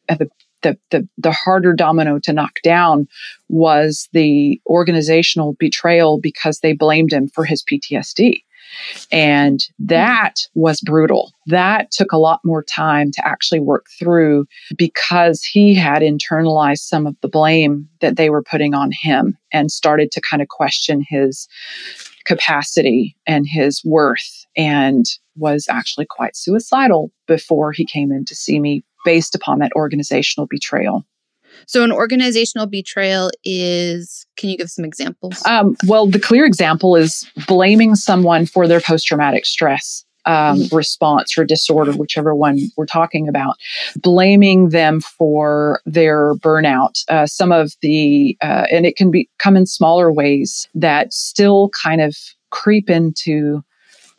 at 0.10 0.18
the 0.20 0.30
the, 0.64 0.78
the, 0.92 1.08
the 1.18 1.32
harder 1.32 1.74
domino 1.74 2.20
to 2.20 2.34
knock 2.34 2.62
down 2.64 3.08
was 3.50 4.08
the 4.14 4.62
organizational 4.68 5.54
betrayal 5.54 6.20
because 6.20 6.60
they 6.60 6.74
blamed 6.74 7.12
him 7.12 7.28
for 7.28 7.46
his 7.46 7.64
PTSD. 7.64 8.44
And 9.12 9.60
mm-hmm. 9.60 9.86
that 9.88 10.48
was 10.54 10.82
brutal. 10.82 11.34
That 11.48 11.92
took 11.92 12.12
a 12.12 12.18
lot 12.18 12.40
more 12.44 12.64
time 12.64 13.12
to 13.12 13.28
actually 13.28 13.60
work 13.60 13.88
through 14.00 14.46
because 14.78 15.44
he 15.44 15.76
had 15.76 16.02
internalized 16.02 16.80
some 16.80 17.08
of 17.08 17.16
the 17.22 17.30
blame 17.30 17.88
that 18.00 18.16
they 18.16 18.30
were 18.30 18.44
putting 18.44 18.74
on 18.74 18.92
him 18.92 19.38
and 19.52 19.72
started 19.72 20.12
to 20.12 20.22
kind 20.22 20.42
of 20.42 20.48
question 20.48 21.06
his 21.08 21.48
capacity 22.26 23.16
and 23.26 23.46
his 23.48 23.84
worth 23.84 24.46
and 24.56 25.06
was 25.36 25.66
actually 25.70 26.06
quite 26.10 26.36
suicidal 26.36 27.12
before 27.28 27.72
he 27.72 27.86
came 27.86 28.12
in 28.12 28.26
to 28.26 28.36
see 28.36 28.60
me 28.60 28.84
based 29.06 29.34
upon 29.34 29.60
that 29.60 29.72
organizational 29.76 30.48
betrayal. 30.48 31.06
So, 31.68 31.84
an 31.84 31.92
organizational 31.92 32.68
betrayal 32.68 33.32
is, 33.44 34.26
can 34.38 34.50
you 34.50 34.58
give 34.58 34.70
some 34.70 34.86
examples? 34.86 35.42
Um, 35.46 35.76
well, 35.86 36.08
the 36.08 36.20
clear 36.20 36.46
example 36.46 36.96
is 36.96 37.30
blaming 37.48 37.96
someone 37.96 38.46
for 38.46 38.68
their 38.68 38.82
post 38.82 39.08
traumatic 39.08 39.46
stress. 39.46 40.06
Um, 40.28 40.60
mm-hmm. 40.60 40.76
response 40.76 41.36
or 41.36 41.44
disorder, 41.46 41.94
whichever 41.94 42.36
one 42.36 42.60
we're 42.78 42.86
talking 42.86 43.28
about, 43.28 43.56
blaming 43.96 44.70
them 44.70 45.02
for 45.02 45.82
their 45.88 46.36
burnout. 46.36 47.04
Uh, 47.08 47.26
some 47.26 47.52
of 47.52 47.74
the, 47.82 48.38
uh, 48.40 48.68
and 48.70 48.86
it 48.86 48.96
can 48.96 49.10
be 49.10 49.28
come 49.40 49.58
in 49.58 49.66
smaller 49.66 50.14
ways 50.14 50.70
that 50.76 51.12
still 51.12 51.70
kind 51.70 52.02
of 52.02 52.16
creep 52.52 52.88
into 52.88 53.64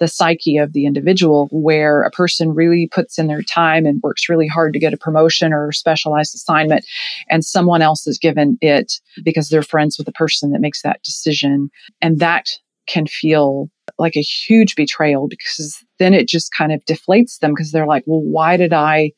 the 0.03 0.09
psyche 0.09 0.57
of 0.57 0.73
the 0.73 0.85
individual 0.85 1.49
where 1.53 2.03
a 2.03 2.11
person 2.11 2.53
really 2.53 2.89
puts 2.91 3.21
in 3.21 3.29
their 3.29 3.41
time 3.41 3.87
and 3.87 4.03
works 4.03 4.29
really 4.29 4.49
hard 4.49 4.73
to 4.73 4.81
get 4.81 4.93
a 4.93 4.97
promotion 4.97 5.53
or 5.53 5.71
specialized 5.71 6.35
assignment 6.35 6.85
and 7.31 7.45
someone 7.45 7.83
else 7.83 8.05
is 8.09 8.19
given 8.19 8.59
it 8.61 8.95
because 9.23 9.49
they're 9.49 9.63
friends 9.63 9.97
with 9.97 10.07
the 10.07 10.13
person 10.13 10.51
that 10.51 10.61
makes 10.61 10.83
that 10.83 11.01
decision. 11.05 11.71
And 12.01 12.19
that 12.19 12.49
can 12.89 13.07
feel 13.07 13.71
like 13.97 14.17
a 14.17 14.23
huge 14.23 14.75
betrayal 14.75 15.29
because 15.29 15.79
then 16.01 16.15
it 16.15 16.27
just 16.27 16.51
kind 16.53 16.73
of 16.73 16.85
deflates 16.85 17.39
them 17.39 17.53
because 17.53 17.71
they're 17.71 17.87
like 17.87 18.03
well 18.07 18.23
why 18.23 18.57
did 18.57 18.73
i 18.73 19.13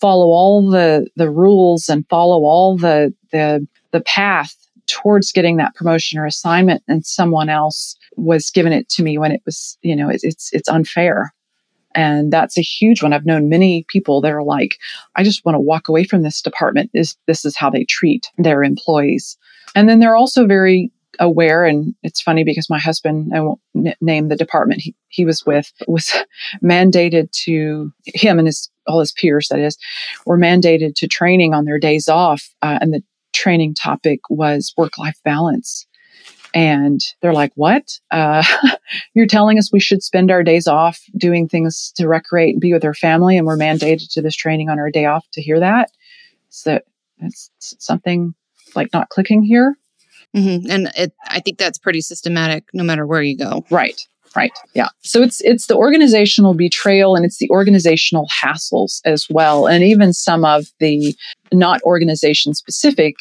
follow 0.00 0.26
all 0.26 0.70
the 0.70 1.08
the 1.16 1.28
rules 1.28 1.88
and 1.88 2.08
follow 2.08 2.44
all 2.44 2.76
the 2.76 3.12
the 3.32 3.66
the 3.90 4.00
path 4.02 4.54
towards 4.86 5.32
getting 5.32 5.56
that 5.56 5.74
promotion 5.74 6.18
or 6.18 6.26
assignment? 6.26 6.82
And 6.88 7.04
someone 7.04 7.48
else 7.48 7.96
was 8.16 8.50
given 8.50 8.72
it 8.72 8.88
to 8.90 9.02
me 9.02 9.18
when 9.18 9.32
it 9.32 9.42
was, 9.44 9.78
you 9.82 9.94
know, 9.96 10.08
it, 10.08 10.20
it's, 10.22 10.52
it's 10.52 10.68
unfair. 10.68 11.32
And 11.94 12.32
that's 12.32 12.58
a 12.58 12.62
huge 12.62 13.02
one. 13.02 13.12
I've 13.12 13.26
known 13.26 13.48
many 13.48 13.84
people 13.88 14.20
that 14.22 14.32
are 14.32 14.42
like, 14.42 14.78
I 15.14 15.22
just 15.22 15.44
want 15.44 15.54
to 15.54 15.60
walk 15.60 15.88
away 15.88 16.04
from 16.04 16.22
this 16.22 16.42
department. 16.42 16.90
Is 16.92 17.16
this 17.26 17.44
is 17.44 17.56
how 17.56 17.70
they 17.70 17.84
treat 17.84 18.30
their 18.36 18.64
employees. 18.64 19.38
And 19.76 19.88
then 19.88 20.00
they're 20.00 20.16
also 20.16 20.46
very 20.46 20.90
aware 21.20 21.64
and 21.64 21.94
it's 22.02 22.20
funny 22.20 22.42
because 22.42 22.68
my 22.68 22.80
husband 22.80 23.30
i 23.32 23.40
won't 23.40 23.60
n- 23.76 23.94
name 24.00 24.26
the 24.26 24.34
department 24.34 24.80
he, 24.80 24.96
he 25.06 25.24
was 25.24 25.46
with 25.46 25.72
was 25.86 26.12
mandated 26.60 27.30
to 27.30 27.92
him 28.04 28.40
and 28.40 28.48
his 28.48 28.68
all 28.88 28.98
his 28.98 29.12
peers 29.12 29.46
that 29.46 29.60
is 29.60 29.78
were 30.26 30.36
mandated 30.36 30.96
to 30.96 31.06
training 31.06 31.54
on 31.54 31.66
their 31.66 31.78
days 31.78 32.08
off 32.08 32.52
uh, 32.62 32.80
and 32.80 32.92
the 32.92 33.00
training 33.34 33.74
topic 33.74 34.20
was 34.30 34.72
work 34.78 34.96
life 34.96 35.18
balance. 35.24 35.86
And 36.54 37.00
they're 37.20 37.34
like, 37.34 37.52
What? 37.56 37.98
Uh, 38.10 38.44
you're 39.14 39.26
telling 39.26 39.58
us 39.58 39.72
we 39.72 39.80
should 39.80 40.02
spend 40.02 40.30
our 40.30 40.42
days 40.42 40.66
off 40.66 41.00
doing 41.16 41.48
things 41.48 41.92
to 41.96 42.08
recreate 42.08 42.54
and 42.54 42.60
be 42.60 42.72
with 42.72 42.84
our 42.84 42.94
family, 42.94 43.36
and 43.36 43.46
we're 43.46 43.58
mandated 43.58 44.12
to 44.12 44.22
this 44.22 44.36
training 44.36 44.70
on 44.70 44.78
our 44.78 44.90
day 44.90 45.04
off 45.04 45.26
to 45.32 45.42
hear 45.42 45.60
that? 45.60 45.90
So 46.48 46.80
it's 47.18 47.50
something 47.60 48.34
like 48.74 48.92
not 48.92 49.08
clicking 49.08 49.42
here. 49.42 49.76
Mm-hmm. 50.34 50.70
And 50.70 50.90
it, 50.96 51.12
I 51.28 51.40
think 51.40 51.58
that's 51.58 51.78
pretty 51.78 52.00
systematic 52.00 52.64
no 52.72 52.82
matter 52.82 53.06
where 53.06 53.22
you 53.22 53.36
go. 53.36 53.64
Right. 53.70 54.00
Right. 54.36 54.52
Yeah. 54.74 54.88
So 55.02 55.22
it's 55.22 55.40
it's 55.42 55.68
the 55.68 55.76
organizational 55.76 56.54
betrayal 56.54 57.14
and 57.14 57.24
it's 57.24 57.38
the 57.38 57.48
organizational 57.50 58.26
hassles 58.42 59.00
as 59.04 59.28
well, 59.30 59.68
and 59.68 59.84
even 59.84 60.12
some 60.12 60.44
of 60.44 60.66
the 60.80 61.14
not 61.52 61.80
organization 61.82 62.52
specific, 62.52 63.14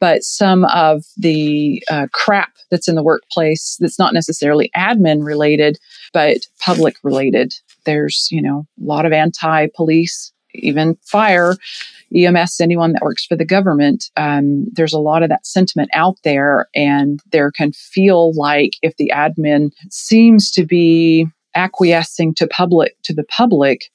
but 0.00 0.22
some 0.22 0.64
of 0.66 1.04
the 1.16 1.82
uh, 1.90 2.06
crap 2.12 2.52
that's 2.70 2.88
in 2.88 2.94
the 2.94 3.02
workplace 3.02 3.76
that's 3.80 3.98
not 3.98 4.14
necessarily 4.14 4.70
admin 4.76 5.24
related, 5.24 5.78
but 6.12 6.38
public 6.60 6.96
related. 7.02 7.54
There's 7.84 8.28
you 8.30 8.42
know 8.42 8.66
a 8.80 8.84
lot 8.84 9.06
of 9.06 9.12
anti-police, 9.12 10.32
even 10.54 10.96
fire 11.04 11.56
EMS, 12.14 12.60
anyone 12.60 12.92
that 12.92 13.02
works 13.02 13.24
for 13.24 13.36
the 13.36 13.44
government, 13.44 14.10
um, 14.16 14.66
there's 14.72 14.92
a 14.92 14.98
lot 14.98 15.22
of 15.22 15.28
that 15.28 15.46
sentiment 15.46 15.90
out 15.94 16.16
there. 16.24 16.66
And 16.74 17.20
there 17.32 17.50
can 17.50 17.72
feel 17.72 18.32
like 18.34 18.76
if 18.82 18.96
the 18.96 19.12
admin 19.14 19.72
seems 19.90 20.50
to 20.52 20.64
be 20.64 21.26
acquiescing 21.54 22.34
to 22.34 22.46
public 22.46 22.96
to 23.02 23.12
the 23.12 23.24
public 23.24 23.90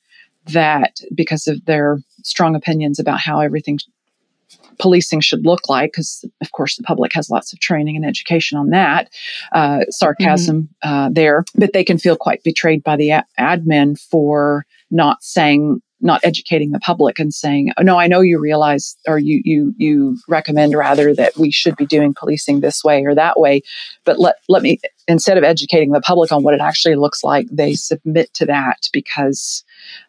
that 0.48 1.00
because 1.16 1.48
of 1.48 1.64
their 1.66 2.00
strong 2.24 2.56
opinions 2.56 3.00
about 3.00 3.20
how 3.20 3.40
everything 3.40 3.80
policing 4.80 5.22
should 5.22 5.46
look 5.46 5.70
like 5.70 5.92
because 5.92 6.26
of 6.42 6.52
course 6.52 6.76
the 6.76 6.84
public 6.84 7.14
has 7.14 7.30
lots 7.30 7.54
of 7.54 7.60
training 7.60 7.96
and 7.96 8.06
education 8.06 8.58
on 8.58 8.70
that 8.70 9.10
uh, 9.54 9.80
sarcasm 9.90 10.70
mm-hmm. 10.84 10.90
uh, 10.90 11.10
there 11.12 11.44
but 11.56 11.74
they 11.74 11.84
can 11.84 11.98
feel 11.98 12.16
quite 12.16 12.44
betrayed 12.44 12.84
by 12.84 12.96
the 12.96 13.12
a- 13.12 13.26
admin 13.40 14.00
for 14.00 14.66
not 14.92 15.24
saying 15.24 15.82
not 16.04 16.22
educating 16.24 16.72
the 16.72 16.80
public 16.80 17.18
and 17.18 17.34
saying, 17.34 17.72
oh, 17.78 17.82
no, 17.82 17.98
I 17.98 18.08
know 18.08 18.22
you 18.22 18.40
realize 18.40 18.96
or 19.08 19.18
you, 19.18 19.42
you, 19.44 19.74
you 19.78 20.18
recommend 20.28 20.74
rather 20.76 21.16
that 21.16 21.38
we 21.38 21.50
should 21.50 21.76
be 21.78 21.86
doing 21.86 22.14
policing 22.14 22.60
this 22.60 22.84
way 22.84 23.04
or 23.06 23.16
that 23.16 23.40
way. 23.40 23.62
But 24.04 24.20
let, 24.20 24.36
let 24.50 24.62
me, 24.62 24.80
instead 25.08 25.38
of 25.38 25.44
educating 25.44 25.92
the 25.92 26.02
public 26.02 26.32
on 26.32 26.44
what 26.44 26.54
it 26.54 26.62
actually 26.62 26.96
looks 26.96 27.24
like, 27.24 27.48
they 27.52 27.74
submit 27.74 28.34
to 28.34 28.46
that 28.46 28.78
because 28.92 29.64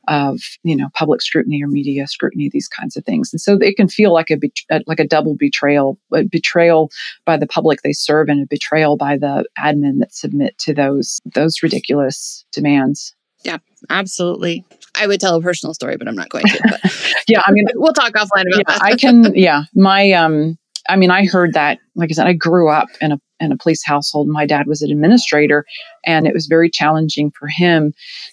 of, 0.09 0.41
you 0.65 0.77
know, 0.77 0.89
public 0.95 1.23
scrutiny 1.23 1.63
or 1.63 1.69
media 1.69 2.07
scrutiny, 2.07 2.51
these 2.53 2.69
kinds 2.69 2.97
of 2.97 3.05
things. 3.05 3.33
And 3.33 3.41
so 3.41 3.57
it 3.61 3.77
can 3.77 3.89
feel 3.89 4.13
like 4.13 4.31
a, 4.31 4.39
uh, 4.71 4.81
like 4.87 5.01
a 5.01 5.07
double 5.07 5.37
betrayal, 5.37 5.99
a 6.13 6.25
betrayal 6.25 6.91
by 7.25 7.37
the 7.37 7.47
public 7.47 7.83
they 7.83 7.93
serve 7.93 8.29
and 8.29 8.43
a 8.43 8.47
betrayal 8.47 8.97
by 8.97 9.17
the 9.17 9.47
admin 9.59 10.01
that 10.01 10.15
submit 10.15 10.59
to 10.59 10.75
those, 10.75 11.21
those 11.25 11.63
ridiculous 11.63 12.45
demands. 12.53 13.15
Yeah, 13.45 13.59
absolutely. 13.91 14.65
I 14.95 15.07
would 15.07 15.21
tell 15.21 15.37
a 15.37 15.43
personal 15.43 15.75
story, 15.75 15.97
but 15.97 16.09
I'm 16.09 16.15
not 16.15 16.31
going 16.31 16.47
to. 16.47 16.61
But 16.63 17.15
yeah, 17.29 17.43
I 17.45 17.53
mean, 17.53 17.67
we'll 17.75 17.93
talk 17.93 18.13
offline 18.13 18.45
about 18.53 18.59
yeah, 18.59 18.63
that. 18.67 18.83
I 18.83 18.97
can. 18.97 19.35
Yeah, 19.35 19.65
my 19.75 20.11
um, 20.13 20.59
I 20.89 20.97
mean, 20.97 21.11
I 21.11 21.27
heard 21.27 21.53
that. 21.55 21.79
Like 21.95 22.11
I 22.11 22.15
said, 22.15 22.27
I 22.27 22.33
grew 22.33 22.71
up 22.71 22.89
in 23.01 23.13
a 23.13 23.21
in 23.41 23.53
a 23.53 23.57
police 23.57 23.85
household. 23.85 24.29
My 24.29 24.47
dad 24.47 24.67
was 24.67 24.83
an 24.83 24.91
administrator, 24.91 25.65
and 26.07 26.27
it 26.27 26.35
was 26.35 26.47
very 26.47 26.71
challenging 26.71 27.33
for 27.39 27.49
him 27.49 27.93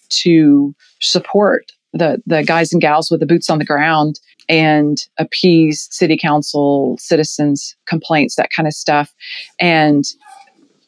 to 0.09 0.75
support 1.01 1.71
the 1.93 2.21
the 2.25 2.43
guys 2.43 2.71
and 2.71 2.81
gals 2.81 3.11
with 3.11 3.19
the 3.19 3.25
boots 3.25 3.49
on 3.49 3.59
the 3.59 3.65
ground 3.65 4.19
and 4.47 4.97
appease 5.17 5.87
city 5.91 6.17
council 6.17 6.97
citizens 6.99 7.75
complaints 7.87 8.35
that 8.35 8.49
kind 8.55 8.67
of 8.67 8.73
stuff 8.73 9.13
and 9.59 10.05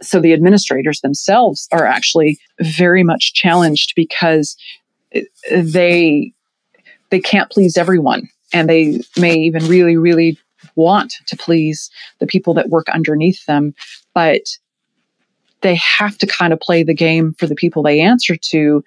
so 0.04 0.20
the 0.20 0.34
administrators 0.34 1.02
themselves 1.02 1.68
are 1.72 1.86
actually 1.86 2.40
very 2.60 3.04
much 3.04 3.34
challenged 3.34 3.94
because 3.96 4.56
they 5.52 6.34
they 7.10 7.20
can't 7.20 7.52
please 7.52 7.78
everyone. 7.78 8.28
And 8.54 8.70
they 8.70 9.02
may 9.18 9.36
even 9.36 9.68
really 9.68 9.98
really 9.98 10.38
want 10.76 11.16
to 11.28 11.38
please 11.38 11.90
the 12.20 12.28
people 12.28 12.54
that 12.54 12.70
work 12.70 12.88
underneath 12.90 13.46
them 13.46 13.74
but 14.14 14.58
they 15.64 15.76
have 15.76 16.18
to 16.18 16.28
kind 16.28 16.54
of 16.54 16.60
play 16.60 16.84
the 16.84 16.94
game 16.94 17.34
for 17.40 17.48
the 17.48 17.56
people 17.56 17.82
they 17.82 18.00
answer 18.00 18.36
to 18.36 18.84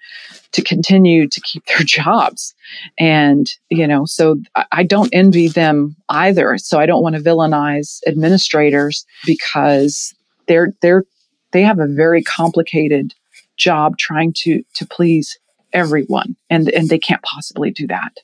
to 0.53 0.61
continue 0.61 1.27
to 1.27 1.41
keep 1.41 1.65
their 1.65 1.79
jobs. 1.85 2.55
And 2.97 3.51
you 3.69 3.85
know 3.85 4.05
so 4.05 4.39
i 4.71 4.83
don't 4.83 5.13
envy 5.13 5.49
them 5.49 5.95
either. 6.09 6.57
So 6.57 6.79
i 6.79 6.85
don't 6.85 7.03
want 7.03 7.15
to 7.15 7.21
villainize 7.21 7.99
administrators 8.07 9.05
because 9.25 10.13
they're 10.47 10.73
they're 10.81 11.03
they 11.51 11.61
have 11.61 11.79
a 11.79 11.87
very 11.87 12.23
complicated 12.23 13.13
job 13.57 13.97
trying 13.97 14.33
to 14.33 14.63
to 14.75 14.85
please 14.85 15.39
everyone 15.73 16.35
and 16.49 16.69
and 16.69 16.89
they 16.89 16.99
can't 16.99 17.21
possibly 17.23 17.71
do 17.71 17.87
that. 17.87 18.17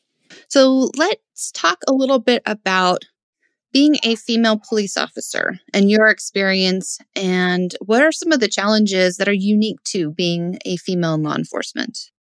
So 0.48 0.92
let's 0.98 1.52
talk 1.52 1.80
a 1.88 1.94
little 1.94 2.20
bit 2.20 2.42
about 2.46 3.04
being 3.72 3.98
a 4.04 4.16
female 4.16 4.62
police 4.70 4.96
officer 4.98 5.60
and 5.74 5.90
your 5.90 6.08
experience 6.08 7.00
and 7.16 7.76
what 7.84 8.04
are 8.04 8.12
some 8.12 8.32
of 8.32 8.40
the 8.40 8.48
challenges 8.48 9.18
that 9.18 9.28
are 9.28 9.34
unique 9.34 9.82
to 9.84 10.12
being 10.12 10.60
a 10.64 10.78
female 10.78 11.16
in 11.16 11.24
law 11.24 11.36
enforcement 11.36 12.12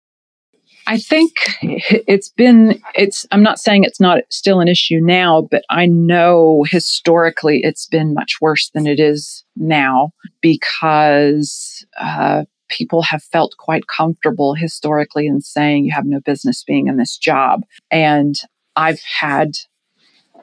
I 0.87 0.99
think 0.99 1.33
it's 1.63 2.29
been 2.29 2.81
it's 2.95 3.27
I'm 3.31 3.43
not 3.43 3.59
saying 3.59 3.85
it's 3.85 4.01
not 4.01 4.21
still 4.31 4.61
an 4.61 4.69
issue 4.69 5.01
now, 5.01 5.43
but 5.43 5.65
I 5.71 5.87
know 5.87 6.65
historically 6.69 7.63
it's 7.63 7.87
been 7.87 8.15
much 8.15 8.39
worse 8.41 8.71
than 8.71 8.87
it 8.87 8.99
is 8.99 9.45
now 9.57 10.13
because 10.41 11.85
uh, 11.99 12.45
people 12.69 13.03
have 13.03 13.23
felt 13.23 13.55
quite 13.59 13.87
comfortable 13.87 14.55
historically 14.55 15.27
in 15.27 15.41
saying 15.41 15.85
you 15.85 15.93
have 15.93 16.07
no 16.07 16.21
business 16.21 16.65
being 16.65 16.89
in 16.89 16.97
this 16.97 17.17
job. 17.17 17.63
And 17.91 18.35
I've 18.75 19.01
had, 19.01 19.53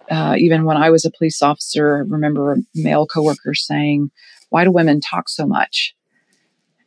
uh, 0.10 0.36
even 0.38 0.64
when 0.64 0.78
I 0.78 0.90
was 0.90 1.06
a 1.06 1.12
police 1.12 1.42
officer, 1.42 1.98
I 1.98 2.00
remember 2.00 2.54
a 2.54 2.58
male 2.76 3.08
coworker 3.08 3.54
saying, 3.56 4.12
Why 4.50 4.64
do 4.64 4.72
women 4.72 5.02
talk 5.02 5.28
so 5.28 5.46
much? 5.46 5.96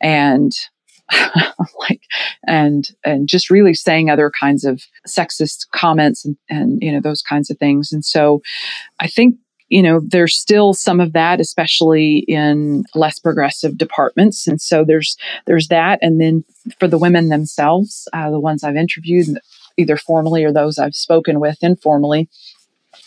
And 0.01 0.51
like 1.79 2.01
and 2.47 2.89
and 3.03 3.27
just 3.27 3.49
really 3.49 3.73
saying 3.73 4.09
other 4.09 4.31
kinds 4.39 4.63
of 4.63 4.83
sexist 5.07 5.67
comments 5.71 6.25
and, 6.25 6.37
and 6.49 6.81
you 6.81 6.91
know 6.91 7.01
those 7.01 7.21
kinds 7.21 7.49
of 7.49 7.57
things 7.57 7.91
and 7.91 8.05
so 8.05 8.41
i 8.99 9.07
think 9.07 9.35
you 9.73 9.81
know, 9.81 10.01
there's 10.05 10.37
still 10.37 10.75
some 10.75 10.99
of 10.99 11.13
that, 11.13 11.39
especially 11.39 12.19
in 12.27 12.83
less 12.93 13.17
progressive 13.17 13.75
departments. 13.75 14.45
And 14.45 14.61
so 14.61 14.85
there's 14.85 15.17
there's 15.47 15.69
that. 15.69 15.97
And 16.03 16.21
then 16.21 16.43
for 16.79 16.87
the 16.87 16.99
women 16.99 17.29
themselves, 17.29 18.07
uh, 18.13 18.29
the 18.29 18.39
ones 18.39 18.63
I've 18.63 18.75
interviewed, 18.75 19.39
either 19.75 19.97
formally 19.97 20.43
or 20.43 20.53
those 20.53 20.77
I've 20.77 20.93
spoken 20.93 21.39
with 21.39 21.57
informally, 21.63 22.29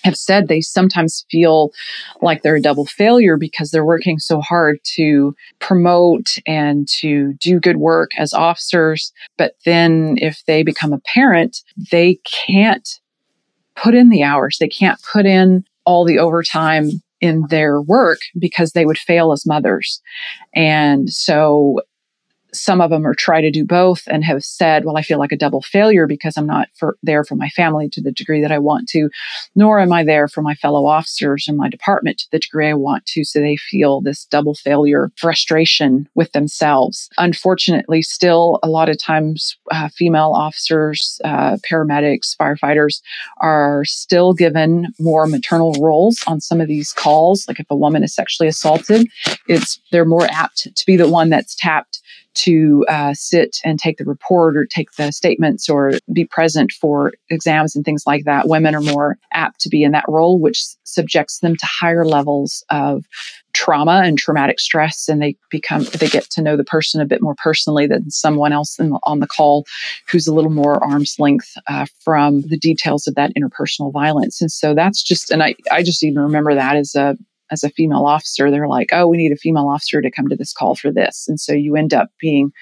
have 0.05 0.17
said 0.17 0.49
they 0.49 0.61
sometimes 0.61 1.25
feel 1.31 1.73
like 2.23 2.43
they're 2.43 2.57
a 2.57 2.63
double 2.63 2.87
failure 2.87 3.37
because 3.37 3.71
they're 3.71 3.85
working 3.85 4.19
so 4.19 4.41
hard 4.41 4.79
to 4.85 5.35
promote 5.59 6.37
and 6.47 6.89
to 6.89 7.35
do 7.35 7.61
good 7.61 7.77
work 7.77 8.11
as 8.19 8.33
officers. 8.33 9.13
But 9.37 9.55
then 9.65 10.17
if 10.21 10.43
they 10.47 10.63
become 10.63 10.93
a 10.93 11.01
parent, 11.01 11.63
they 11.91 12.19
can't 12.47 12.89
put 13.75 13.95
in 13.95 14.09
the 14.09 14.23
hours. 14.23 14.59
They 14.59 14.69
can't 14.69 15.01
put 15.03 15.27
in 15.27 15.65
all 15.85 16.05
the 16.05 16.19
overtime 16.19 16.91
in 17.21 17.47
their 17.49 17.81
work 17.81 18.19
because 18.39 18.73
they 18.73 18.85
would 18.85 18.99
fail 18.99 19.33
as 19.33 19.47
mothers. 19.47 20.01
And 20.55 21.11
so 21.11 21.81
some 22.57 22.81
of 22.81 22.91
them 22.91 23.07
are 23.07 23.15
try 23.15 23.41
to 23.41 23.51
do 23.51 23.65
both 23.65 24.03
and 24.07 24.25
have 24.25 24.43
said, 24.43 24.85
well, 24.85 24.97
I 24.97 25.03
feel 25.03 25.19
like 25.19 25.33
a 25.33 25.37
double 25.37 25.63
failure 25.63 26.07
because 26.07 26.37
I'm 26.37 26.47
not 26.47 26.69
for, 26.75 26.97
there 27.03 27.25
for 27.25 27.37
my 27.37 27.49
family 27.51 27.89
to 27.91 28.01
the 28.01 28.13
degree 28.13 28.41
that 28.41 28.53
I 28.53 28.59
want 28.59 28.89
to, 28.91 29.11
nor 29.55 29.81
am 29.81 29.93
I 29.93 30.05
there 30.05 30.29
for 30.29 30.43
my 30.43 30.55
fellow 30.55 30.87
officers 30.87 31.47
in 31.49 31.57
my 31.57 31.69
department 31.69 32.19
to 32.19 32.27
the 32.33 32.39
degree 32.39 32.69
I 32.69 32.75
want 32.75 33.07
to. 33.07 33.25
So 33.25 33.41
they 33.41 33.57
feel 33.57 34.01
this 34.01 34.25
double 34.27 34.55
failure 34.55 35.11
frustration 35.17 36.09
with 36.15 36.33
themselves. 36.33 37.09
Unfortunately, 37.19 38.03
still 38.03 38.59
a 38.63 38.69
lot 38.69 38.89
of 38.89 38.99
times, 38.99 39.57
uh, 39.71 39.89
female 39.89 40.33
officers, 40.35 41.21
uh, 41.25 41.57
paramedics, 41.69 42.37
firefighters 42.37 43.01
are 43.39 43.85
still 43.85 44.33
given 44.33 44.93
more 44.99 45.27
maternal 45.27 45.75
roles 45.81 46.23
on 46.27 46.41
some 46.41 46.61
of 46.61 46.69
these 46.69 46.93
calls. 46.93 47.47
Like 47.49 47.61
if 47.61 47.67
a 47.71 47.77
woman 47.77 48.03
is 48.03 48.15
sexually 48.15 48.49
assaulted, 48.49 49.09
it's, 49.49 49.81
they're 49.93 50.05
more 50.05 50.27
apt 50.31 50.69
to 50.75 50.87
be 50.87 50.97
the 50.97 51.09
one 51.09 51.31
that's 51.31 51.55
tapped 51.55 52.01
to 52.37 52.85
uh, 52.89 53.15
sit 53.15 53.59
and 53.65 53.79
take 53.79 53.99
the 53.99 54.05
report 54.05 54.57
or 54.57 54.67
take 54.67 54.93
the 54.93 55.11
statements 55.11 55.69
or 55.69 55.93
be 56.13 56.25
present 56.25 56.73
for 56.73 57.13
exams 57.31 57.75
and 57.75 57.85
things 57.85 58.05
like 58.07 58.25
that. 58.25 58.49
Women 58.49 58.75
are 58.75 58.81
more 58.81 59.19
apt 59.33 59.61
to 59.63 59.69
be 59.69 59.83
in 59.83 59.93
that 59.93 60.05
role, 60.09 60.39
which 60.39 60.63
subjects 60.85 61.41
them 61.41 61.57
to 61.57 61.67
higher 61.67 62.05
levels 62.05 62.65
of 62.71 63.05
trauma 63.57 64.03
and 64.05 64.19
traumatic 64.19 64.61
stress 64.61 65.09
and 65.09 65.23
they 65.23 65.35
become 65.51 65.85
they 65.99 66.09
get 66.09 66.29
to 66.29 66.43
know 66.43 66.59
the 66.59 66.65
person 66.65 67.01
a 67.01 67.07
bit 67.07 67.23
more 67.23 67.35
personally 67.37 67.87
than 67.87 68.11
someone 68.11 68.53
else 68.53 68.79
on 69.05 69.21
the 69.21 69.27
call 69.27 69.65
who's 70.11 70.27
a 70.27 70.35
little 70.35 70.51
more 70.51 70.85
arm's 70.85 71.17
length 71.19 71.57
uh, 71.67 71.87
from 72.05 72.43
the 72.43 72.59
details 72.59 73.07
of 73.07 73.15
that 73.15 73.33
interpersonal 73.35 73.91
violence 73.91 74.43
and 74.43 74.53
so 74.53 74.75
that's 74.75 75.03
just 75.03 75.31
and 75.31 75.43
i 75.43 75.55
i 75.73 75.83
just 75.83 76.05
even 76.05 76.19
remember 76.19 76.55
that 76.55 76.77
as 76.77 76.95
a 76.95 77.17
as 77.51 77.63
a 77.63 77.71
female 77.71 78.05
officer, 78.05 78.51
they're 78.51 78.69
like, 78.69 78.89
oh, 78.93 79.07
we 79.07 79.17
need 79.17 79.33
a 79.33 79.37
female 79.37 79.69
officer 79.69 80.01
to 80.01 80.11
come 80.11 80.29
to 80.29 80.37
this 80.37 80.53
call 80.53 80.75
for 80.75 80.91
this. 80.91 81.27
And 81.29 81.41
so 81.41 81.53
you 81.53 81.77
end 81.77 81.95
up 81.95 82.09
being 82.21 82.53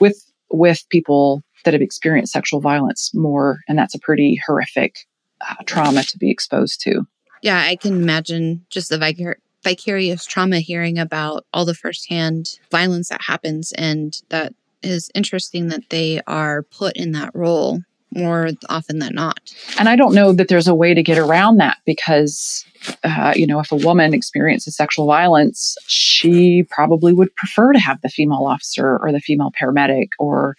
with 0.00 0.20
with 0.50 0.84
people 0.90 1.42
that 1.64 1.74
have 1.74 1.82
experienced 1.82 2.32
sexual 2.32 2.60
violence 2.60 3.12
more, 3.14 3.60
and 3.68 3.78
that's 3.78 3.94
a 3.94 3.98
pretty 3.98 4.40
horrific 4.46 5.06
uh, 5.40 5.54
trauma 5.66 6.02
to 6.04 6.18
be 6.18 6.30
exposed 6.30 6.80
to. 6.82 7.06
Yeah, 7.42 7.58
I 7.58 7.76
can 7.76 7.94
imagine 7.94 8.64
just 8.70 8.88
the 8.88 8.98
vicarious 8.98 9.40
vicarious 9.64 10.26
trauma 10.26 10.58
hearing 10.58 10.98
about 10.98 11.46
all 11.54 11.64
the 11.64 11.74
firsthand 11.74 12.58
violence 12.70 13.08
that 13.08 13.22
happens 13.22 13.72
and 13.72 14.20
that 14.28 14.52
is 14.82 15.10
interesting 15.14 15.68
that 15.68 15.88
they 15.88 16.20
are 16.26 16.64
put 16.64 16.94
in 16.96 17.12
that 17.12 17.30
role 17.34 17.80
more 18.14 18.50
often 18.68 18.98
than 18.98 19.14
not. 19.14 19.40
And 19.78 19.88
I 19.88 19.96
don't 19.96 20.14
know 20.14 20.32
that 20.32 20.48
there's 20.48 20.68
a 20.68 20.74
way 20.74 20.94
to 20.94 21.02
get 21.02 21.18
around 21.18 21.58
that 21.58 21.78
because, 21.84 22.64
uh, 23.02 23.32
you 23.36 23.46
know, 23.46 23.60
if 23.60 23.72
a 23.72 23.76
woman 23.76 24.14
experiences 24.14 24.76
sexual 24.76 25.06
violence, 25.06 25.76
she 25.86 26.64
probably 26.70 27.12
would 27.12 27.34
prefer 27.36 27.72
to 27.72 27.78
have 27.78 28.00
the 28.00 28.08
female 28.08 28.46
officer 28.46 28.98
or 28.98 29.12
the 29.12 29.20
female 29.20 29.50
paramedic 29.60 30.08
or 30.18 30.56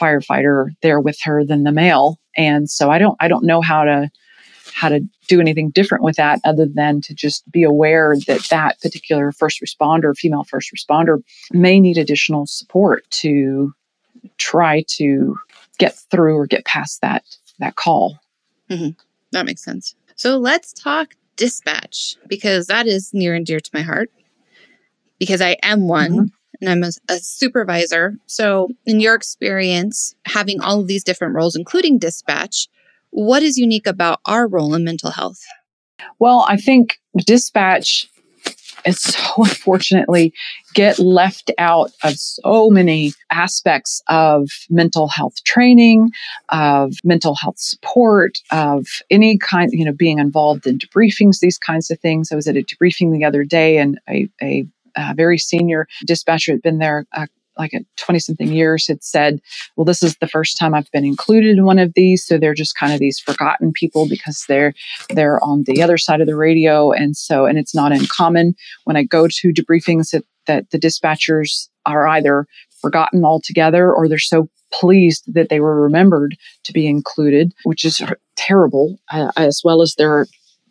firefighter 0.00 0.70
there 0.82 1.00
with 1.00 1.18
her 1.22 1.44
than 1.44 1.64
the 1.64 1.72
male. 1.72 2.18
And 2.36 2.70
so 2.70 2.90
I 2.90 2.98
don't, 2.98 3.16
I 3.20 3.28
don't 3.28 3.44
know 3.44 3.60
how 3.60 3.84
to, 3.84 4.10
how 4.72 4.88
to 4.88 5.00
do 5.26 5.40
anything 5.40 5.70
different 5.70 6.04
with 6.04 6.16
that 6.16 6.40
other 6.44 6.66
than 6.66 7.00
to 7.00 7.14
just 7.14 7.50
be 7.50 7.64
aware 7.64 8.14
that 8.26 8.46
that 8.50 8.80
particular 8.80 9.32
first 9.32 9.60
responder, 9.60 10.16
female 10.16 10.44
first 10.44 10.70
responder, 10.72 11.18
may 11.52 11.80
need 11.80 11.98
additional 11.98 12.46
support 12.46 13.04
to 13.10 13.72
try 14.36 14.84
to 14.88 15.36
get 15.78 15.96
through 16.10 16.36
or 16.36 16.46
get 16.46 16.64
past 16.64 17.00
that 17.00 17.24
that 17.58 17.76
call. 17.76 18.18
Mm-hmm. 18.70 18.90
That 19.32 19.46
makes 19.46 19.64
sense. 19.64 19.94
So 20.16 20.36
let's 20.36 20.72
talk 20.72 21.14
dispatch 21.36 22.16
because 22.26 22.66
that 22.66 22.86
is 22.86 23.14
near 23.14 23.34
and 23.34 23.46
dear 23.46 23.60
to 23.60 23.70
my 23.72 23.82
heart 23.82 24.10
because 25.18 25.40
I 25.40 25.56
am 25.62 25.88
one 25.88 26.12
mm-hmm. 26.12 26.24
and 26.60 26.68
I'm 26.68 26.82
a, 26.82 26.90
a, 27.08 27.18
supervisor. 27.18 28.16
So, 28.26 28.68
in 28.86 29.00
your 29.00 29.14
experience, 29.14 30.14
having 30.26 30.60
all 30.60 30.80
of 30.80 30.86
these 30.86 31.04
different 31.04 31.34
roles, 31.34 31.56
including 31.56 31.98
dispatch, 31.98 32.68
what 33.10 33.42
is 33.42 33.56
unique 33.56 33.86
about 33.86 34.20
our 34.26 34.46
role 34.46 34.74
in 34.74 34.84
mental 34.84 35.10
health? 35.10 35.40
Well, 36.18 36.44
I 36.48 36.56
think 36.56 36.98
dispatch 37.16 38.08
is 38.86 39.00
so 39.02 39.20
unfortunately 39.38 40.32
get 40.74 40.98
left 40.98 41.50
out 41.58 41.90
of 42.04 42.14
so 42.16 42.70
many 42.70 43.12
aspects 43.30 44.02
of 44.08 44.48
mental 44.70 45.08
health 45.08 45.42
training, 45.44 46.10
of 46.50 46.94
mental 47.04 47.34
health 47.34 47.58
support, 47.58 48.38
of 48.50 48.86
any 49.10 49.38
kind, 49.38 49.70
you 49.72 49.84
know, 49.84 49.92
being 49.92 50.18
involved 50.18 50.66
in 50.66 50.78
debriefings, 50.78 51.40
these 51.40 51.58
kinds 51.58 51.90
of 51.90 51.98
things. 52.00 52.30
I 52.32 52.36
was 52.36 52.48
at 52.48 52.56
a 52.56 52.62
debriefing 52.62 53.12
the 53.12 53.24
other 53.24 53.44
day 53.44 53.78
and 53.78 53.98
a, 54.08 54.28
a, 54.42 54.66
a 54.96 55.14
very 55.14 55.38
senior 55.38 55.88
dispatcher 56.06 56.52
had 56.52 56.62
been 56.62 56.78
there 56.78 57.06
a 57.14 57.28
like 57.58 57.72
a 57.72 57.80
20 57.96 58.18
something 58.18 58.52
years 58.52 58.86
had 58.86 59.02
said, 59.02 59.40
well, 59.76 59.84
this 59.84 60.02
is 60.02 60.16
the 60.16 60.28
first 60.28 60.58
time 60.58 60.74
I've 60.74 60.90
been 60.92 61.04
included 61.04 61.56
in 61.58 61.64
one 61.64 61.78
of 61.78 61.94
these. 61.94 62.24
So 62.24 62.38
they're 62.38 62.54
just 62.54 62.76
kind 62.76 62.92
of 62.92 63.00
these 63.00 63.18
forgotten 63.18 63.72
people 63.72 64.08
because 64.08 64.44
they're, 64.48 64.72
they're 65.10 65.42
on 65.42 65.64
the 65.64 65.82
other 65.82 65.98
side 65.98 66.20
of 66.20 66.26
the 66.26 66.36
radio. 66.36 66.92
And 66.92 67.16
so, 67.16 67.46
and 67.46 67.58
it's 67.58 67.74
not 67.74 67.92
uncommon 67.92 68.54
when 68.84 68.96
I 68.96 69.02
go 69.02 69.28
to 69.28 69.52
debriefings 69.52 70.10
that, 70.10 70.24
that 70.46 70.70
the 70.70 70.78
dispatchers 70.78 71.68
are 71.86 72.06
either 72.06 72.46
forgotten 72.80 73.24
altogether 73.24 73.92
or 73.92 74.08
they're 74.08 74.18
so 74.18 74.48
pleased 74.72 75.24
that 75.32 75.48
they 75.48 75.60
were 75.60 75.80
remembered 75.80 76.36
to 76.64 76.72
be 76.72 76.86
included, 76.86 77.52
which 77.64 77.84
is 77.84 78.02
terrible, 78.36 78.98
uh, 79.12 79.30
as 79.36 79.62
well 79.64 79.82
as 79.82 79.94
there 79.96 80.12
are 80.12 80.26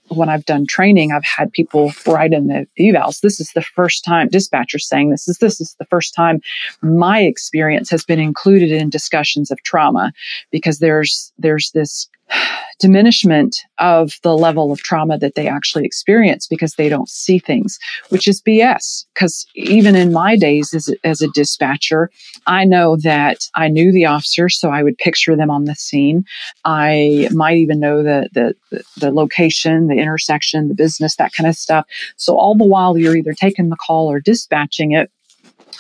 when 0.09 0.29
I've 0.29 0.45
done 0.45 0.65
training, 0.67 1.11
I've 1.11 1.23
had 1.23 1.51
people 1.51 1.91
write 2.05 2.33
in 2.33 2.47
the 2.47 2.67
evals. 2.79 3.21
This 3.21 3.39
is 3.39 3.51
the 3.53 3.61
first 3.61 4.03
time 4.03 4.29
dispatchers 4.29 4.81
saying 4.81 5.09
this 5.09 5.27
is 5.27 5.37
this 5.37 5.59
is 5.59 5.75
the 5.79 5.85
first 5.85 6.13
time 6.13 6.39
my 6.81 7.21
experience 7.21 7.89
has 7.89 8.03
been 8.03 8.19
included 8.19 8.71
in 8.71 8.89
discussions 8.89 9.51
of 9.51 9.61
trauma 9.63 10.11
because 10.51 10.79
there's 10.79 11.31
there's 11.37 11.71
this 11.71 12.07
diminishment 12.79 13.57
of 13.79 14.13
the 14.21 14.37
level 14.37 14.71
of 14.71 14.79
trauma 14.79 15.17
that 15.17 15.35
they 15.35 15.47
actually 15.47 15.85
experience 15.85 16.47
because 16.47 16.73
they 16.73 16.89
don't 16.89 17.09
see 17.09 17.39
things, 17.39 17.79
which 18.09 18.27
is 18.27 18.41
BS. 18.41 19.05
Because 19.13 19.45
even 19.55 19.95
in 19.95 20.13
my 20.13 20.35
days 20.35 20.73
as, 20.73 20.93
as 21.03 21.21
a 21.21 21.27
dispatcher, 21.29 22.11
I 22.45 22.65
know 22.65 22.97
that 22.97 23.39
I 23.55 23.67
knew 23.67 23.91
the 23.91 24.05
officers, 24.05 24.59
so 24.59 24.69
I 24.69 24.83
would 24.83 24.97
picture 24.97 25.35
them 25.35 25.49
on 25.49 25.65
the 25.65 25.75
scene. 25.75 26.23
I 26.65 27.29
might 27.31 27.57
even 27.57 27.79
know 27.79 28.03
the, 28.03 28.29
the, 28.33 28.83
the 28.97 29.11
location, 29.11 29.87
the 29.87 29.95
intersection, 29.95 30.67
the 30.67 30.75
business, 30.75 31.15
that 31.15 31.33
kind 31.33 31.49
of 31.49 31.55
stuff. 31.55 31.85
So 32.17 32.37
all 32.37 32.55
the 32.55 32.65
while 32.65 32.97
you're 32.97 33.15
either 33.15 33.33
taking 33.33 33.69
the 33.69 33.77
call 33.77 34.11
or 34.11 34.19
dispatching 34.19 34.91
it, 34.91 35.11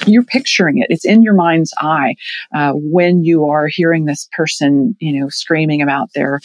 you're 0.05 0.23
picturing 0.23 0.77
it. 0.77 0.87
It's 0.89 1.05
in 1.05 1.21
your 1.21 1.33
mind's 1.33 1.73
eye 1.79 2.15
uh, 2.53 2.73
when 2.75 3.23
you 3.23 3.45
are 3.45 3.67
hearing 3.67 4.05
this 4.05 4.27
person, 4.35 4.95
you 4.99 5.19
know, 5.19 5.29
screaming 5.29 5.81
about 5.81 6.13
their 6.13 6.39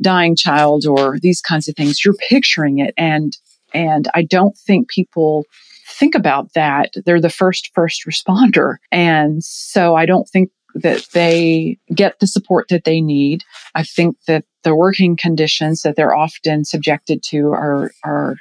dying 0.00 0.36
child 0.36 0.86
or 0.86 1.18
these 1.20 1.40
kinds 1.40 1.68
of 1.68 1.76
things. 1.76 2.04
You're 2.04 2.14
picturing 2.28 2.78
it, 2.78 2.94
and 2.96 3.36
and 3.74 4.08
I 4.14 4.22
don't 4.22 4.56
think 4.56 4.88
people 4.88 5.44
think 5.86 6.14
about 6.14 6.52
that. 6.54 6.92
They're 7.04 7.20
the 7.20 7.30
first 7.30 7.70
first 7.74 8.04
responder, 8.06 8.76
and 8.90 9.42
so 9.42 9.94
I 9.94 10.06
don't 10.06 10.28
think 10.28 10.50
that 10.74 11.06
they 11.12 11.78
get 11.94 12.18
the 12.18 12.26
support 12.26 12.68
that 12.68 12.84
they 12.84 13.00
need. 13.00 13.44
I 13.74 13.82
think 13.82 14.16
that 14.26 14.44
the 14.62 14.74
working 14.74 15.16
conditions 15.16 15.82
that 15.82 15.96
they're 15.96 16.14
often 16.14 16.64
subjected 16.64 17.22
to 17.24 17.48
are 17.48 17.92
are 18.04 18.36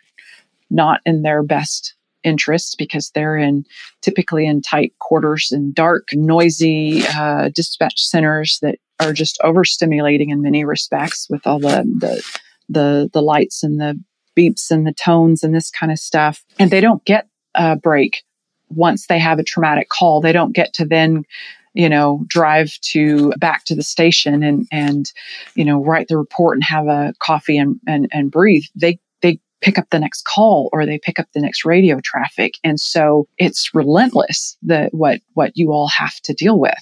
not 0.70 1.02
in 1.06 1.22
their 1.22 1.44
best 1.44 1.96
interests 2.24 2.76
because 2.76 3.12
they're 3.12 3.38
in 3.38 3.66
typically 4.02 4.46
in 4.46 4.62
tight 4.62 4.94
quarters 5.00 5.52
and 5.52 5.74
dark, 5.74 6.10
noisy 6.14 7.04
uh, 7.16 7.50
dispatch 7.50 8.00
centers 8.02 8.60
that 8.62 8.78
are 9.00 9.14
just 9.14 9.40
overstimulating 9.44 10.30
in 10.30 10.42
many 10.42 10.64
respects 10.64 11.28
with 11.30 11.46
all 11.46 11.60
the, 11.60 11.84
the 12.00 12.40
the 12.70 13.10
the 13.14 13.22
lights 13.22 13.64
and 13.64 13.80
the 13.82 14.00
beeps 14.38 14.72
and 14.72 14.88
the 14.88 14.94
tones 14.94 15.44
and 15.44 15.54
this 15.54 15.70
kind 15.70 15.92
of 15.92 16.00
stuff. 16.00 16.44
And 16.60 16.72
they 16.72 16.82
don't 16.82 17.04
get 17.06 17.28
a 17.56 17.76
break 17.76 18.24
once 18.70 19.08
they 19.08 19.20
have 19.20 19.40
a 19.40 19.44
traumatic 19.44 19.90
call. 19.90 20.22
They 20.22 20.32
don't 20.32 20.54
get 20.54 20.74
to 20.76 20.86
then 20.86 21.26
you 21.74 21.90
know 21.90 22.24
drive 22.28 22.78
to 22.82 23.32
back 23.38 23.64
to 23.66 23.76
the 23.76 23.84
station 23.84 24.44
and 24.44 24.68
and 24.72 25.12
you 25.56 25.66
know 25.66 25.84
write 25.84 26.08
the 26.08 26.18
report 26.18 26.56
and 26.56 26.64
have 26.64 26.88
a 26.88 27.14
coffee 27.20 27.58
and 27.58 27.80
and, 27.88 28.10
and 28.12 28.32
breathe 28.32 28.64
they 28.76 29.00
pick 29.62 29.78
up 29.78 29.90
the 29.92 30.00
next 30.00 30.26
call 30.26 30.70
or 30.74 30.86
they 30.86 31.00
pick 31.00 31.20
up 31.20 31.28
the 31.34 31.42
next 31.42 31.66
radio 31.66 32.00
traffic. 32.04 32.56
And 32.64 32.80
so 32.80 33.28
it's 33.38 33.74
relentless 33.74 34.58
the 34.62 34.90
what 34.92 35.22
what 35.34 35.52
you 35.56 35.72
all 35.72 35.88
have 35.88 36.20
to 36.22 36.34
deal 36.34 36.60
with. 36.60 36.74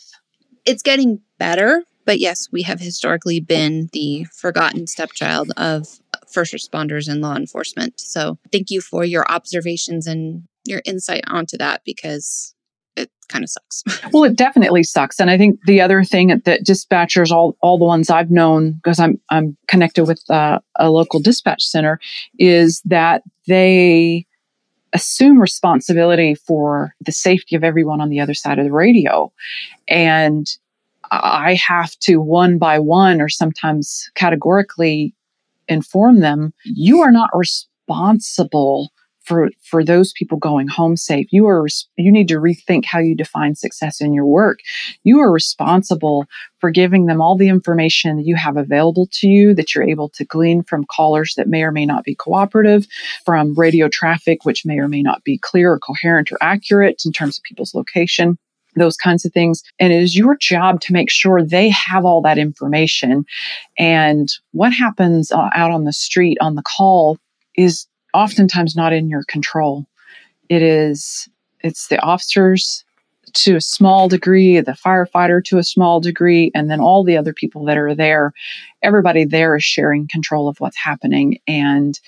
It's 0.66 0.84
getting 0.84 1.22
better, 1.38 1.84
but 2.06 2.20
yes, 2.20 2.48
we 2.52 2.64
have 2.64 2.80
historically 2.80 3.40
been 3.40 3.90
the 3.94 4.26
forgotten 4.36 4.88
stepchild 4.88 5.52
of 5.58 5.88
first 6.32 6.54
responders 6.54 7.08
and 7.08 7.22
law 7.22 7.36
enforcement. 7.36 8.00
So 8.00 8.38
thank 8.52 8.70
you 8.70 8.82
for 8.82 9.04
your 9.04 9.30
observations 9.32 10.08
and 10.08 10.44
your 10.66 10.82
insight 10.86 11.24
onto 11.28 11.58
that 11.58 11.82
because 11.86 12.54
kind 13.30 13.44
of 13.44 13.50
sucks. 13.50 13.84
well, 14.14 14.24
it 14.24 14.36
definitely 14.36 14.84
sucks. 14.84 15.20
And 15.20 15.30
I 15.30 15.38
think 15.38 15.60
the 15.66 15.82
other 15.82 16.04
thing 16.04 16.28
that 16.28 16.66
dispatchers, 16.66 17.32
all, 17.32 17.56
all 17.62 17.78
the 17.78 17.86
ones 17.86 18.10
I've 18.10 18.32
known, 18.32 18.74
because 18.74 19.00
I'm, 19.00 19.20
I'm 19.30 19.56
connected 19.68 20.06
with 20.06 20.22
uh, 20.30 20.60
a 20.76 20.90
local 20.90 21.20
dispatch 21.20 21.64
center, 21.64 22.00
is 22.38 22.82
that 22.86 23.24
they 23.48 24.26
assume 24.94 25.40
responsibility 25.40 26.36
for 26.36 26.96
the 27.02 27.12
safety 27.12 27.56
of 27.56 27.64
everyone 27.64 28.02
on 28.02 28.10
the 28.10 28.20
other 28.20 28.34
side 28.34 28.60
of 28.60 28.66
the 28.66 28.72
radio. 28.72 29.32
And 29.88 30.48
I 31.12 31.60
have 31.68 31.98
to 32.00 32.18
one 32.18 32.58
by 32.58 32.80
one 32.80 33.22
or 33.22 33.30
sometimes 33.30 34.10
categorically 34.16 35.14
inform 35.68 36.20
them, 36.20 36.54
you 36.64 37.02
are 37.02 37.12
not 37.12 37.30
responsible 37.34 38.92
for 39.30 39.50
for 39.62 39.86
those 39.86 40.12
people 40.12 40.38
going 40.40 40.68
home 40.68 40.98
safe 40.98 41.28
you 41.30 41.48
are 41.48 41.68
you 41.98 42.12
need 42.12 42.28
to 42.28 42.40
rethink 42.40 42.84
how 42.84 43.00
you 43.00 43.16
define 43.16 43.56
success 43.56 44.02
in 44.02 44.12
your 44.12 44.26
work 44.26 44.60
you 45.04 45.20
are 45.20 45.32
responsible 45.32 46.26
for 46.60 46.72
giving 46.72 47.06
them 47.06 47.22
all 47.22 47.38
the 47.38 47.48
information 47.48 48.18
that 48.18 48.26
you 48.26 48.36
have 48.36 48.58
available 48.58 49.08
to 49.12 49.28
you 49.28 49.54
that 49.54 49.74
you're 49.74 49.88
able 49.88 50.10
to 50.10 50.26
glean 50.26 50.64
from 50.64 50.84
callers 50.86 51.36
that 51.38 51.48
may 51.48 51.62
or 51.62 51.72
may 51.72 51.86
not 51.86 52.04
be 52.04 52.16
cooperative 52.16 52.88
from 53.24 53.54
radio 53.54 53.88
traffic 53.88 54.44
which 54.44 54.66
may 54.66 54.80
or 54.80 54.88
may 54.88 55.04
not 55.04 55.24
be 55.24 55.38
clear 55.38 55.72
or 55.72 55.80
coherent 55.80 56.32
or 56.32 56.38
accurate 56.42 57.04
in 57.06 57.12
terms 57.12 57.38
of 57.38 57.44
people's 57.44 57.76
location 57.76 58.38
those 58.76 58.96
kinds 58.96 59.26
of 59.26 59.34
things. 59.34 59.64
And 59.80 59.92
it 59.92 60.02
is 60.02 60.16
your 60.16 60.38
job 60.38 60.80
to 60.82 60.94
make 60.94 61.10
sure 61.10 61.44
they 61.44 61.70
have 61.70 62.06
all 62.06 62.22
that 62.22 62.38
information. 62.38 63.26
And 63.80 64.30
what 64.52 64.72
happens 64.72 65.32
uh, 65.32 65.50
out 65.56 65.72
on 65.72 65.86
the 65.86 65.92
street 65.92 66.38
on 66.40 66.54
the 66.54 66.62
call 66.62 67.18
is 67.58 67.89
oftentimes 68.14 68.76
not 68.76 68.94
in 68.94 69.10
your 69.10 69.24
control. 69.24 69.86
It 70.50 70.62
is, 70.62 71.30
it's 71.62 71.88
the 71.88 72.02
officers 72.02 72.84
to 73.34 73.56
a 73.56 73.62
small 73.62 74.08
degree, 74.08 74.60
the 74.60 74.72
firefighter 74.72 75.44
to 75.46 75.58
a 75.58 75.64
small 75.64 76.00
degree, 76.00 76.52
and 76.56 76.70
then 76.70 76.80
all 76.80 77.04
the 77.04 77.18
other 77.18 77.34
people 77.34 77.64
that 77.66 77.78
are 77.78 77.94
there. 77.94 78.34
Everybody 78.82 79.26
there 79.26 79.56
is 79.56 79.64
sharing 79.64 80.08
control 80.08 80.48
of 80.48 80.60
what's 80.60 80.78
happening. 80.78 81.40
And 81.48 82.00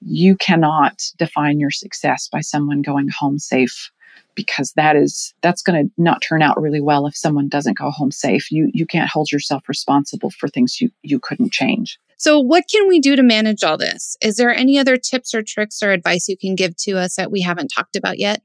you 0.00 0.36
cannot 0.36 1.02
define 1.18 1.60
your 1.60 1.70
success 1.70 2.28
by 2.30 2.40
someone 2.40 2.82
going 2.82 3.08
home 3.08 3.38
safe 3.38 3.90
because 4.34 4.72
that 4.72 4.96
is 4.96 5.34
that's 5.42 5.62
going 5.62 5.86
to 5.86 5.92
not 6.02 6.22
turn 6.22 6.42
out 6.42 6.60
really 6.60 6.80
well 6.80 7.06
if 7.06 7.16
someone 7.16 7.48
doesn't 7.48 7.76
go 7.76 7.90
home 7.90 8.10
safe 8.10 8.50
you 8.50 8.70
you 8.72 8.86
can't 8.86 9.10
hold 9.10 9.30
yourself 9.30 9.62
responsible 9.68 10.30
for 10.30 10.48
things 10.48 10.80
you 10.80 10.90
you 11.02 11.20
couldn't 11.20 11.52
change 11.52 11.98
So, 12.22 12.38
what 12.38 12.66
can 12.70 12.86
we 12.86 13.00
do 13.00 13.16
to 13.16 13.22
manage 13.24 13.64
all 13.64 13.76
this? 13.76 14.16
Is 14.22 14.36
there 14.36 14.54
any 14.54 14.78
other 14.78 14.96
tips 14.96 15.34
or 15.34 15.42
tricks 15.42 15.82
or 15.82 15.90
advice 15.90 16.28
you 16.28 16.36
can 16.36 16.54
give 16.54 16.76
to 16.76 16.92
us 16.92 17.16
that 17.16 17.32
we 17.32 17.40
haven't 17.40 17.66
talked 17.66 17.96
about 17.96 18.20
yet? 18.20 18.40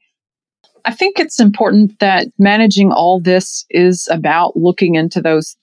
I 0.86 0.96
think 0.96 1.20
it's 1.20 1.40
important 1.40 2.00
that 2.00 2.30
managing 2.40 2.92
all 2.92 3.20
this 3.20 3.68
is 3.70 4.08
about 4.10 4.58
looking 4.58 4.96
into 4.96 5.22
those 5.22 5.56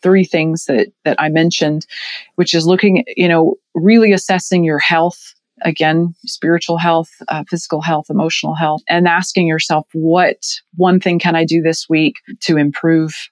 three 0.00 0.22
things 0.22 0.66
that 0.66 0.92
that 1.04 1.20
I 1.20 1.28
mentioned, 1.28 1.88
which 2.36 2.54
is 2.54 2.68
looking, 2.68 3.02
you 3.16 3.26
know, 3.26 3.56
really 3.74 4.12
assessing 4.12 4.62
your 4.62 4.78
health 4.78 5.34
again, 5.62 6.14
spiritual 6.24 6.78
health, 6.78 7.10
uh, 7.26 7.42
physical 7.50 7.80
health, 7.80 8.06
emotional 8.10 8.54
health, 8.54 8.82
and 8.88 9.08
asking 9.08 9.48
yourself, 9.48 9.88
what 9.92 10.46
one 10.76 11.00
thing 11.00 11.18
can 11.18 11.34
I 11.34 11.44
do 11.44 11.62
this 11.62 11.88
week 11.88 12.20
to 12.42 12.58
improve 12.58 13.28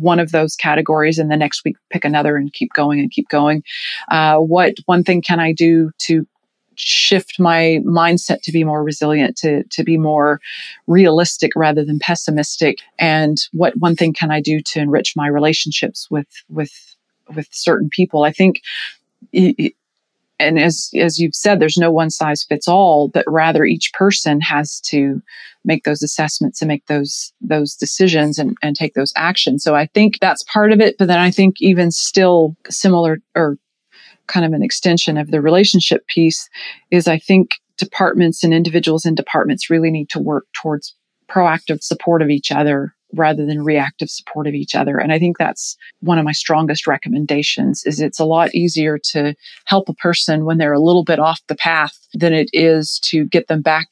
one 0.00 0.18
of 0.18 0.32
those 0.32 0.56
categories 0.56 1.18
and 1.18 1.30
the 1.30 1.36
next 1.36 1.64
week 1.64 1.76
pick 1.90 2.04
another 2.04 2.36
and 2.36 2.52
keep 2.52 2.72
going 2.72 3.00
and 3.00 3.10
keep 3.10 3.28
going. 3.28 3.62
Uh, 4.10 4.38
what 4.38 4.74
one 4.86 5.04
thing 5.04 5.22
can 5.22 5.40
I 5.40 5.52
do 5.52 5.90
to 5.98 6.26
shift 6.74 7.40
my 7.40 7.80
mindset 7.84 8.40
to 8.42 8.52
be 8.52 8.62
more 8.62 8.84
resilient, 8.84 9.36
to, 9.36 9.64
to 9.64 9.82
be 9.82 9.98
more 9.98 10.40
realistic 10.86 11.52
rather 11.56 11.84
than 11.84 11.98
pessimistic? 11.98 12.78
And 12.98 13.38
what 13.52 13.76
one 13.76 13.96
thing 13.96 14.12
can 14.12 14.30
I 14.30 14.40
do 14.40 14.60
to 14.60 14.80
enrich 14.80 15.14
my 15.16 15.26
relationships 15.26 16.08
with, 16.10 16.28
with, 16.48 16.96
with 17.34 17.48
certain 17.50 17.90
people? 17.90 18.22
I 18.22 18.32
think 18.32 18.60
and 20.38 20.58
as 20.58 20.90
as 20.94 21.18
you've 21.18 21.34
said 21.34 21.60
there's 21.60 21.76
no 21.76 21.90
one 21.90 22.10
size 22.10 22.44
fits 22.44 22.68
all 22.68 23.08
but 23.08 23.24
rather 23.26 23.64
each 23.64 23.92
person 23.92 24.40
has 24.40 24.80
to 24.80 25.20
make 25.64 25.84
those 25.84 26.02
assessments 26.02 26.60
and 26.60 26.68
make 26.68 26.86
those 26.86 27.32
those 27.40 27.74
decisions 27.74 28.38
and, 28.38 28.56
and 28.62 28.76
take 28.76 28.94
those 28.94 29.12
actions. 29.16 29.62
So 29.62 29.74
i 29.74 29.86
think 29.86 30.18
that's 30.20 30.42
part 30.44 30.72
of 30.72 30.80
it 30.80 30.96
but 30.98 31.08
then 31.08 31.18
i 31.18 31.30
think 31.30 31.56
even 31.60 31.90
still 31.90 32.56
similar 32.68 33.18
or 33.34 33.58
kind 34.26 34.44
of 34.44 34.52
an 34.52 34.62
extension 34.62 35.16
of 35.16 35.30
the 35.30 35.40
relationship 35.40 36.06
piece 36.06 36.48
is 36.90 37.08
i 37.08 37.18
think 37.18 37.56
departments 37.76 38.42
and 38.44 38.52
individuals 38.52 39.04
in 39.06 39.14
departments 39.14 39.70
really 39.70 39.90
need 39.90 40.08
to 40.10 40.18
work 40.18 40.46
towards 40.52 40.94
proactive 41.30 41.82
support 41.82 42.22
of 42.22 42.30
each 42.30 42.50
other 42.50 42.94
rather 43.14 43.46
than 43.46 43.62
reactive 43.62 44.10
support 44.10 44.46
of 44.46 44.54
each 44.54 44.74
other. 44.74 44.98
And 44.98 45.12
I 45.12 45.18
think 45.18 45.38
that's 45.38 45.76
one 46.00 46.18
of 46.18 46.24
my 46.24 46.32
strongest 46.32 46.86
recommendations 46.86 47.84
is 47.84 48.00
it's 48.00 48.20
a 48.20 48.24
lot 48.24 48.54
easier 48.54 48.98
to 49.10 49.34
help 49.64 49.88
a 49.88 49.94
person 49.94 50.44
when 50.44 50.58
they're 50.58 50.72
a 50.72 50.80
little 50.80 51.04
bit 51.04 51.18
off 51.18 51.40
the 51.48 51.56
path 51.56 51.98
than 52.14 52.34
it 52.34 52.50
is 52.52 53.00
to 53.04 53.24
get 53.24 53.48
them 53.48 53.62
back 53.62 53.88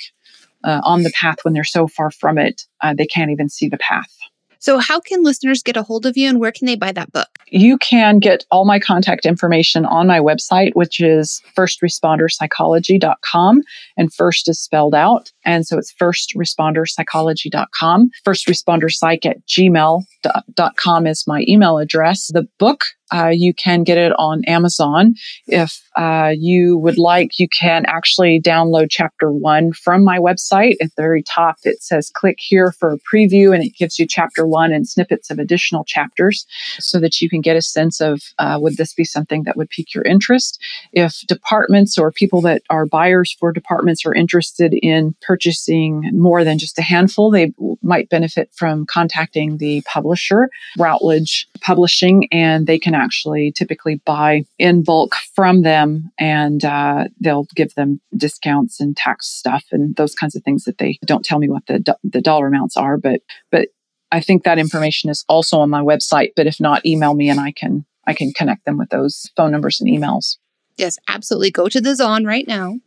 uh, 0.64 0.80
on 0.84 1.02
the 1.02 1.10
path 1.10 1.38
when 1.42 1.54
they're 1.54 1.64
so 1.64 1.86
far 1.86 2.10
from 2.10 2.38
it, 2.38 2.62
uh, 2.82 2.92
they 2.92 3.06
can't 3.06 3.30
even 3.30 3.48
see 3.48 3.68
the 3.68 3.78
path. 3.78 4.12
So, 4.58 4.78
how 4.78 4.98
can 4.98 5.22
listeners 5.22 5.62
get 5.62 5.76
a 5.76 5.84
hold 5.84 6.06
of 6.06 6.16
you 6.16 6.28
and 6.28 6.40
where 6.40 6.50
can 6.50 6.66
they 6.66 6.74
buy 6.74 6.90
that 6.90 7.12
book? 7.12 7.28
You 7.48 7.78
can 7.78 8.18
get 8.18 8.44
all 8.50 8.64
my 8.64 8.80
contact 8.80 9.24
information 9.24 9.86
on 9.86 10.08
my 10.08 10.18
website, 10.18 10.74
which 10.74 10.98
is 10.98 11.40
firstresponderpsychology.com. 11.56 13.62
And 13.96 14.12
first 14.12 14.48
is 14.48 14.58
spelled 14.58 14.96
out. 14.96 15.30
And 15.46 15.66
so 15.66 15.78
it's 15.78 15.94
firstresponderpsychology.com. 15.94 18.10
First 18.24 18.46
responder 18.46 18.90
psych 18.90 19.24
at 19.24 19.38
gmail.com 19.46 21.06
is 21.06 21.24
my 21.26 21.44
email 21.48 21.78
address. 21.78 22.30
The 22.32 22.46
book 22.58 22.84
uh, 23.12 23.30
you 23.32 23.54
can 23.54 23.84
get 23.84 23.98
it 23.98 24.12
on 24.18 24.44
Amazon. 24.46 25.14
If 25.46 25.80
uh, 25.96 26.32
you 26.36 26.76
would 26.78 26.98
like, 26.98 27.38
you 27.38 27.48
can 27.48 27.84
actually 27.86 28.40
download 28.40 28.88
chapter 28.90 29.32
one 29.32 29.72
from 29.72 30.04
my 30.04 30.18
website. 30.18 30.74
At 30.80 30.90
the 30.96 31.02
very 31.02 31.22
top, 31.22 31.56
it 31.62 31.82
says 31.82 32.10
click 32.12 32.38
here 32.40 32.72
for 32.72 32.92
a 32.92 32.98
preview, 32.98 33.54
and 33.54 33.62
it 33.62 33.74
gives 33.78 33.98
you 33.98 34.06
chapter 34.08 34.46
one 34.46 34.72
and 34.72 34.88
snippets 34.88 35.30
of 35.30 35.38
additional 35.38 35.84
chapters 35.84 36.46
so 36.78 36.98
that 36.98 37.20
you 37.20 37.28
can 37.28 37.40
get 37.40 37.56
a 37.56 37.62
sense 37.62 38.00
of 38.00 38.20
uh, 38.38 38.58
would 38.60 38.76
this 38.76 38.92
be 38.92 39.04
something 39.04 39.44
that 39.44 39.56
would 39.56 39.70
pique 39.70 39.94
your 39.94 40.04
interest. 40.04 40.60
If 40.92 41.20
departments 41.28 41.98
or 41.98 42.10
people 42.10 42.40
that 42.42 42.62
are 42.70 42.86
buyers 42.86 43.36
for 43.38 43.52
departments 43.52 44.04
are 44.04 44.14
interested 44.14 44.74
in 44.82 45.14
purchasing 45.36 46.10
more 46.14 46.44
than 46.44 46.58
just 46.58 46.78
a 46.78 46.82
handful, 46.82 47.30
they 47.30 47.52
might 47.82 48.08
benefit 48.08 48.48
from 48.54 48.86
contacting 48.86 49.58
the 49.58 49.82
publisher, 49.82 50.48
Routledge 50.78 51.46
Publishing, 51.60 52.26
and 52.32 52.66
they 52.66 52.78
can 52.78 52.94
actually 52.94 53.52
typically 53.52 53.96
buy 54.06 54.44
in 54.58 54.82
bulk 54.82 55.14
from 55.34 55.60
them 55.60 56.10
and 56.18 56.64
uh, 56.64 57.04
they'll 57.20 57.46
give 57.54 57.74
them 57.74 58.00
discounts 58.16 58.80
and 58.80 58.96
tax 58.96 59.26
stuff 59.26 59.64
and 59.72 59.94
those 59.96 60.14
kinds 60.14 60.34
of 60.34 60.42
things 60.42 60.64
that 60.64 60.78
they 60.78 60.98
don't 61.04 61.24
tell 61.24 61.38
me 61.38 61.50
what 61.50 61.66
the, 61.66 61.80
do- 61.80 61.92
the 62.02 62.22
dollar 62.22 62.46
amounts 62.46 62.78
are. 62.78 62.96
But, 62.96 63.20
but 63.50 63.68
I 64.10 64.20
think 64.20 64.44
that 64.44 64.58
information 64.58 65.10
is 65.10 65.22
also 65.28 65.58
on 65.58 65.68
my 65.68 65.82
website. 65.82 66.30
But 66.34 66.46
if 66.46 66.58
not, 66.60 66.86
email 66.86 67.12
me 67.12 67.28
and 67.28 67.40
I 67.40 67.52
can, 67.52 67.84
I 68.06 68.14
can 68.14 68.32
connect 68.32 68.64
them 68.64 68.78
with 68.78 68.88
those 68.88 69.30
phone 69.36 69.52
numbers 69.52 69.82
and 69.82 69.90
emails. 69.90 70.38
Yes, 70.78 70.96
absolutely. 71.08 71.50
Go 71.50 71.68
to 71.68 71.80
the 71.80 71.94
Zon 71.94 72.24
right 72.24 72.48
now 72.48 72.78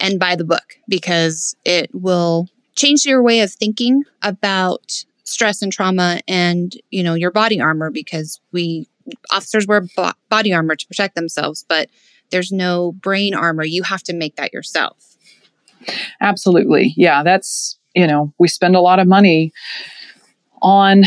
and 0.00 0.18
buy 0.18 0.36
the 0.36 0.44
book 0.44 0.76
because 0.88 1.56
it 1.64 1.90
will 1.92 2.48
change 2.76 3.04
your 3.04 3.22
way 3.22 3.40
of 3.40 3.52
thinking 3.52 4.04
about 4.22 5.04
stress 5.24 5.60
and 5.60 5.72
trauma 5.72 6.20
and 6.26 6.74
you 6.90 7.02
know 7.02 7.14
your 7.14 7.30
body 7.30 7.60
armor 7.60 7.90
because 7.90 8.40
we 8.52 8.88
officers 9.30 9.66
wear 9.66 9.82
bo- 9.96 10.12
body 10.28 10.52
armor 10.52 10.76
to 10.76 10.86
protect 10.86 11.14
themselves, 11.14 11.64
but 11.68 11.88
there's 12.30 12.52
no 12.52 12.92
brain 12.92 13.34
armor. 13.34 13.64
You 13.64 13.82
have 13.84 14.02
to 14.04 14.14
make 14.14 14.36
that 14.36 14.52
yourself. 14.52 15.16
Absolutely. 16.20 16.94
Yeah, 16.96 17.22
that's, 17.22 17.78
you 17.94 18.06
know, 18.06 18.32
we 18.38 18.48
spend 18.48 18.76
a 18.76 18.80
lot 18.80 18.98
of 18.98 19.06
money 19.06 19.52
on 20.60 21.04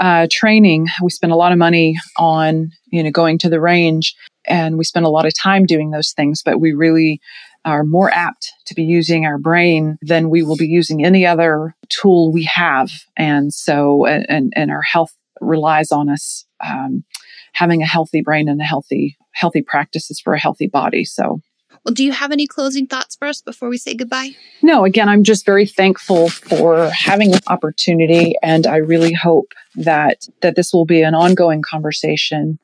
uh, 0.00 0.26
training. 0.30 0.86
We 1.02 1.10
spend 1.10 1.32
a 1.32 1.36
lot 1.36 1.52
of 1.52 1.58
money 1.58 1.96
on, 2.16 2.72
you 2.86 3.02
know, 3.02 3.10
going 3.10 3.38
to 3.38 3.48
the 3.48 3.60
range 3.60 4.16
and 4.46 4.78
we 4.78 4.84
spend 4.84 5.06
a 5.06 5.10
lot 5.10 5.26
of 5.26 5.34
time 5.34 5.66
doing 5.66 5.90
those 5.90 6.12
things, 6.12 6.42
but 6.42 6.60
we 6.60 6.72
really 6.72 7.20
are 7.64 7.84
more 7.84 8.10
apt 8.10 8.52
to 8.66 8.74
be 8.74 8.82
using 8.82 9.24
our 9.24 9.38
brain 9.38 9.98
than 10.02 10.30
we 10.30 10.42
will 10.42 10.56
be 10.56 10.66
using 10.66 11.04
any 11.04 11.26
other 11.26 11.74
tool 11.88 12.32
we 12.32 12.44
have. 12.44 12.90
And 13.16 13.52
so, 13.52 14.06
and, 14.06 14.52
and 14.54 14.70
our 14.70 14.82
health 14.82 15.16
relies 15.40 15.92
on 15.92 16.08
us 16.08 16.46
um, 16.64 17.04
having 17.52 17.82
a 17.82 17.86
healthy 17.86 18.22
brain 18.22 18.48
and 18.48 18.60
a 18.60 18.64
healthy 18.64 19.16
healthy 19.32 19.62
practices 19.62 20.20
for 20.20 20.34
a 20.34 20.38
healthy 20.38 20.68
body. 20.68 21.04
So 21.04 21.40
well, 21.84 21.92
do 21.92 22.04
you 22.04 22.12
have 22.12 22.32
any 22.32 22.46
closing 22.46 22.86
thoughts 22.86 23.14
for 23.14 23.26
us 23.26 23.42
before 23.42 23.68
we 23.68 23.76
say 23.76 23.94
goodbye? 23.94 24.30
No, 24.62 24.84
again, 24.84 25.08
I'm 25.08 25.22
just 25.22 25.44
very 25.44 25.66
thankful 25.66 26.30
for 26.30 26.88
having 26.88 27.30
this 27.30 27.42
opportunity 27.46 28.34
and 28.42 28.66
I 28.66 28.76
really 28.76 29.12
hope 29.12 29.52
that 29.74 30.28
that 30.40 30.56
this 30.56 30.72
will 30.72 30.86
be 30.86 31.02
an 31.02 31.14
ongoing 31.14 31.62
conversation 31.62 32.58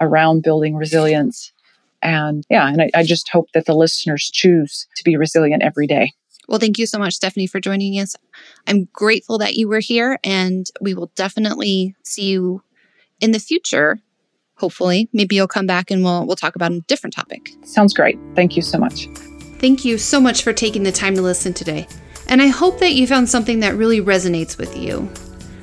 around 0.00 0.42
building 0.42 0.74
resilience. 0.76 1.52
And 2.02 2.44
yeah, 2.50 2.68
and 2.68 2.82
I, 2.82 2.90
I 2.94 3.02
just 3.04 3.28
hope 3.28 3.50
that 3.54 3.66
the 3.66 3.74
listeners 3.74 4.30
choose 4.32 4.86
to 4.96 5.04
be 5.04 5.16
resilient 5.16 5.62
every 5.62 5.86
day. 5.86 6.12
Well, 6.48 6.58
thank 6.58 6.78
you 6.78 6.86
so 6.86 6.98
much, 6.98 7.14
Stephanie, 7.14 7.46
for 7.46 7.60
joining 7.60 7.94
us. 7.94 8.16
I'm 8.66 8.88
grateful 8.92 9.38
that 9.38 9.54
you 9.54 9.68
were 9.68 9.80
here, 9.80 10.18
and 10.24 10.66
we 10.80 10.92
will 10.94 11.12
definitely 11.14 11.94
see 12.02 12.30
you 12.30 12.62
in 13.20 13.30
the 13.30 13.38
future 13.38 14.00
hopefully 14.62 15.08
maybe 15.12 15.34
you'll 15.34 15.48
come 15.48 15.66
back 15.66 15.90
and 15.90 16.04
we'll 16.04 16.24
we'll 16.24 16.36
talk 16.36 16.54
about 16.54 16.72
a 16.72 16.80
different 16.82 17.12
topic. 17.12 17.50
Sounds 17.64 17.92
great. 17.92 18.16
Thank 18.36 18.56
you 18.56 18.62
so 18.62 18.78
much. 18.78 19.08
Thank 19.58 19.84
you 19.84 19.98
so 19.98 20.20
much 20.20 20.42
for 20.44 20.52
taking 20.52 20.84
the 20.84 20.92
time 20.92 21.16
to 21.16 21.22
listen 21.22 21.52
today. 21.52 21.86
And 22.28 22.40
I 22.40 22.46
hope 22.46 22.78
that 22.78 22.94
you 22.94 23.06
found 23.06 23.28
something 23.28 23.60
that 23.60 23.74
really 23.74 24.00
resonates 24.00 24.56
with 24.56 24.76
you. 24.76 25.10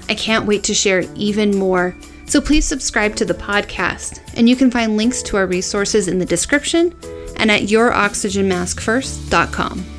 I 0.10 0.16
can't 0.16 0.46
wait 0.46 0.66
to 0.66 0.74
share 0.74 1.04
even 1.16 1.58
more. 1.58 1.96
So 2.30 2.40
please 2.40 2.66
subscribe 2.66 3.16
to 3.16 3.26
the 3.26 3.34
podcast, 3.34 4.22
and 4.36 4.48
you 4.48 4.56
can 4.56 4.70
find 4.70 4.96
links 4.96 5.24
to 5.24 5.36
our 5.36 5.48
resources 5.48 6.08
in 6.08 6.20
the 6.20 6.26
description 6.26 6.96
and 7.38 7.50
at 7.50 7.64
youroxygenmaskfirst.com. 7.64 9.99